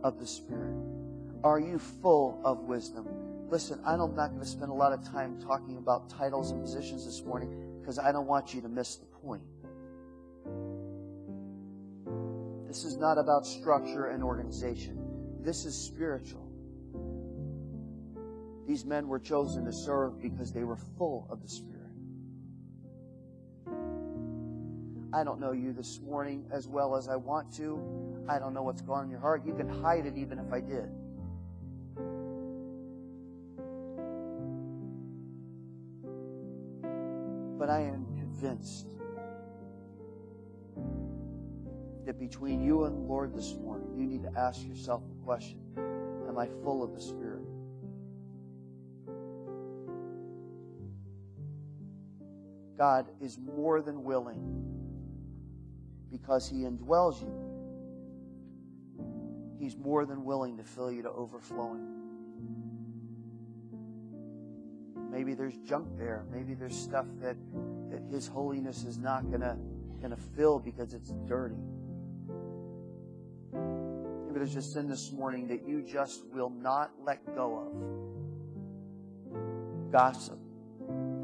of 0.02 0.18
the 0.18 0.26
Spirit? 0.26 0.76
Are 1.42 1.58
you 1.58 1.78
full 1.78 2.40
of 2.44 2.60
wisdom? 2.60 3.06
Listen, 3.48 3.80
I'm 3.84 3.98
not 4.14 4.28
going 4.28 4.40
to 4.40 4.46
spend 4.46 4.70
a 4.70 4.74
lot 4.74 4.92
of 4.92 5.04
time 5.08 5.40
talking 5.40 5.78
about 5.78 6.10
titles 6.10 6.50
and 6.50 6.60
positions 6.60 7.04
this 7.04 7.24
morning 7.24 7.78
because 7.80 7.98
I 7.98 8.12
don't 8.12 8.26
want 8.26 8.54
you 8.54 8.60
to 8.62 8.68
miss 8.68 8.96
the 8.96 9.06
point. 9.06 9.42
This 12.66 12.84
is 12.84 12.96
not 12.96 13.18
about 13.18 13.46
structure 13.46 14.06
and 14.06 14.22
organization. 14.22 14.98
This 15.40 15.64
is 15.64 15.76
spiritual. 15.76 16.46
These 18.66 18.84
men 18.84 19.06
were 19.06 19.20
chosen 19.20 19.64
to 19.64 19.72
serve 19.72 20.20
because 20.20 20.52
they 20.52 20.64
were 20.64 20.76
full 20.98 21.28
of 21.30 21.40
the 21.40 21.48
Spirit. 21.48 21.75
I 25.16 25.24
don't 25.24 25.40
know 25.40 25.52
you 25.52 25.72
this 25.72 25.98
morning 26.02 26.44
as 26.52 26.68
well 26.68 26.94
as 26.94 27.08
I 27.08 27.16
want 27.16 27.50
to. 27.56 27.80
I 28.28 28.38
don't 28.38 28.52
know 28.52 28.62
what's 28.62 28.82
going 28.82 28.98
on 28.98 29.04
in 29.06 29.10
your 29.10 29.18
heart. 29.18 29.46
You 29.46 29.54
can 29.54 29.66
hide 29.66 30.04
it 30.04 30.14
even 30.14 30.38
if 30.38 30.52
I 30.52 30.60
did. 30.60 30.90
But 37.58 37.70
I 37.70 37.80
am 37.80 38.04
convinced 38.18 38.88
that 42.04 42.18
between 42.18 42.60
you 42.60 42.84
and 42.84 42.94
the 42.94 43.00
Lord 43.00 43.34
this 43.34 43.54
morning, 43.54 43.88
you 43.96 44.04
need 44.04 44.22
to 44.24 44.38
ask 44.38 44.66
yourself 44.66 45.02
a 45.10 45.24
question 45.24 45.58
Am 46.28 46.36
I 46.36 46.46
full 46.62 46.82
of 46.82 46.94
the 46.94 47.00
Spirit? 47.00 47.40
God 52.76 53.06
is 53.22 53.38
more 53.38 53.80
than 53.80 54.04
willing 54.04 54.66
because 56.10 56.48
He 56.48 56.62
indwells 56.62 57.20
you. 57.20 57.32
He's 59.58 59.76
more 59.76 60.04
than 60.04 60.24
willing 60.24 60.56
to 60.58 60.64
fill 60.64 60.90
you 60.92 61.02
to 61.02 61.10
overflowing. 61.10 61.96
Maybe 65.10 65.34
there's 65.34 65.56
junk 65.58 65.88
there. 65.96 66.24
Maybe 66.30 66.54
there's 66.54 66.76
stuff 66.76 67.06
that, 67.20 67.36
that 67.90 68.02
His 68.10 68.26
holiness 68.26 68.84
is 68.84 68.98
not 68.98 69.30
gonna 69.30 69.56
gonna 70.00 70.16
fill 70.36 70.58
because 70.58 70.92
it's 70.94 71.12
dirty. 71.26 71.56
Maybe 73.52 74.34
there's 74.34 74.56
a 74.56 74.62
sin 74.62 74.88
this 74.88 75.10
morning 75.12 75.48
that 75.48 75.66
you 75.66 75.82
just 75.82 76.24
will 76.32 76.50
not 76.50 76.90
let 77.02 77.24
go 77.34 77.58
of. 79.32 79.90
Gossip, 79.90 80.38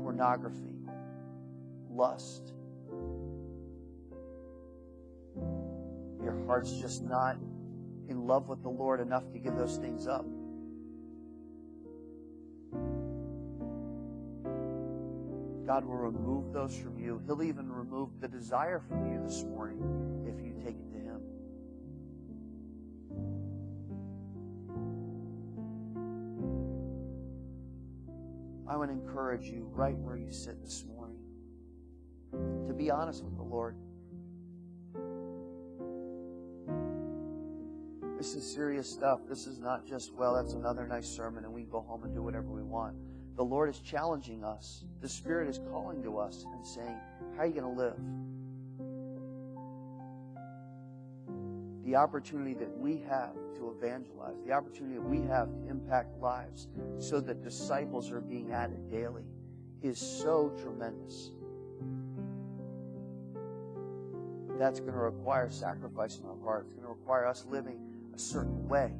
pornography, 0.03 0.75
lust. 1.91 2.55
Heart's 6.53 6.73
just 6.73 7.03
not 7.03 7.39
in 8.11 8.27
love 8.27 8.47
with 8.47 8.63
the 8.63 8.69
Lord 8.69 9.01
enough 9.01 9.23
to 9.33 9.39
give 9.39 9.57
those 9.57 9.79
things 9.79 10.07
up. 10.07 10.27
God 15.67 15.87
will 15.87 15.97
remove 15.97 16.53
those 16.53 16.77
from 16.77 16.99
you. 16.99 17.23
He'll 17.25 17.43
even 17.43 17.73
remove 17.73 18.11
the 18.21 18.29
desire 18.29 18.83
from 18.87 19.11
you 19.11 19.23
this 19.23 19.45
morning 19.45 19.81
if 20.29 20.45
you 20.45 20.53
take 20.63 20.77
it 20.77 20.93
to 20.93 20.99
Him. 20.99 21.23
I 28.69 28.77
want 28.77 28.91
to 28.91 28.95
encourage 28.95 29.47
you 29.47 29.71
right 29.73 29.97
where 29.97 30.19
you 30.19 30.31
sit 30.31 30.63
this 30.63 30.85
morning 30.87 31.17
to 32.69 32.75
be 32.75 32.91
honest 32.91 33.25
with 33.25 33.37
the 33.37 33.43
Lord. 33.43 33.75
This 38.23 38.37
is 38.37 38.55
serious 38.55 38.89
stuff. 38.89 39.19
This 39.29 39.49
is 39.49 39.59
not 39.59 39.85
just, 39.85 40.15
well, 40.15 40.33
that's 40.33 40.53
another 40.53 40.87
nice 40.87 41.09
sermon 41.09 41.45
and 41.45 41.53
we 41.53 41.65
go 41.65 41.81
home 41.81 42.05
and 42.05 42.15
do 42.15 42.23
whatever 42.23 42.47
we 42.47 42.63
want. 42.63 42.95
The 43.35 43.43
Lord 43.43 43.69
is 43.69 43.81
challenging 43.81 44.45
us. 44.45 44.85
The 45.01 45.09
Spirit 45.09 45.49
is 45.49 45.59
calling 45.73 46.05
to 46.05 46.19
us 46.19 46.47
and 46.55 46.65
saying, 46.65 46.97
How 47.35 47.43
are 47.43 47.47
you 47.47 47.53
going 47.53 47.65
to 47.65 47.83
live? 47.83 47.97
The 51.85 51.97
opportunity 51.97 52.55
that 52.55 52.71
we 52.79 53.03
have 53.09 53.35
to 53.57 53.75
evangelize, 53.77 54.37
the 54.47 54.53
opportunity 54.53 54.95
that 54.95 55.03
we 55.03 55.23
have 55.23 55.49
to 55.53 55.69
impact 55.69 56.17
lives 56.21 56.69
so 57.01 57.19
that 57.19 57.43
disciples 57.43 58.13
are 58.13 58.21
being 58.21 58.53
added 58.53 58.89
daily 58.89 59.25
is 59.83 59.99
so 59.99 60.53
tremendous. 60.63 61.33
That's 64.61 64.79
going 64.79 64.93
to 64.93 64.99
require 65.01 65.51
sacrifice 65.51 66.21
in 66.21 66.27
our 66.27 66.39
heart. 66.45 66.67
It's 66.67 66.75
going 66.75 66.87
to 66.87 66.93
require 66.93 67.27
us 67.27 67.45
living 67.51 67.92
a 68.15 68.19
certain 68.19 68.69
way. 68.69 68.93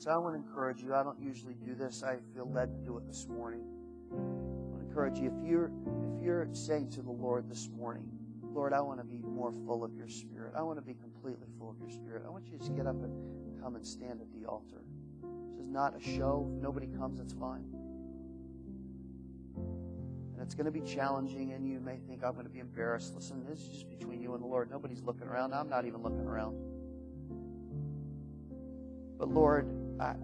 So 0.00 0.10
I 0.10 0.16
want 0.16 0.34
to 0.34 0.40
encourage 0.40 0.82
you. 0.82 0.94
I 0.94 1.02
don't 1.02 1.20
usually 1.20 1.52
do 1.54 1.74
this. 1.74 2.02
I 2.02 2.16
feel 2.34 2.50
led 2.50 2.72
to 2.72 2.78
do 2.78 2.96
it 2.96 3.06
this 3.06 3.28
morning. 3.28 3.60
I 4.10 4.16
want 4.16 4.80
to 4.80 4.88
encourage 4.88 5.18
you. 5.18 5.26
If 5.26 5.46
you're 5.46 5.70
if 6.16 6.22
you're 6.22 6.48
saying 6.52 6.88
to 6.92 7.02
the 7.02 7.10
Lord 7.10 7.50
this 7.50 7.68
morning, 7.68 8.08
Lord, 8.42 8.72
I 8.72 8.80
want 8.80 8.98
to 9.00 9.04
be 9.04 9.18
more 9.18 9.52
full 9.52 9.84
of 9.84 9.94
your 9.94 10.08
spirit. 10.08 10.54
I 10.56 10.62
want 10.62 10.78
to 10.78 10.82
be 10.82 10.94
completely 10.94 11.48
full 11.58 11.68
of 11.68 11.78
your 11.78 11.90
spirit. 11.90 12.22
I 12.26 12.30
want 12.30 12.46
you 12.46 12.52
to 12.52 12.58
just 12.58 12.74
get 12.74 12.86
up 12.86 12.96
and 13.02 13.62
come 13.62 13.76
and 13.76 13.86
stand 13.86 14.22
at 14.22 14.32
the 14.32 14.48
altar. 14.48 14.82
This 15.52 15.66
is 15.66 15.68
not 15.68 15.94
a 15.94 16.00
show. 16.00 16.50
If 16.56 16.62
nobody 16.62 16.86
comes, 16.86 17.20
it's 17.20 17.34
fine. 17.34 17.64
It's 20.50 20.56
going 20.56 20.64
to 20.64 20.72
be 20.72 20.80
challenging, 20.80 21.52
and 21.52 21.64
you 21.64 21.78
may 21.78 21.98
think 22.08 22.24
I'm 22.24 22.32
going 22.32 22.44
to 22.44 22.50
be 22.50 22.58
embarrassed. 22.58 23.14
Listen, 23.14 23.44
this 23.48 23.60
is 23.60 23.68
just 23.68 23.88
between 23.88 24.20
you 24.20 24.34
and 24.34 24.42
the 24.42 24.48
Lord. 24.48 24.68
Nobody's 24.68 25.00
looking 25.00 25.28
around. 25.28 25.54
I'm 25.54 25.68
not 25.68 25.84
even 25.84 26.02
looking 26.02 26.26
around. 26.26 26.56
But 29.16 29.28
Lord, 29.28 29.68
I, 30.00 30.16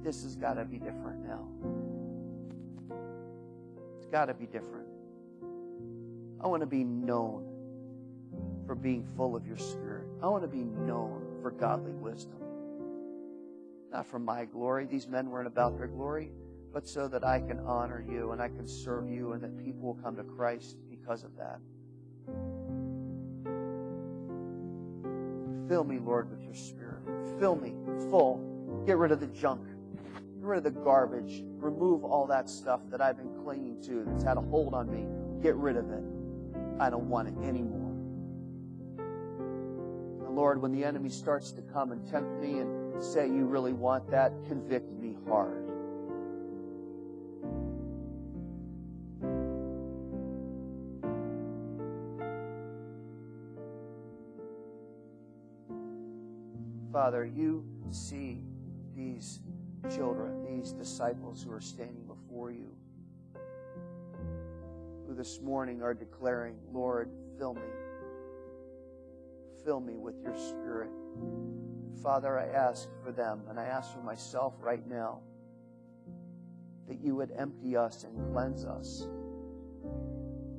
this 0.00 0.22
has 0.22 0.36
got 0.36 0.54
to 0.54 0.64
be 0.64 0.78
different 0.78 1.26
now. 1.26 1.48
It's 3.96 4.06
got 4.06 4.26
to 4.26 4.34
be 4.34 4.46
different. 4.46 4.86
I 6.40 6.46
want 6.46 6.60
to 6.60 6.66
be 6.68 6.84
known 6.84 7.44
for 8.64 8.76
being 8.76 9.04
full 9.16 9.34
of 9.34 9.44
your 9.44 9.58
spirit. 9.58 10.06
I 10.22 10.28
want 10.28 10.44
to 10.44 10.48
be 10.48 10.62
known 10.62 11.40
for 11.42 11.50
godly 11.50 11.94
wisdom. 11.94 12.38
Not 13.90 14.06
for 14.06 14.20
my 14.20 14.44
glory. 14.44 14.86
These 14.86 15.08
men 15.08 15.30
weren't 15.30 15.48
about 15.48 15.76
their 15.76 15.88
glory, 15.88 16.30
but 16.72 16.88
so 16.88 17.06
that 17.08 17.24
I 17.24 17.40
can 17.40 17.60
honor 17.60 18.04
you 18.08 18.32
and 18.32 18.40
I 18.40 18.48
can 18.48 18.66
serve 18.66 19.08
you 19.08 19.32
and 19.32 19.42
that 19.42 19.56
people 19.62 19.82
will 19.82 20.02
come 20.02 20.16
to 20.16 20.24
Christ 20.24 20.76
because 20.90 21.22
of 21.22 21.30
that. 21.36 21.60
Fill 25.68 25.84
me, 25.84 25.98
Lord, 25.98 26.30
with 26.30 26.42
your 26.42 26.54
spirit. 26.54 27.02
Fill 27.38 27.56
me 27.56 27.74
full. 28.10 28.84
Get 28.86 28.96
rid 28.96 29.12
of 29.12 29.20
the 29.20 29.26
junk. 29.28 29.64
Get 29.64 30.44
rid 30.44 30.58
of 30.58 30.64
the 30.64 30.80
garbage. 30.80 31.44
Remove 31.58 32.04
all 32.04 32.26
that 32.26 32.48
stuff 32.48 32.80
that 32.90 33.00
I've 33.00 33.16
been 33.16 33.32
clinging 33.44 33.82
to 33.84 34.04
that's 34.06 34.24
had 34.24 34.36
a 34.36 34.40
hold 34.40 34.74
on 34.74 34.90
me. 34.90 35.06
Get 35.42 35.56
rid 35.56 35.76
of 35.76 35.90
it. 35.90 36.02
I 36.78 36.90
don't 36.90 37.08
want 37.08 37.28
it 37.28 37.34
anymore. 37.46 37.90
And 40.26 40.36
Lord, 40.36 40.60
when 40.60 40.72
the 40.72 40.84
enemy 40.84 41.10
starts 41.10 41.52
to 41.52 41.62
come 41.62 41.92
and 41.92 42.06
tempt 42.06 42.40
me 42.40 42.58
and 42.58 43.02
say, 43.02 43.26
You 43.26 43.44
really 43.44 43.72
want 43.72 44.10
that, 44.10 44.32
convict 44.48 44.90
me 44.92 45.16
hard. 45.28 45.61
Father, 57.02 57.24
you 57.24 57.64
see 57.90 58.44
these 58.94 59.40
children, 59.90 60.44
these 60.44 60.70
disciples 60.70 61.42
who 61.42 61.50
are 61.50 61.60
standing 61.60 62.04
before 62.06 62.52
you, 62.52 62.70
who 65.08 65.12
this 65.12 65.40
morning 65.40 65.82
are 65.82 65.94
declaring, 65.94 66.54
Lord, 66.72 67.10
fill 67.36 67.54
me. 67.54 67.62
Fill 69.64 69.80
me 69.80 69.94
with 69.96 70.14
your 70.22 70.36
spirit. 70.36 70.90
Father, 72.04 72.38
I 72.38 72.46
ask 72.56 72.88
for 73.02 73.10
them, 73.10 73.42
and 73.50 73.58
I 73.58 73.64
ask 73.64 73.92
for 73.92 74.02
myself 74.04 74.54
right 74.60 74.86
now, 74.86 75.22
that 76.86 77.00
you 77.00 77.16
would 77.16 77.32
empty 77.36 77.76
us 77.76 78.04
and 78.04 78.32
cleanse 78.32 78.64
us. 78.64 79.08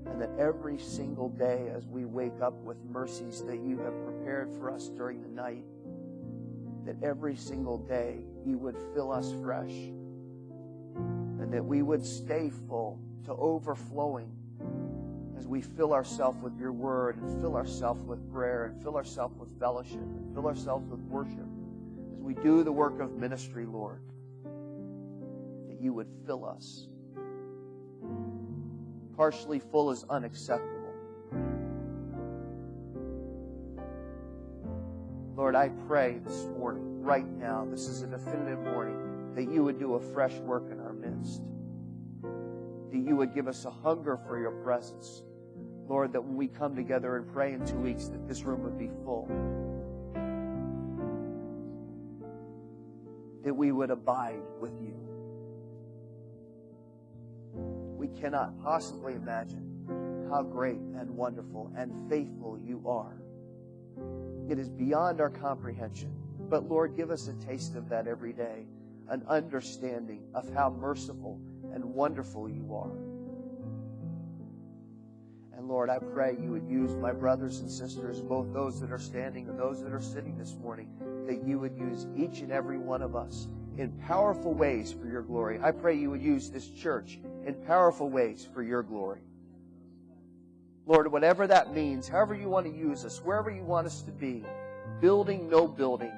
And 0.08 0.20
that 0.20 0.32
every 0.38 0.78
single 0.78 1.30
day 1.30 1.72
as 1.74 1.88
we 1.88 2.04
wake 2.04 2.42
up 2.42 2.56
with 2.66 2.84
mercies 2.84 3.46
that 3.46 3.62
you 3.62 3.78
have 3.78 3.94
prepared 4.04 4.52
for 4.52 4.70
us 4.70 4.90
during 4.90 5.22
the 5.22 5.30
night, 5.30 5.64
that 6.86 6.96
every 7.02 7.36
single 7.36 7.78
day 7.78 8.26
you 8.46 8.58
would 8.58 8.78
fill 8.94 9.12
us 9.12 9.34
fresh 9.42 9.72
and 9.72 11.52
that 11.52 11.64
we 11.64 11.82
would 11.82 12.06
stay 12.06 12.50
full 12.68 13.00
to 13.26 13.34
overflowing 13.34 14.32
as 15.38 15.48
we 15.48 15.62
fill 15.62 15.94
ourselves 15.94 16.42
with 16.42 16.58
your 16.58 16.72
word 16.72 17.18
and 17.18 17.42
fill 17.42 17.56
ourselves 17.56 18.04
with 18.04 18.32
prayer 18.32 18.66
and 18.66 18.82
fill 18.82 18.96
ourselves 18.96 19.38
with 19.38 19.58
fellowship 19.60 19.96
and 19.96 20.34
fill 20.34 20.48
ourselves 20.48 20.88
with 20.90 21.00
worship 21.02 21.48
as 22.14 22.22
we 22.22 22.34
do 22.36 22.64
the 22.64 22.72
work 22.72 23.00
of 23.00 23.14
ministry, 23.14 23.66
Lord, 23.66 24.02
that 25.68 25.82
you 25.82 25.94
would 25.94 26.08
fill 26.26 26.46
us. 26.46 26.88
Partially 29.16 29.60
full 29.60 29.92
is 29.92 30.06
unacceptable. 30.10 30.73
Lord, 35.44 35.56
I 35.58 35.68
pray 35.90 36.22
this 36.24 36.46
morning, 36.58 37.04
right 37.04 37.28
now, 37.28 37.68
this 37.70 37.90
is 37.90 38.02
a 38.02 38.08
definitive 38.08 38.60
morning, 38.60 39.34
that 39.36 39.52
you 39.52 39.62
would 39.62 39.78
do 39.78 39.96
a 39.96 40.00
fresh 40.00 40.36
work 40.36 40.72
in 40.72 40.80
our 40.80 40.94
midst. 40.94 41.42
That 42.22 43.06
you 43.06 43.18
would 43.18 43.36
give 43.36 43.50
us 43.50 43.66
a 43.66 43.70
hunger 43.70 44.18
for 44.26 44.40
your 44.40 44.52
presence. 44.64 45.22
Lord, 45.90 46.14
that 46.14 46.24
when 46.24 46.38
we 46.38 46.48
come 46.48 46.78
together 46.78 47.18
and 47.18 47.28
pray 47.28 47.52
in 47.52 47.66
two 47.66 47.76
weeks, 47.76 48.08
that 48.08 48.26
this 48.26 48.44
room 48.44 48.64
would 48.64 48.80
be 48.80 48.88
full. 49.04 49.28
That 53.44 53.54
we 53.54 53.74
would 53.74 53.90
abide 53.90 54.40
with 54.62 54.80
you. 54.82 54.96
We 57.98 58.08
cannot 58.18 58.64
possibly 58.64 59.16
imagine 59.16 60.30
how 60.32 60.44
great 60.44 60.80
and 60.98 61.10
wonderful 61.10 61.70
and 61.76 62.10
faithful 62.10 62.58
you 62.64 62.82
are. 62.88 63.18
It 64.50 64.60
is 64.60 64.70
beyond 64.70 65.22
our 65.22 65.30
comprehension. 65.30 66.14
But 66.50 66.70
Lord, 66.70 66.96
give 66.96 67.12
us 67.12 67.28
a 67.28 67.34
taste 67.34 67.76
of 67.76 67.90
that 67.90 68.08
every 68.08 68.34
day, 68.34 68.66
an 69.10 69.24
understanding 69.28 70.24
of 70.34 70.54
how 70.54 70.70
merciful 70.70 71.40
and 71.74 71.84
wonderful 71.84 72.50
you 72.50 72.76
are. 72.76 72.92
And 75.58 75.68
Lord, 75.68 75.90
I 75.90 76.00
pray 76.00 76.36
you 76.42 76.52
would 76.52 76.68
use 76.68 76.94
my 76.96 77.14
brothers 77.14 77.60
and 77.60 77.72
sisters, 77.72 78.22
both 78.22 78.52
those 78.54 78.82
that 78.82 78.92
are 78.92 79.00
standing 79.00 79.48
and 79.48 79.58
those 79.58 79.82
that 79.82 79.94
are 79.94 80.02
sitting 80.02 80.38
this 80.38 80.56
morning, 80.62 80.90
that 81.26 81.48
you 81.48 81.58
would 81.60 81.78
use 81.78 82.06
each 82.16 82.42
and 82.42 82.52
every 82.52 82.78
one 82.78 83.02
of 83.02 83.16
us 83.16 83.48
in 83.78 83.92
powerful 84.06 84.54
ways 84.54 84.92
for 84.92 85.08
your 85.08 85.22
glory. 85.22 85.60
I 85.64 85.72
pray 85.72 85.98
you 85.98 86.10
would 86.10 86.22
use 86.22 86.50
this 86.50 86.70
church 86.70 87.20
in 87.46 87.56
powerful 87.66 88.10
ways 88.10 88.48
for 88.54 88.62
your 88.62 88.84
glory. 88.84 89.22
Lord, 90.86 91.10
whatever 91.12 91.48
that 91.48 91.74
means, 91.74 92.08
however 92.08 92.36
you 92.36 92.50
want 92.50 92.66
to 92.66 92.72
use 92.72 93.06
us, 93.06 93.20
wherever 93.24 93.50
you 93.50 93.64
want 93.64 93.88
us 93.88 94.02
to 94.02 94.12
be, 94.12 94.44
building, 95.00 95.50
no 95.50 95.66
building, 95.68 96.12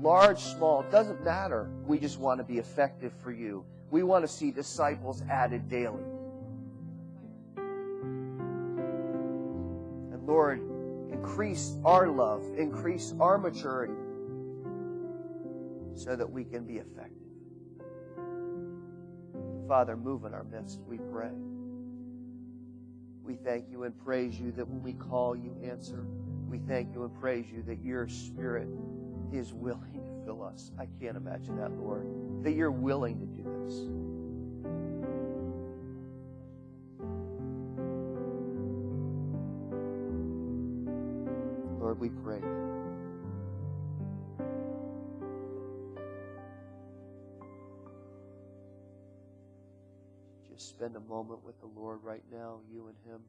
large, 0.00 0.40
small, 0.40 0.82
doesn't 0.90 1.24
matter. 1.24 1.70
We 1.86 1.98
just 1.98 2.18
want 2.18 2.40
to 2.40 2.44
be 2.44 2.58
effective 2.58 3.12
for 3.22 3.30
you. 3.30 3.64
We 3.90 4.02
want 4.02 4.24
to 4.24 4.28
see 4.28 4.50
disciples 4.50 5.22
added 5.30 5.68
daily. 5.68 6.02
And 10.12 10.26
Lord, 10.26 10.60
increase 11.12 11.76
our 11.84 12.08
love, 12.08 12.44
increase 12.56 13.14
our 13.20 13.38
maturity 13.38 13.94
so 15.94 16.16
that 16.16 16.28
we 16.28 16.42
can 16.44 16.64
be 16.64 16.78
effective. 16.78 17.12
Father, 19.68 19.96
move 19.96 20.24
in 20.24 20.34
our 20.34 20.44
midst, 20.44 20.80
we 20.88 20.98
pray. 20.98 21.30
We 23.24 23.34
thank 23.34 23.70
you 23.70 23.84
and 23.84 23.96
praise 24.04 24.38
you 24.38 24.50
that 24.52 24.66
when 24.66 24.82
we 24.82 24.92
call, 24.94 25.36
you 25.36 25.56
answer. 25.64 26.04
We 26.48 26.58
thank 26.58 26.92
you 26.92 27.04
and 27.04 27.20
praise 27.20 27.46
you 27.50 27.62
that 27.62 27.82
your 27.82 28.08
Spirit 28.08 28.68
is 29.32 29.52
willing 29.54 30.02
to 30.04 30.24
fill 30.24 30.42
us. 30.42 30.70
I 30.78 30.86
can't 31.00 31.16
imagine 31.16 31.56
that, 31.56 31.72
Lord, 31.72 32.06
that 32.42 32.52
you're 32.52 32.70
willing 32.70 33.20
to 33.20 33.26
do 33.26 33.42
this. 33.42 33.74
Lord, 41.80 41.98
we 41.98 42.10
pray. 42.10 42.61
Spend 50.82 50.96
a 50.96 51.08
moment 51.08 51.38
with 51.44 51.54
the 51.60 51.80
Lord 51.80 52.00
right 52.02 52.24
now, 52.32 52.58
you 52.68 52.88
and 52.88 52.96
Him. 53.06 53.20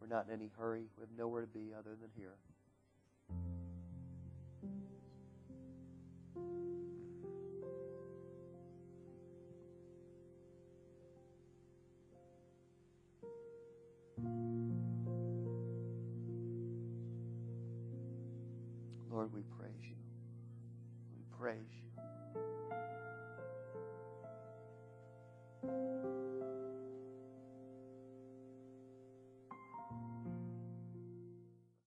We're 0.00 0.06
not 0.06 0.26
in 0.28 0.32
any 0.32 0.48
hurry. 0.56 0.84
We 0.96 1.00
have 1.02 1.10
nowhere 1.18 1.40
to 1.40 1.48
be 1.48 1.72
other 1.76 1.96
than 2.00 2.08
here. 2.16 2.36